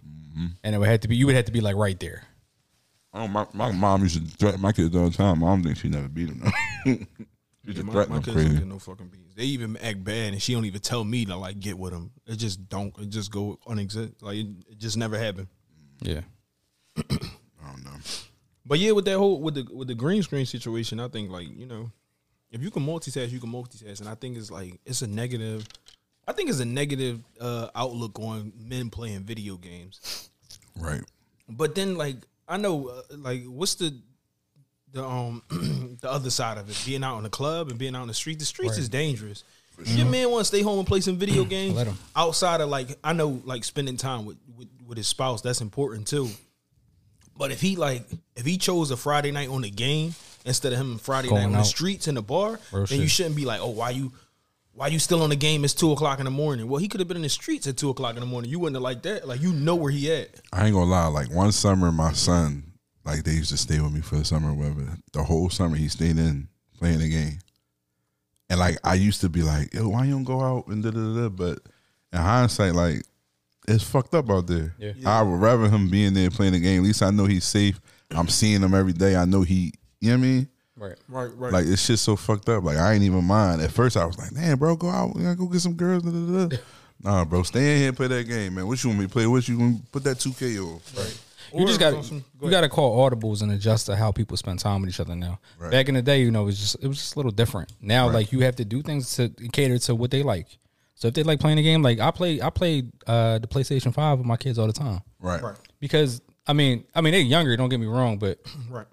And 0.64 0.74
it 0.74 0.78
would 0.80 0.88
have 0.88 1.02
to 1.02 1.08
be 1.08 1.16
you 1.18 1.26
would 1.28 1.36
have 1.36 1.46
to 1.46 1.52
be 1.52 1.62
like 1.62 1.76
right 1.76 2.00
there. 2.00 2.24
Oh, 3.14 3.28
my, 3.28 3.46
my 3.54 3.72
mom 3.72 4.04
used 4.04 4.16
to 4.16 4.38
threaten 4.38 4.62
my 4.62 4.72
kids 4.72 4.96
all 4.96 5.10
the 5.10 5.16
time. 5.18 5.44
I 5.44 5.48
don't 5.48 5.62
think 5.64 5.78
she 5.78 5.90
never 5.90 6.08
beat 6.08 6.30
them. 6.30 6.40
though. 6.40 6.92
she 6.92 6.92
used 7.66 7.80
to 7.80 7.84
My, 7.84 7.92
threaten 7.92 8.14
my 8.14 8.20
them 8.20 8.24
kids 8.24 8.36
don't 8.38 8.46
crazy. 8.46 8.58
get 8.60 8.68
no 8.68 8.80
fucking 8.80 9.08
beats. 9.08 9.36
They 9.36 9.44
even 9.44 9.76
act 9.78 10.04
bad, 10.06 10.32
and 10.34 10.42
she 10.42 10.54
don't 10.54 10.64
even 10.66 10.80
tell 10.80 11.04
me 11.04 11.26
to 11.26 11.36
like 11.36 11.60
get 11.60 11.78
with 11.78 11.92
them. 11.92 12.12
It 12.26 12.38
just 12.38 12.70
don't. 12.70 12.98
It 12.98 13.10
just 13.10 13.30
go 13.30 13.60
unexist. 13.68 14.14
Like 14.22 14.38
it, 14.38 14.48
it 14.70 14.78
just 14.78 14.96
never 14.96 15.18
happened. 15.18 15.48
Yeah. 16.02 16.22
I 16.98 17.04
don't 17.10 17.84
know. 17.84 17.92
But 18.66 18.80
yeah, 18.80 18.92
with 18.92 19.06
that 19.06 19.18
whole 19.18 19.42
with 19.42 19.56
the 19.56 19.68
with 19.74 19.88
the 19.88 19.96
green 19.96 20.22
screen 20.24 20.46
situation, 20.46 21.00
I 21.00 21.08
think 21.08 21.30
like 21.32 21.48
you 21.50 21.66
know, 21.66 21.92
if 22.52 22.62
you 22.62 22.70
can 22.70 22.86
multitask, 22.86 23.32
you 23.32 23.40
can 23.40 23.52
multitask, 23.52 24.00
and 24.00 24.10
I 24.10 24.16
think 24.16 24.38
it's 24.38 24.52
like 24.52 24.80
it's 24.86 25.02
a 25.02 25.08
negative. 25.08 25.68
I 26.28 26.34
think 26.34 26.50
it's 26.50 26.60
a 26.60 26.66
negative 26.66 27.20
uh, 27.40 27.70
outlook 27.76 28.20
on 28.20 28.54
men 28.58 28.90
playing 28.90 29.22
video 29.22 29.56
games. 29.56 30.30
Right. 30.78 31.02
But 31.50 31.76
then 31.76 31.96
like 31.96 32.18
I 32.48 32.58
know 32.58 32.90
uh, 32.90 33.02
like 33.18 33.44
what's 33.46 33.76
the 33.76 33.96
the 34.92 35.04
um 35.04 35.42
the 36.02 36.12
other 36.12 36.30
side 36.30 36.58
of 36.58 36.70
it? 36.70 36.82
Being 36.86 37.04
out 37.04 37.18
in 37.18 37.24
the 37.24 37.30
club 37.30 37.70
and 37.70 37.80
being 37.80 37.96
out 37.96 38.04
in 38.04 38.08
the 38.08 38.14
street. 38.14 38.40
The 38.40 38.46
streets 38.46 38.78
is 38.78 38.90
dangerous. 38.90 39.44
If 39.80 39.98
Your 39.98 40.06
man 40.06 40.30
want 40.30 40.42
to 40.42 40.46
stay 40.46 40.62
home 40.62 40.78
and 40.78 40.88
play 40.88 41.02
some 41.02 41.18
video 41.18 41.44
games. 41.58 41.76
Let 41.76 41.88
him. 41.88 41.98
Outside 42.16 42.62
of 42.62 42.70
like 42.70 42.98
I 43.04 43.14
know 43.14 43.42
like 43.44 43.64
spending 43.64 43.98
time 43.98 44.26
with, 44.26 44.38
with 44.56 44.68
with 44.86 44.98
his 44.98 45.08
spouse 45.08 45.42
that's 45.42 45.62
important 45.62 46.08
too. 46.08 46.30
But 47.42 47.50
if 47.50 47.60
he 47.60 47.76
like 47.76 48.04
if 48.36 48.46
he 48.46 48.60
chose 48.60 48.92
a 48.92 48.98
Friday 48.98 49.32
night 49.32 49.50
on 49.50 49.64
the 49.64 49.72
game 49.72 50.14
instead 50.46 50.74
of 50.74 50.78
him 50.78 51.00
Friday 51.00 51.28
Going 51.28 51.42
night 51.42 51.48
on 51.48 51.54
the 51.54 51.64
streets 51.64 52.08
in 52.08 52.14
the 52.14 52.22
bar, 52.22 52.60
Real 52.72 52.86
then 52.86 53.02
you 53.02 53.08
shouldn't 53.08 53.36
be 53.36 53.46
like, 53.46 53.60
oh, 53.62 53.70
why 53.70 53.90
you 53.90 54.12
why 54.76 54.90
you 54.90 55.00
still 55.00 55.24
on 55.24 55.32
the 55.32 55.36
game? 55.36 55.66
It's 55.66 55.74
two 55.74 55.92
o'clock 55.92 56.20
in 56.20 56.26
the 56.26 56.32
morning. 56.32 56.70
Well, 56.70 56.78
he 56.78 56.88
could 56.88 57.00
have 57.00 57.08
been 57.08 57.18
in 57.18 57.24
the 57.24 57.30
streets 57.30 57.66
at 57.66 57.78
two 57.78 57.90
o'clock 57.90 58.14
in 58.14 58.20
the 58.20 58.28
morning. 58.28 58.52
You 58.52 58.60
wouldn't 58.60 58.76
have 58.76 58.84
liked 58.84 59.02
that. 59.04 59.28
Like 59.28 59.42
you 59.42 59.54
know 59.54 59.74
where 59.74 59.92
he 59.92 60.14
at. 60.14 60.30
I 60.54 60.68
ain't 60.68 60.76
gonna 60.76 60.86
lie. 60.86 61.08
Like 61.08 61.32
one 61.32 61.52
summer, 61.52 61.92
my 61.92 62.12
son, 62.12 62.74
like 63.06 63.24
they 63.24 63.32
used 63.32 63.50
to 63.50 63.58
stay 63.58 63.80
with 63.80 63.92
me 63.92 64.02
for 64.02 64.18
the 64.18 64.24
summer, 64.24 64.52
or 64.52 64.54
whatever. 64.54 64.96
The 65.12 65.24
whole 65.24 65.50
summer, 65.50 65.78
he 65.78 65.88
stayed 65.88 66.20
in 66.20 66.48
playing 66.78 67.00
the 67.00 67.10
game. 67.10 67.40
And 68.52 68.60
like 68.60 68.78
I 68.84 68.94
used 68.94 69.22
to 69.22 69.30
be 69.30 69.42
like, 69.42 69.74
yo, 69.74 69.90
why 69.90 70.06
you 70.06 70.12
don't 70.12 70.26
go 70.26 70.42
out 70.42 70.68
and 70.68 70.84
da 70.84 70.92
da 70.92 71.00
da? 71.00 71.22
da? 71.22 71.30
But 71.30 71.60
in 72.14 72.20
hindsight, 72.20 72.76
like 72.76 73.02
it's 73.68 73.84
fucked 73.84 74.14
up 74.16 74.30
out 74.30 74.48
there. 74.48 74.76
Yeah. 74.78 74.94
I 75.06 75.22
would 75.22 75.40
rather 75.40 75.70
him 75.70 75.90
being 75.90 76.14
there 76.14 76.30
playing 76.30 76.54
the 76.54 76.60
game. 76.60 76.82
At 76.82 76.88
least 76.88 77.04
I 77.04 77.12
know 77.12 77.26
he's 77.26 77.46
safe. 77.46 77.80
I'm 78.12 78.28
seeing 78.28 78.62
him 78.62 78.74
every 78.74 78.94
day. 78.94 79.16
I 79.16 79.26
know 79.26 79.42
he. 79.42 79.74
You 80.00 80.12
know 80.12 80.18
what 80.18 80.24
I 80.24 80.28
mean? 80.28 80.50
Right. 80.78 80.96
Right, 81.08 81.30
right. 81.38 81.54
Like 81.54 81.66
this 81.66 81.86
shit's 81.86 82.02
so 82.02 82.16
fucked 82.16 82.50
up. 82.50 82.64
Like 82.64 82.78
I 82.78 82.94
ain't 82.94 83.04
even 83.04 83.24
mind. 83.24 83.62
At 83.62 83.72
first 83.72 83.98
I 83.98 84.06
was 84.06 84.18
like, 84.18 84.34
damn, 84.34 84.58
bro, 84.58 84.76
go 84.76 84.90
out. 84.90 85.16
We 85.16 85.24
gotta 85.24 85.36
go 85.36 85.46
get 85.46 85.62
some 85.62 85.74
girls. 85.74 86.04
Da, 86.04 86.12
da, 86.12 86.48
da. 86.48 86.58
Nah, 87.04 87.26
bro, 87.26 87.42
stay 87.42 87.74
in 87.74 87.78
here 87.80 87.88
and 87.88 87.98
play 87.98 88.06
that 88.06 88.28
game, 88.28 88.54
man. 88.54 88.68
What 88.68 88.84
you 88.84 88.90
want 88.92 89.00
me 89.00 89.08
to 89.08 89.12
play? 89.12 89.26
What 89.26 89.48
you 89.48 89.58
want 89.58 89.84
to 89.84 89.92
put 89.92 90.04
that 90.04 90.18
2K 90.18 90.64
on? 90.64 90.80
Right. 90.96 91.20
You 91.54 91.66
just 91.66 91.80
got 91.80 91.94
awesome. 91.94 92.24
Go 92.40 92.46
you 92.46 92.52
got 92.52 92.62
to 92.62 92.70
call 92.70 93.10
audibles 93.10 93.42
and 93.42 93.52
adjust 93.52 93.88
to 93.88 93.96
how 93.96 94.12
people 94.12 94.38
spend 94.38 94.60
time 94.60 94.82
with 94.82 94.90
each 94.90 95.00
other 95.00 95.16
now. 95.16 95.40
Right. 95.58 95.72
Back 95.72 95.90
in 95.90 95.96
the 95.96 96.02
day, 96.02 96.22
you 96.22 96.32
know, 96.32 96.44
it 96.44 96.46
was 96.46 96.60
just 96.60 96.76
it 96.82 96.88
was 96.88 96.98
just 96.98 97.16
a 97.16 97.20
little 97.20 97.32
different. 97.32 97.74
Now, 97.82 98.10
like 98.10 98.32
you 98.32 98.42
have 98.42 98.56
to 98.58 98.66
do 98.66 98.82
things 98.82 99.16
to 99.16 99.30
cater 99.52 99.78
to 99.80 99.96
what 99.96 100.12
they 100.12 100.24
like. 100.24 100.60
So 101.02 101.08
if 101.08 101.16
they 101.16 101.24
like 101.24 101.40
playing 101.40 101.58
a 101.58 101.64
game, 101.64 101.82
like 101.82 102.00
I 102.00 102.12
play, 102.12 102.40
I 102.42 102.52
play 102.52 102.84
uh, 103.08 103.40
the 103.40 103.48
PlayStation 103.48 103.92
Five 103.92 104.20
with 104.20 104.28
my 104.28 104.38
kids 104.38 104.60
all 104.60 104.68
the 104.68 104.74
time 104.74 105.02
Right. 105.20 105.42
Right. 105.42 105.56
because 105.80 106.22
I 106.46 106.54
mean, 106.54 106.86
I 106.94 107.02
mean 107.02 107.14
they're 107.14 107.22
younger. 107.22 107.58
Don't 107.58 107.70
get 107.70 107.80
me 107.80 107.88
wrong, 107.88 108.20
but 108.20 108.38
Right. 108.70 108.86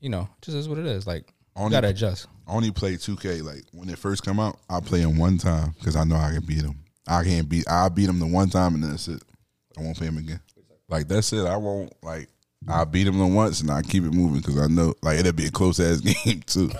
you 0.00 0.08
know, 0.08 0.28
just 0.40 0.56
is 0.56 0.68
what 0.68 0.78
it 0.78 0.86
is. 0.86 1.06
Like 1.06 1.28
you 1.56 1.62
Only- 1.62 1.70
gotta 1.70 1.88
adjust. 1.88 2.26
I 2.48 2.52
only 2.54 2.72
play 2.72 2.94
2K. 2.96 3.44
Like 3.44 3.62
when 3.70 3.88
it 3.88 3.98
first 3.98 4.24
come 4.24 4.40
out, 4.40 4.58
I 4.68 4.80
play 4.80 5.00
him 5.02 5.16
one 5.18 5.38
time 5.38 5.74
because 5.78 5.94
I 5.94 6.02
know 6.02 6.16
I 6.16 6.32
can 6.32 6.44
beat 6.44 6.62
him. 6.62 6.80
I 7.06 7.22
can't 7.22 7.48
beat. 7.48 7.68
I 7.70 7.88
beat 7.88 8.08
him 8.08 8.18
the 8.18 8.26
one 8.26 8.50
time 8.50 8.74
and 8.74 8.82
that's 8.82 9.06
it. 9.06 9.22
I 9.78 9.82
won't 9.82 9.96
play 9.96 10.08
him 10.08 10.18
again. 10.18 10.40
Like 10.88 11.06
that's 11.06 11.32
it. 11.32 11.46
I 11.46 11.56
won't 11.56 11.92
like. 12.02 12.28
I 12.68 12.84
beat 12.84 13.06
him 13.06 13.18
the 13.18 13.26
once 13.26 13.60
and 13.60 13.70
I 13.70 13.82
keep 13.82 14.02
it 14.04 14.12
moving 14.12 14.40
because 14.40 14.58
I 14.58 14.66
know 14.66 14.94
like 15.02 15.18
it'll 15.20 15.32
be 15.32 15.46
a 15.46 15.50
close 15.52 15.78
ass 15.78 16.00
game 16.24 16.42
too. 16.46 16.70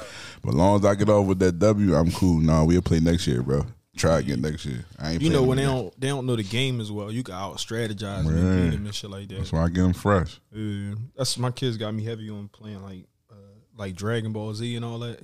But 0.42 0.50
as 0.50 0.54
long 0.56 0.80
as 0.80 0.84
I 0.84 0.96
get 0.96 1.08
off 1.08 1.26
with 1.26 1.38
that 1.38 1.58
W, 1.60 1.94
I'm 1.94 2.10
cool. 2.10 2.40
Nah, 2.40 2.64
we'll 2.64 2.82
play 2.82 2.98
next 2.98 3.26
year, 3.28 3.42
bro. 3.42 3.64
Try 3.96 4.20
again 4.20 4.40
next 4.40 4.64
year. 4.64 4.84
I 4.98 5.12
ain't. 5.12 5.22
You 5.22 5.28
know 5.28 5.42
when 5.42 5.58
they 5.58 5.64
don't 5.64 5.98
they 6.00 6.08
don't 6.08 6.24
know 6.24 6.34
the 6.36 6.42
game 6.42 6.80
as 6.80 6.90
well. 6.90 7.12
You 7.12 7.22
can 7.22 7.34
out 7.34 7.56
strategize 7.56 8.26
and 8.26 8.28
beat 8.28 8.76
them 8.76 8.86
and 8.86 8.94
shit 8.94 9.10
like 9.10 9.28
that. 9.28 9.38
That's 9.38 9.52
why 9.52 9.64
I 9.64 9.68
get 9.68 9.82
them 9.82 9.92
fresh. 9.92 10.40
Yeah. 10.50 10.94
That's 11.16 11.36
my 11.36 11.50
kids 11.50 11.76
got 11.76 11.92
me 11.92 12.02
heavy 12.02 12.30
on 12.30 12.48
playing 12.48 12.82
like 12.82 13.04
uh, 13.30 13.34
like 13.76 13.94
Dragon 13.94 14.32
Ball 14.32 14.54
Z 14.54 14.74
and 14.76 14.84
all 14.84 14.98
that. 15.00 15.20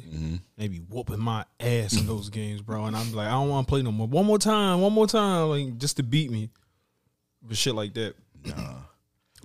They 0.59 0.69
be 0.69 0.79
whooping 0.79 1.19
my 1.19 1.47
ass 1.59 1.99
in 1.99 2.07
those 2.07 2.29
games, 2.29 2.61
bro. 2.61 2.85
And 2.85 2.95
I'm 2.95 3.11
like, 3.15 3.29
I 3.29 3.33
don't 3.33 3.49
want 3.49 3.67
to 3.67 3.71
play 3.71 3.81
no 3.81 3.91
more. 3.91 4.07
One 4.07 4.27
more 4.27 4.39
time, 4.39 4.83
one 4.83 4.93
more 4.93 5.07
time, 5.07 5.49
like 5.49 5.79
just 5.79 5.97
to 5.97 6.03
beat 6.03 6.31
me. 6.31 6.51
But 7.43 7.57
shit 7.57 7.75
like 7.75 7.95
that. 7.95 8.17
Nah. 8.45 8.75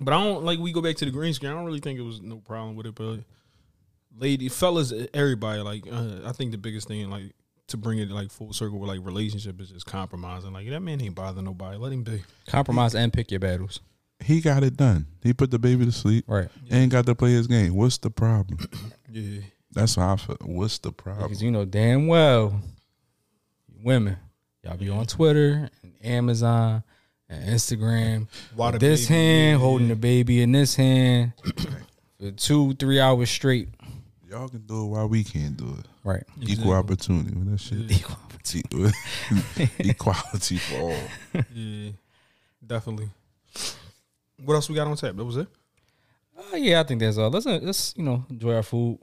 But 0.00 0.12
I 0.12 0.22
don't 0.22 0.44
like 0.44 0.58
we 0.58 0.70
go 0.70 0.82
back 0.82 0.96
to 0.96 1.06
the 1.06 1.10
green 1.10 1.32
screen. 1.32 1.50
I 1.50 1.54
don't 1.54 1.64
really 1.64 1.80
think 1.80 1.98
it 1.98 2.02
was 2.02 2.20
no 2.20 2.36
problem 2.36 2.76
with 2.76 2.86
it. 2.86 2.94
But 2.94 3.20
lady, 4.18 4.50
fellas, 4.50 4.92
everybody 5.14 5.62
like 5.62 5.84
uh, 5.90 6.28
I 6.28 6.32
think 6.32 6.50
the 6.50 6.58
biggest 6.58 6.88
thing 6.88 7.08
like 7.08 7.32
to 7.74 7.78
bring 7.78 7.98
it 7.98 8.10
like 8.10 8.30
full 8.30 8.52
circle 8.52 8.78
with 8.78 8.88
like 8.88 9.00
relationship 9.02 9.60
is 9.60 9.70
just 9.70 9.86
compromising. 9.86 10.52
Like 10.52 10.68
that 10.68 10.80
man 10.80 11.00
ain't 11.00 11.14
bothering 11.14 11.44
nobody. 11.44 11.76
Let 11.76 11.92
him 11.92 12.04
be. 12.04 12.22
Compromise 12.46 12.94
and 12.94 13.12
pick 13.12 13.30
your 13.30 13.40
battles. 13.40 13.80
He 14.20 14.40
got 14.40 14.62
it 14.62 14.76
done. 14.76 15.06
He 15.22 15.32
put 15.32 15.50
the 15.50 15.58
baby 15.58 15.84
to 15.84 15.92
sleep. 15.92 16.24
Right. 16.28 16.48
Ain't 16.70 16.92
got 16.92 17.04
to 17.06 17.14
play 17.14 17.32
his 17.32 17.46
game. 17.46 17.74
What's 17.74 17.98
the 17.98 18.10
problem? 18.10 18.58
Yeah. 19.10 19.42
That's 19.70 19.94
how 19.94 20.14
I 20.14 20.16
feel. 20.16 20.36
What's 20.40 20.78
the 20.78 20.90
problem? 20.90 21.28
Because 21.28 21.40
you 21.40 21.52
know 21.52 21.64
damn 21.64 22.08
well, 22.08 22.60
women, 23.80 24.16
y'all 24.64 24.76
be 24.76 24.88
on 24.88 25.06
Twitter 25.06 25.70
and 25.84 25.92
Amazon 26.02 26.82
and 27.28 27.48
Instagram. 27.48 28.26
Why 28.56 28.72
the 28.72 28.78
this 28.78 29.08
baby? 29.08 29.20
hand 29.20 29.60
holding 29.60 29.86
the 29.86 29.94
baby 29.94 30.42
in 30.42 30.50
this 30.50 30.74
hand 30.74 31.32
for 32.20 32.32
two, 32.32 32.74
three 32.74 32.98
hours 32.98 33.30
straight. 33.30 33.68
Y'all 34.34 34.48
can 34.48 34.66
do 34.66 34.82
it 34.82 34.86
while 34.86 35.08
we 35.08 35.22
can't 35.22 35.56
do 35.56 35.76
it. 35.78 35.86
Right. 36.02 36.24
Equal 36.40 36.72
opportunity 36.72 37.32
with 37.36 37.52
that 37.52 37.60
shit. 37.60 37.88
Equality 39.78 40.56
for 40.56 40.80
all. 40.80 40.96
Yeah. 41.54 41.92
Definitely. 42.66 43.10
What 44.44 44.54
else 44.54 44.68
we 44.68 44.74
got 44.74 44.88
on 44.88 44.96
tap? 44.96 45.14
That 45.14 45.24
was 45.24 45.36
it. 45.36 45.46
Uh, 46.36 46.56
yeah, 46.56 46.80
I 46.80 46.82
think 46.82 46.98
that's 46.98 47.16
all. 47.16 47.30
Let's 47.30 47.46
uh, 47.46 47.60
let's 47.62 47.94
you 47.96 48.02
know 48.02 48.24
enjoy 48.28 48.56
our 48.56 48.64
food, 48.64 48.98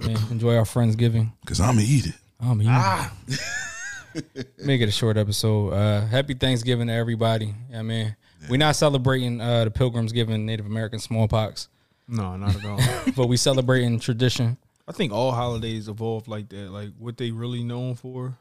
man, 0.00 0.16
enjoy 0.30 0.56
our 0.56 0.64
friendsgiving. 0.64 1.30
Cause 1.44 1.60
I'ma 1.60 1.82
eat 1.84 2.06
it. 2.06 2.14
Um, 2.40 2.62
ah. 2.64 3.12
Make 4.64 4.80
it 4.80 4.88
a 4.88 4.92
short 4.92 5.18
episode. 5.18 5.74
Uh, 5.74 6.06
happy 6.06 6.32
Thanksgiving 6.32 6.86
to 6.86 6.94
everybody. 6.94 7.54
Yeah, 7.68 7.82
man. 7.82 8.16
We're 8.48 8.56
not 8.56 8.76
celebrating 8.76 9.42
uh, 9.42 9.64
the 9.64 9.70
Pilgrims 9.70 10.12
giving 10.12 10.46
Native 10.46 10.64
American 10.64 11.00
smallpox, 11.00 11.68
No, 12.08 12.36
not 12.36 12.56
at 12.56 12.64
all. 12.64 12.80
but 13.16 13.26
we 13.28 13.36
celebrating 13.36 13.98
tradition. 13.98 14.56
I 14.86 14.92
think 14.92 15.12
all 15.12 15.32
holidays 15.32 15.88
evolve 15.88 16.28
like 16.28 16.48
that. 16.50 16.70
Like 16.70 16.90
what 16.98 17.16
they 17.16 17.30
really 17.30 17.62
known 17.64 17.94
for. 17.94 18.36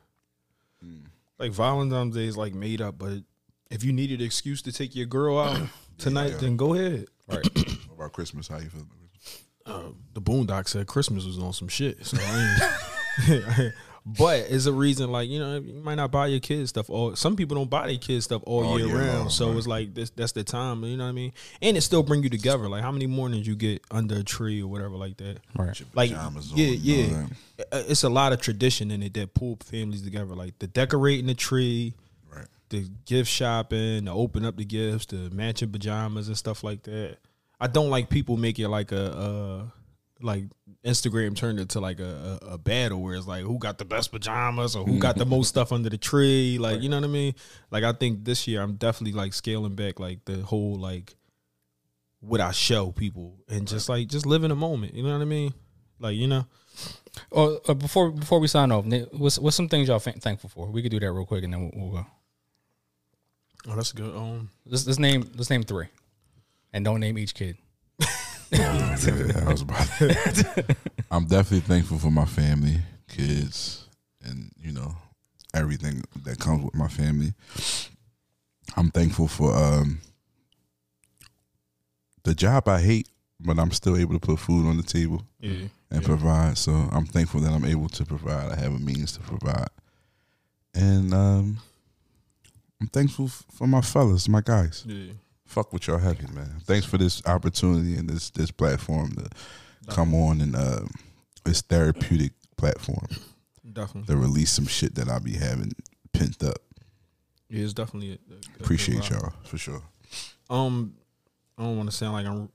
Like 1.39 1.51
Valentine's 1.51 2.15
Day 2.15 2.25
is 2.25 2.35
like 2.37 2.53
made 2.53 2.81
up, 2.81 2.97
but 2.97 3.19
if 3.71 3.83
you 3.83 3.93
needed 3.93 4.19
an 4.19 4.25
excuse 4.25 4.61
to 4.63 4.71
take 4.71 4.95
your 4.95 5.05
girl 5.05 5.39
out 5.39 5.67
tonight, 5.97 6.35
then 6.39 6.57
go 6.57 6.73
ahead. 6.73 7.05
Right. 7.27 7.47
What 7.93 8.07
about 8.07 8.13
Christmas? 8.13 8.47
How 8.47 8.57
you 8.57 8.69
feel? 8.69 8.81
about 8.81 8.97
Christmas? 8.99 9.43
Uh, 9.65 9.83
the 10.13 10.21
Boondock 10.21 10.67
said 10.67 10.87
Christmas 10.87 11.25
was 11.25 11.37
on 11.39 11.53
some 11.53 11.67
shit. 11.69 12.05
So 12.05 12.17
I 12.19 12.71
ain't- 13.29 13.73
but 14.05 14.39
it's 14.49 14.65
a 14.65 14.73
reason 14.73 15.11
like 15.11 15.29
you 15.29 15.39
know 15.39 15.55
you 15.59 15.73
might 15.75 15.95
not 15.95 16.11
buy 16.11 16.27
your 16.27 16.39
kids 16.41 16.69
stuff 16.69 16.89
all 16.89 17.15
some 17.15 17.35
people 17.37 17.55
don't 17.55 17.69
buy 17.69 17.87
their 17.87 17.97
kids 17.97 18.25
stuff 18.25 18.41
all, 18.45 18.65
All 18.65 18.77
year, 18.77 18.87
year 18.89 18.97
round 18.97 19.19
long, 19.19 19.29
so 19.29 19.47
right. 19.49 19.57
it's 19.57 19.67
like 19.67 19.93
this 19.93 20.09
that's 20.09 20.33
the 20.33 20.43
time 20.43 20.83
you 20.83 20.97
know 20.97 21.03
what 21.05 21.09
i 21.09 21.13
mean 21.13 21.31
and 21.61 21.77
it 21.77 21.81
still 21.81 22.03
bring 22.03 22.21
you 22.21 22.29
together 22.29 22.67
like 22.67 22.81
how 22.81 22.91
many 22.91 23.07
mornings 23.07 23.47
you 23.47 23.55
get 23.55 23.81
under 23.91 24.15
a 24.17 24.23
tree 24.23 24.61
or 24.61 24.67
whatever 24.67 24.95
like 24.97 25.15
that 25.17 25.37
Right. 25.55 25.81
like 25.93 26.09
Pajamas 26.11 26.51
on, 26.51 26.57
yeah 26.57 26.65
you 26.67 27.07
know 27.07 27.27
yeah. 27.57 27.65
Uh, 27.71 27.83
it's 27.87 28.03
a 28.03 28.09
lot 28.09 28.33
of 28.33 28.41
tradition 28.41 28.91
in 28.91 29.01
it 29.03 29.13
that 29.13 29.33
pull 29.35 29.57
families 29.63 30.01
together 30.01 30.35
like 30.35 30.59
the 30.59 30.67
decorating 30.67 31.27
the 31.27 31.33
tree 31.35 31.93
Right. 32.29 32.47
the 32.69 32.89
gift 33.05 33.29
shopping, 33.29 34.05
the 34.05 34.11
open 34.13 34.43
up 34.43 34.57
the 34.57 34.65
gifts, 34.65 35.05
the 35.05 35.29
matching 35.29 35.71
pajamas 35.71 36.27
and 36.27 36.37
stuff 36.37 36.63
like 36.63 36.81
that. 36.83 37.17
I 37.61 37.67
don't 37.67 37.89
like 37.91 38.09
people 38.09 38.35
make 38.35 38.57
it 38.59 38.67
like 38.67 38.91
a, 38.91 39.15
uh 39.15 39.63
like 40.23 40.45
Instagram 40.85 41.35
turned 41.35 41.59
into 41.59 41.79
like 41.79 41.99
a, 41.99 42.39
a, 42.41 42.53
a 42.53 42.57
battle 42.57 43.01
where 43.01 43.15
it's 43.15 43.27
like 43.27 43.43
who 43.43 43.59
got 43.59 43.77
the 43.77 43.85
best 43.85 44.11
pajamas 44.11 44.75
or 44.75 44.85
who 44.85 44.97
got 44.97 45.17
the 45.17 45.25
most 45.25 45.49
stuff 45.49 45.71
under 45.71 45.89
the 45.89 45.97
tree. 45.97 46.57
Like 46.57 46.81
you 46.81 46.89
know 46.89 46.97
what 46.97 47.05
I 47.05 47.09
mean? 47.09 47.35
Like 47.69 47.83
I 47.83 47.93
think 47.93 48.23
this 48.25 48.47
year 48.47 48.61
I'm 48.61 48.75
definitely 48.75 49.17
like 49.17 49.33
scaling 49.33 49.75
back 49.75 49.99
like 49.99 50.25
the 50.25 50.41
whole 50.41 50.75
like 50.75 51.15
what 52.21 52.39
I 52.41 52.51
show 52.51 52.91
people 52.91 53.35
and 53.49 53.67
just 53.67 53.89
like 53.89 54.07
just 54.07 54.25
live 54.25 54.43
in 54.43 54.49
the 54.49 54.55
moment. 54.55 54.95
You 54.95 55.03
know 55.03 55.13
what 55.13 55.21
I 55.21 55.25
mean? 55.25 55.53
Like 55.99 56.15
you 56.15 56.27
know. 56.27 56.45
Oh, 57.31 57.59
uh, 57.67 57.75
before 57.75 58.09
before 58.09 58.39
we 58.39 58.47
sign 58.47 58.71
off, 58.71 58.85
what's 59.11 59.37
what's 59.37 59.55
some 59.55 59.69
things 59.69 59.87
y'all 59.87 59.99
fa- 59.99 60.13
thankful 60.13 60.49
for? 60.49 60.71
We 60.71 60.81
could 60.81 60.89
do 60.89 60.99
that 60.99 61.11
real 61.11 61.25
quick, 61.25 61.43
and 61.43 61.53
then 61.53 61.61
we'll, 61.61 61.71
we'll 61.75 61.91
go. 61.91 62.05
Oh, 63.69 63.75
that's 63.75 63.91
good. 63.91 64.15
Um, 64.15 64.49
Let's, 64.65 64.87
let's 64.87 64.97
name 64.99 65.29
let's 65.35 65.51
name 65.51 65.63
three, 65.63 65.87
and 66.73 66.83
don't 66.83 66.99
name 66.99 67.17
each 67.19 67.35
kid. 67.35 67.57
Yeah, 68.53 69.43
I 69.47 69.51
was 69.51 69.61
about 69.61 69.87
to- 69.97 70.75
I'm 71.11 71.25
definitely 71.25 71.61
thankful 71.61 71.97
for 71.99 72.11
my 72.11 72.25
family, 72.25 72.77
kids, 73.07 73.85
and 74.23 74.51
you 74.59 74.71
know 74.71 74.95
everything 75.53 76.03
that 76.23 76.39
comes 76.39 76.63
with 76.63 76.75
my 76.75 76.87
family. 76.87 77.33
I'm 78.75 78.89
thankful 78.91 79.27
for 79.27 79.53
um, 79.55 79.99
the 82.23 82.33
job 82.33 82.67
I 82.67 82.81
hate, 82.81 83.07
but 83.39 83.59
I'm 83.59 83.71
still 83.71 83.97
able 83.97 84.13
to 84.13 84.19
put 84.19 84.39
food 84.39 84.65
on 84.67 84.77
the 84.77 84.83
table 84.83 85.23
yeah. 85.39 85.67
and 85.91 86.01
Yeah. 86.01 86.07
provide. 86.07 86.57
So 86.57 86.71
I'm 86.91 87.05
thankful 87.05 87.41
that 87.41 87.51
I'm 87.51 87.65
able 87.65 87.89
to 87.89 88.05
provide. 88.05 88.51
I 88.51 88.55
have 88.55 88.73
a 88.73 88.79
means 88.79 89.11
to 89.13 89.19
provide, 89.21 89.69
and 90.73 91.13
um, 91.13 91.57
I'm 92.81 92.87
thankful 92.87 93.27
for 93.27 93.67
my 93.67 93.81
fellas, 93.81 94.27
my 94.29 94.41
guys. 94.41 94.83
Yeah. 94.87 95.13
Fuck 95.53 95.71
with 95.71 95.85
y'all 95.85 95.99
heavy, 95.99 96.25
man. 96.33 96.49
Thanks 96.63 96.83
for 96.83 96.97
this 96.97 97.23
opportunity 97.27 97.95
and 97.95 98.09
this 98.09 98.31
this 98.31 98.49
platform 98.49 99.11
to 99.11 99.29
come 99.93 100.15
on 100.15 100.41
and 100.41 100.55
uh, 100.55 100.79
this 101.43 101.61
therapeutic 101.61 102.31
platform 102.57 103.05
Definitely. 103.71 104.11
to 104.11 104.19
release 104.19 104.49
some 104.51 104.65
shit 104.65 104.95
that 104.95 105.09
I 105.09 105.19
be 105.19 105.33
having 105.33 105.71
pent 106.11 106.43
up. 106.43 106.57
Yeah, 107.49 107.65
it's 107.65 107.73
definitely. 107.73 108.09
A, 108.09 108.13
a- 108.13 108.15
a 108.15 108.17
good 108.39 108.61
Appreciate 108.61 109.07
y'all 109.11 109.31
for 109.43 109.59
sure. 109.59 109.83
Um, 110.49 110.95
I 111.55 111.61
don't 111.61 111.77
want 111.77 111.87
to 111.91 111.95
sound 111.95 112.13
like 112.13 112.25
I'm 112.25 112.49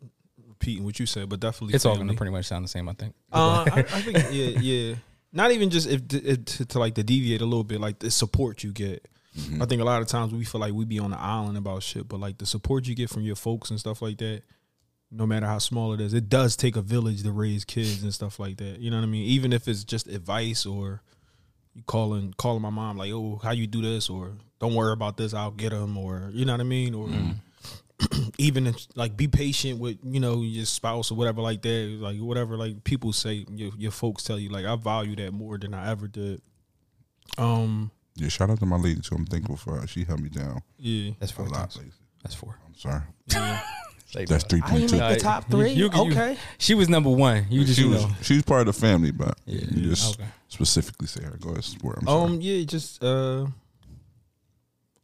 repeating 0.49 0.85
what 0.85 0.99
you 0.99 1.07
said, 1.07 1.29
but 1.29 1.39
definitely 1.39 1.77
It's 1.77 1.87
all 1.87 1.95
going 1.95 2.09
to 2.09 2.15
pretty 2.15 2.33
much 2.33 2.47
sound 2.47 2.65
the 2.65 2.69
same, 2.69 2.89
I 2.89 2.95
think. 2.95 3.15
Uh, 3.33 3.65
I, 3.71 3.79
I 3.79 3.83
think 4.03 4.17
yeah, 4.33 4.61
yeah. 4.61 4.95
Not 5.33 5.53
even 5.53 5.71
just 5.71 5.87
if, 5.87 6.03
if 6.13 6.45
to, 6.47 6.65
to 6.67 6.79
like 6.81 6.97
to 6.97 7.05
deviate 7.05 7.43
a 7.43 7.47
little 7.47 7.63
bit, 7.63 7.81
like 7.81 8.01
the 8.01 8.11
support 8.11 8.65
you 8.65 8.73
get. 8.73 9.07
Mm-hmm. 9.39 9.63
I 9.63 9.67
think 9.67 9.81
a 9.81 9.85
lot 9.85 10.03
of 10.03 10.09
times 10.09 10.33
we 10.33 10.45
feel 10.45 10.61
like 10.61 10.73
we 10.73 10.85
be 10.85 10.99
on 10.99 11.11
the 11.11 11.19
island 11.19 11.57
about 11.57 11.83
shit, 11.83 12.09
but 12.09 12.19
like 12.21 12.39
the 12.39 12.47
support 12.47 12.87
you 12.87 12.95
get 12.95 13.11
from 13.11 13.23
your 13.23 13.37
folks 13.37 13.71
and 13.71 13.79
stuff 13.79 14.03
like 14.03 14.19
that, 14.19 14.43
no 15.11 15.27
matter 15.27 15.47
how 15.47 15.59
small 15.59 15.93
it 15.93 16.01
is, 16.01 16.13
it 16.13 16.29
does 16.29 16.57
take 16.57 16.77
a 16.77 16.83
village 16.83 17.23
to 17.23 17.33
raise 17.33 17.65
kids 17.65 18.03
and 18.03 18.13
stuff 18.13 18.39
like 18.39 18.57
that. 18.59 18.81
You 18.81 18.91
know 18.91 18.97
what 18.99 19.05
I 19.05 19.07
mean? 19.07 19.27
Even 19.27 19.53
if 19.53 19.69
it's 19.69 19.85
just 19.85 20.07
advice 20.09 20.67
or 20.67 21.03
you 21.75 21.83
calling 21.87 22.35
calling 22.37 22.63
my 22.63 22.71
mom 22.71 22.97
like, 22.97 23.13
oh, 23.13 23.41
how 23.43 23.53
you 23.53 23.67
do 23.67 23.81
this, 23.81 24.11
or 24.11 24.33
don't 24.59 24.75
worry 24.75 24.93
about 24.93 25.17
this, 25.17 25.33
I'll 25.33 25.51
get 25.51 25.71
them, 25.71 25.97
or 25.97 26.31
you 26.33 26.45
know 26.45 26.53
what 26.53 26.61
I 26.61 26.65
mean, 26.65 26.95
or 26.95 27.09
even 28.39 28.67
if, 28.67 28.87
like 28.97 29.17
be 29.17 29.29
patient 29.29 29.79
with 29.79 29.99
you 30.03 30.21
know 30.21 30.43
your 30.43 30.65
spouse 30.65 31.11
or 31.11 31.15
whatever 31.15 31.41
like 31.41 31.63
that, 31.63 31.99
like 32.01 32.19
whatever 32.19 32.57
like 32.57 32.83
people 32.85 33.13
say, 33.13 33.47
your 33.49 33.71
your 33.79 33.93
folks 33.93 34.25
tell 34.25 34.39
you, 34.39 34.49
like 34.49 34.67
I 34.67 34.75
value 34.77 35.17
that 35.17 35.33
more 35.33 35.57
than 35.57 35.73
I 35.73 35.91
ever 35.91 36.09
did. 36.09 36.43
Um, 37.37 37.91
Yeah, 38.19 38.29
shout 38.29 38.51
out 38.51 38.59
to 38.61 38.67
my 38.67 38.77
lady 38.77 39.01
too. 39.01 39.15
I'm 39.15 39.27
thankful 39.27 39.57
for 39.57 39.81
her. 39.81 39.87
She 39.87 40.05
held 40.05 40.21
me 40.21 40.29
down 40.29 40.61
yeah, 40.79 41.13
That's 41.21 41.33
a 41.33 41.35
four 41.37 41.47
lot. 41.49 41.71
times. 41.71 41.95
That's 42.23 42.35
four. 42.35 42.59
I'm 42.67 42.75
sorry. 42.75 43.03
yeah. 43.33 43.61
That's 44.27 44.45
three 44.45 44.63
point 44.63 44.89
two. 44.89 44.97
the 44.97 45.17
top 45.21 45.51
three? 45.51 45.71
You- 45.73 45.91
you- 45.93 46.11
okay. 46.11 46.37
She 46.59 46.75
was 46.75 46.89
number 46.89 47.11
one. 47.11 47.45
You 47.51 47.63
just 47.65 47.77
She 47.79 47.85
you 47.85 47.91
was 47.91 48.03
know. 48.05 48.11
she's 48.23 48.43
part 48.43 48.67
of 48.67 48.75
the 48.75 48.81
family, 48.81 49.11
but 49.11 49.39
Yeah. 49.47 49.61
you 49.71 49.91
just 49.91 50.19
Okay. 50.19 50.29
specifically 50.49 51.07
say 51.07 51.23
her. 51.25 51.37
Go 51.39 51.51
ahead, 51.51 51.63
sport. 51.65 51.99
I'm 52.01 52.07
sorry. 52.07 52.31
Um, 52.33 52.41
yeah, 52.41 52.65
just 52.65 53.05
uh, 53.05 53.47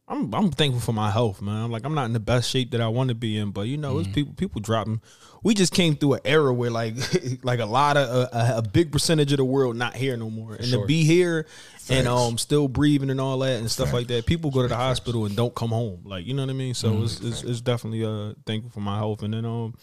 I'm 0.07 0.33
I'm 0.35 0.51
thankful 0.51 0.81
for 0.81 0.93
my 0.93 1.09
health, 1.09 1.41
man. 1.41 1.63
I'm 1.63 1.71
like 1.71 1.83
I'm 1.83 1.95
not 1.95 2.05
in 2.05 2.13
the 2.13 2.19
best 2.19 2.49
shape 2.49 2.71
that 2.71 2.81
I 2.81 2.87
want 2.89 3.09
to 3.09 3.15
be 3.15 3.37
in, 3.37 3.49
but 3.51 3.61
you 3.61 3.77
know, 3.77 3.97
it's 3.99 4.07
people 4.09 4.33
people 4.33 4.61
dropping. 4.61 5.01
We 5.41 5.53
just 5.55 5.73
came 5.73 5.95
through 5.95 6.13
an 6.13 6.19
era 6.25 6.53
where 6.53 6.69
like 6.69 6.95
like 7.43 7.59
a 7.59 7.65
lot 7.65 7.97
of 7.97 8.09
a, 8.31 8.57
a 8.57 8.61
big 8.61 8.91
percentage 8.91 9.31
of 9.33 9.37
the 9.37 9.45
world 9.45 9.75
not 9.75 9.95
here 9.95 10.15
no 10.15 10.29
more, 10.29 10.53
and 10.55 10.65
Sure. 10.65 10.81
to 10.81 10.87
be 10.87 11.03
here 11.05 11.47
and 11.89 12.07
um 12.07 12.37
still 12.37 12.67
breathing 12.67 13.09
and 13.09 13.19
all 13.19 13.39
that 13.39 13.59
and 13.59 13.69
stuff 13.71 13.93
like 13.93 14.05
that. 14.07 14.25
People 14.27 14.51
go 14.51 14.61
to 14.61 14.67
the 14.67 14.75
hospital 14.75 15.25
and 15.25 15.35
don't 15.35 15.55
come 15.55 15.69
home, 15.69 16.01
like 16.05 16.25
you 16.27 16.33
know 16.35 16.43
what 16.43 16.49
I 16.51 16.53
mean. 16.53 16.75
So 16.75 17.01
it's, 17.03 17.19
it's 17.21 17.43
it's 17.43 17.61
definitely 17.61 18.05
uh 18.05 18.33
thankful 18.45 18.69
for 18.71 18.81
my 18.81 18.97
health, 18.97 19.23
and 19.23 19.33
then 19.33 19.45
um. 19.45 19.73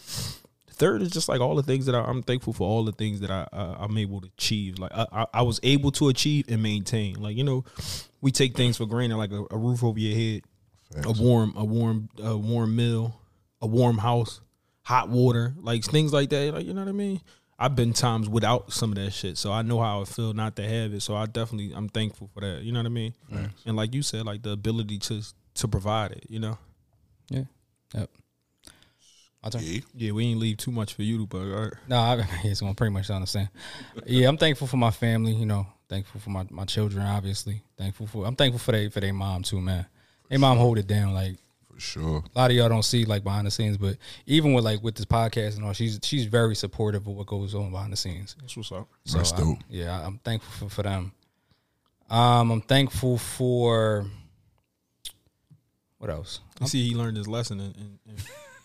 Third 0.73 1.01
is 1.01 1.11
just 1.11 1.29
like 1.29 1.41
all 1.41 1.55
the 1.55 1.63
things 1.63 1.85
that 1.85 1.95
I, 1.95 2.01
I'm 2.01 2.23
thankful 2.23 2.53
for. 2.53 2.67
All 2.67 2.83
the 2.83 2.91
things 2.91 3.19
that 3.21 3.31
I, 3.31 3.47
I 3.53 3.77
I'm 3.79 3.97
able 3.97 4.21
to 4.21 4.27
achieve. 4.37 4.79
Like 4.79 4.91
I, 4.93 5.05
I, 5.11 5.25
I 5.33 5.41
was 5.41 5.59
able 5.63 5.91
to 5.93 6.09
achieve 6.09 6.45
and 6.49 6.61
maintain. 6.61 7.21
Like 7.21 7.37
you 7.37 7.43
know, 7.43 7.63
we 8.21 8.31
take 8.31 8.55
things 8.55 8.77
for 8.77 8.85
granted, 8.85 9.17
like 9.17 9.31
a, 9.31 9.45
a 9.51 9.57
roof 9.57 9.83
over 9.83 9.99
your 9.99 10.15
head, 10.17 10.43
a 11.05 11.11
warm, 11.11 11.53
a 11.55 11.63
warm, 11.63 12.09
a 12.21 12.35
warm 12.35 12.75
meal, 12.75 13.19
a 13.61 13.67
warm 13.67 13.97
house, 13.97 14.41
hot 14.81 15.09
water, 15.09 15.53
like 15.61 15.83
things 15.83 16.11
like 16.13 16.29
that. 16.29 16.53
Like 16.53 16.65
you 16.65 16.73
know 16.73 16.81
what 16.81 16.89
I 16.89 16.93
mean. 16.93 17.21
I've 17.59 17.75
been 17.75 17.93
times 17.93 18.27
without 18.27 18.73
some 18.73 18.91
of 18.91 18.95
that 18.97 19.11
shit, 19.11 19.37
so 19.37 19.51
I 19.51 19.61
know 19.61 19.79
how 19.79 20.01
it 20.01 20.07
feel 20.07 20.33
not 20.33 20.55
to 20.57 20.67
have 20.67 20.93
it. 20.93 21.01
So 21.01 21.15
I 21.15 21.27
definitely, 21.27 21.71
I'm 21.73 21.87
thankful 21.87 22.29
for 22.33 22.41
that. 22.41 22.63
You 22.63 22.71
know 22.71 22.79
what 22.79 22.87
I 22.87 22.89
mean? 22.89 23.13
And 23.65 23.77
like 23.77 23.93
you 23.93 24.01
said, 24.01 24.25
like 24.25 24.41
the 24.41 24.49
ability 24.51 24.97
to 24.99 25.21
to 25.53 25.67
provide 25.67 26.11
it. 26.11 26.25
You 26.27 26.39
know. 26.39 26.57
Yeah. 27.29 27.43
Yep. 27.93 28.09
I'll 29.43 29.51
turn. 29.51 29.61
Yeah. 29.63 29.79
Yeah, 29.95 30.11
we 30.11 30.25
ain't 30.27 30.39
leave 30.39 30.57
too 30.57 30.71
much 30.71 30.93
for 30.93 31.03
you 31.03 31.17
to, 31.19 31.25
but 31.27 31.37
all 31.39 31.63
right. 31.63 31.73
No, 31.87 31.97
I, 31.97 32.25
it's 32.43 32.61
gonna 32.61 32.73
pretty 32.73 32.93
much 32.93 33.07
sound 33.07 33.23
the 33.23 33.27
same. 33.27 33.49
Yeah, 34.05 34.29
I'm 34.29 34.37
thankful 34.37 34.67
for 34.67 34.77
my 34.77 34.91
family. 34.91 35.33
You 35.33 35.45
know, 35.45 35.67
thankful 35.89 36.21
for 36.21 36.29
my, 36.29 36.45
my 36.49 36.65
children. 36.65 37.05
Obviously, 37.05 37.61
thankful 37.77 38.07
for. 38.07 38.25
I'm 38.25 38.35
thankful 38.35 38.59
for 38.59 38.71
they 38.71 38.89
for 38.89 38.99
their 39.01 39.13
mom 39.13 39.43
too, 39.43 39.59
man. 39.59 39.85
Their 40.29 40.39
mom 40.39 40.57
hold 40.57 40.77
it 40.77 40.87
down. 40.87 41.13
Like 41.13 41.35
For 41.73 41.79
sure. 41.79 42.23
A 42.35 42.39
lot 42.39 42.51
of 42.51 42.55
y'all 42.57 42.69
don't 42.69 42.83
see 42.83 43.03
like 43.03 43.23
behind 43.23 43.45
the 43.45 43.51
scenes, 43.51 43.77
but 43.77 43.97
even 44.25 44.53
with 44.53 44.63
like 44.63 44.81
with 44.81 44.95
this 44.95 45.05
podcast 45.05 45.57
and 45.57 45.65
all, 45.65 45.73
she's 45.73 45.99
she's 46.03 46.25
very 46.25 46.55
supportive 46.55 47.05
of 47.05 47.13
what 47.13 47.27
goes 47.27 47.53
on 47.53 47.69
behind 47.71 47.91
the 47.91 47.97
scenes. 47.97 48.35
That's 48.39 48.55
what's 48.55 48.71
up. 48.71 48.87
So 49.05 49.17
That's 49.17 49.33
I'm- 49.33 49.43
dope. 49.55 49.57
yeah, 49.69 50.05
I'm 50.05 50.19
thankful 50.19 50.69
for, 50.69 50.75
for 50.75 50.83
them. 50.83 51.11
Um, 52.09 52.51
I'm 52.51 52.61
thankful 52.61 53.17
for 53.17 54.05
what 55.97 56.09
else? 56.09 56.39
You 56.61 56.67
see, 56.67 56.87
he 56.89 56.95
learned 56.95 57.17
his 57.17 57.27
lesson 57.27 57.59
and 57.59 57.75
and, 57.75 57.99
and, 58.07 58.17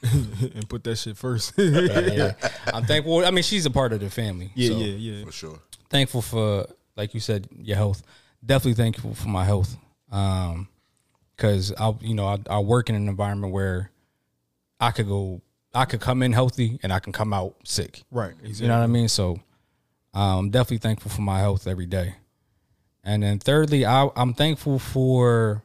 and 0.54 0.68
put 0.68 0.84
that 0.84 0.96
shit 0.96 1.16
first. 1.16 1.54
yeah, 1.56 2.00
Yeah, 2.00 2.32
I'm 2.72 2.84
thankful. 2.84 3.24
I 3.24 3.30
mean, 3.30 3.42
she's 3.44 3.66
a 3.66 3.70
part 3.70 3.92
of 3.92 4.00
the 4.00 4.10
family. 4.10 4.52
yeah, 4.54 4.68
so 4.68 4.78
yeah, 4.78 5.24
For 5.24 5.32
sure. 5.32 5.58
Thankful 5.90 6.22
for, 6.22 6.66
like 6.96 7.14
you 7.14 7.20
said, 7.20 7.48
your 7.56 7.76
health. 7.76 8.02
Definitely 8.44 8.74
thankful 8.74 9.14
for 9.14 9.28
my 9.28 9.44
health. 9.44 9.76
Um, 10.10 10.68
because 11.36 11.72
I, 11.78 11.94
you 12.00 12.14
know, 12.14 12.26
I, 12.26 12.38
I 12.50 12.58
work 12.58 12.88
in 12.88 12.96
an 12.96 13.08
environment 13.08 13.52
where 13.52 13.90
I 14.80 14.90
could 14.90 15.06
go, 15.06 15.40
I 15.74 15.84
could 15.84 16.00
come 16.00 16.22
in 16.22 16.32
healthy 16.32 16.80
and 16.82 16.92
I 16.92 16.98
can 16.98 17.12
come 17.12 17.32
out 17.32 17.54
sick. 17.64 18.02
Right. 18.10 18.32
Exactly. 18.42 18.64
You 18.64 18.68
know 18.68 18.78
what 18.78 18.84
I 18.84 18.88
mean? 18.88 19.08
So 19.08 19.40
um, 20.14 20.38
I'm 20.38 20.50
definitely 20.50 20.78
thankful 20.78 21.10
for 21.10 21.22
my 21.22 21.38
health 21.38 21.66
every 21.66 21.86
day. 21.86 22.16
And 23.04 23.22
then 23.22 23.38
thirdly, 23.38 23.86
I, 23.86 24.08
I'm 24.16 24.34
thankful 24.34 24.78
for 24.78 25.62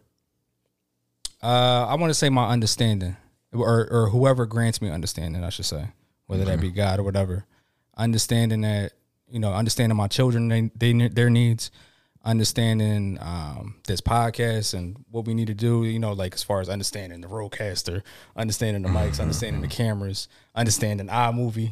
uh, 1.42 1.88
I 1.90 1.96
want 1.96 2.10
to 2.10 2.14
say 2.14 2.30
my 2.30 2.48
understanding, 2.50 3.18
or 3.54 3.88
or 3.92 4.10
whoever 4.10 4.46
grants 4.46 4.82
me 4.82 4.90
understanding, 4.90 5.44
I 5.44 5.50
should 5.50 5.66
say, 5.66 5.88
whether 6.28 6.46
that 6.46 6.60
be 6.60 6.72
God 6.72 7.00
or 7.00 7.04
whatever. 7.04 7.46
Understanding 7.96 8.62
that 8.62 8.94
you 9.34 9.40
know, 9.40 9.52
understanding 9.52 9.98
my 9.98 10.08
children, 10.08 10.48
they, 10.48 10.70
they 10.76 11.08
their 11.08 11.30
needs, 11.30 11.72
understanding 12.24 13.18
um, 13.20 13.76
this 13.88 14.00
podcast 14.00 14.76
and 14.76 14.96
what 15.10 15.26
we 15.26 15.34
need 15.34 15.48
to 15.48 15.56
do. 15.56 15.86
You 15.86 15.98
know, 15.98 16.14
like 16.14 16.36
as 16.36 16.44
far 16.44 16.62
as 16.62 16.70
understanding 16.70 17.20
the 17.22 17.28
RODECaster, 17.28 18.04
understanding 18.36 18.84
the 18.84 18.90
mics, 18.90 19.20
understanding 19.20 19.64
the 19.64 19.68
cameras, 19.68 20.28
understanding 20.54 21.08
iMovie, 21.08 21.72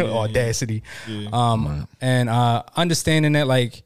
Audacity, 0.12 0.84
um, 1.32 1.88
and 2.00 2.28
uh, 2.28 2.62
understanding 2.76 3.32
that 3.32 3.48
like 3.48 3.82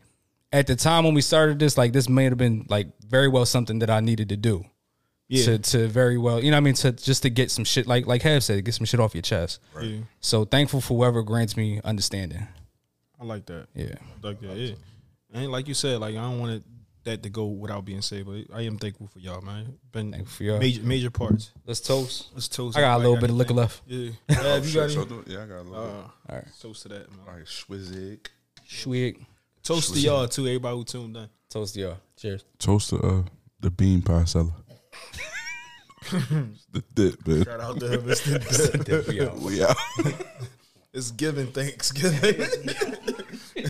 at 0.53 0.66
the 0.66 0.76
time 0.76 1.05
when 1.05 1.14
we 1.14 1.22
started 1.22 1.59
this, 1.59 1.78
like 1.78 1.95
this 1.95 2.09
may 2.09 2.24
have 2.24 2.37
been 2.37 2.66
like 2.68 2.89
very 3.01 3.28
well 3.28 3.47
something 3.47 3.78
that 3.78 3.89
I 3.89 4.01
needed 4.01 4.28
to 4.28 4.37
do. 4.37 4.64
Yeah. 5.29 5.45
To, 5.45 5.59
to 5.59 5.89
very 5.89 6.18
well, 6.18 6.43
you 6.43 6.51
know, 6.53 6.57
what 6.57 6.61
I 6.61 6.64
mean, 6.64 6.74
to 6.74 6.93
just 6.93 7.22
to 7.22 7.31
get 7.31 7.51
some 7.51 7.64
shit, 7.64 7.87
like 7.87 8.07
like 8.07 8.22
Heav 8.22 8.45
said, 8.45 8.64
get 8.64 8.74
some 8.74 8.87
shit 8.87 9.01
off 9.01 9.14
your 9.14 9.22
chest. 9.22 9.61
Yeah, 9.81 9.99
So 10.20 10.45
thankful 10.45 10.81
for 10.81 10.97
whoever 10.97 11.22
grants 11.22 11.57
me 11.57 11.81
understanding. 11.83 12.47
I 13.20 13.24
like 13.24 13.47
that. 13.47 13.66
Yeah, 13.74 13.95
I 14.22 14.27
like 14.27 14.41
that. 14.41 14.57
Yeah. 14.57 14.74
And 15.33 15.51
like 15.51 15.66
you 15.68 15.74
said, 15.74 15.99
like 16.01 16.14
I 16.14 16.20
don't 16.20 16.39
want 16.39 16.53
it, 16.53 16.62
that 17.05 17.22
to 17.24 17.29
go 17.31 17.47
without 17.47 17.85
being 17.85 18.03
said, 18.03 18.24
but 18.27 18.45
I 18.55 18.62
am 18.62 18.79
thankful 18.79 19.07
for 19.09 19.18
y'all, 19.20 19.41
man. 19.41 19.74
Been 19.93 20.12
Thankful 20.12 20.33
for 20.37 20.43
y'all. 20.45 20.59
major 20.59 20.83
major 20.83 21.11
parts. 21.11 21.51
let's 21.66 21.81
toast. 21.81 22.29
Let's 22.35 22.47
toast. 22.49 22.77
I 22.77 22.81
got 22.83 22.97
a 22.97 22.99
little 22.99 23.16
Everybody 23.16 23.20
bit 23.22 23.31
of 23.31 23.37
liquor 23.37 23.55
left. 23.55 23.83
Yeah. 23.87 24.11
Have 24.35 24.66
you 24.66 24.74
got 24.74 24.91
So 24.91 25.03
any? 25.03 25.35
yeah, 25.35 25.43
I 25.43 25.47
got 25.47 25.59
a 25.59 25.62
little. 25.62 25.74
Uh, 25.77 25.89
All 25.89 26.37
right, 26.37 26.45
toast 26.61 26.83
to 26.83 26.89
that, 26.91 27.11
man. 27.11 27.20
like 27.27 27.45
Schwizzig. 27.47 28.27
sweet. 28.68 29.18
Toast 29.64 29.93
to 29.95 30.01
y'all 30.01 30.29
too. 30.29 30.47
Everybody 30.47 30.77
who 30.77 30.85
tuned 30.85 31.16
in. 31.16 31.29
Toast 31.51 31.74
to 31.74 31.81
y'all. 31.81 31.97
Cheers. 32.16 32.45
Toast 32.59 32.91
to 32.91 32.99
uh, 33.01 33.22
the 33.61 33.70
bean 33.70 34.03
pie 34.03 34.24
seller. 34.24 34.53
The 36.72 36.82
dip, 36.94 37.26
man. 37.26 37.44
Shout 37.44 37.61
out 37.61 37.80
to 37.80 37.88
him. 37.92 38.09
It's, 38.11 38.22
the- 38.22 39.05
We 39.09 39.20
out. 39.22 39.38
We 39.38 39.62
out. 39.64 39.76
it's 40.92 41.11
giving 41.11 41.49
Thanksgiving. 41.49 42.47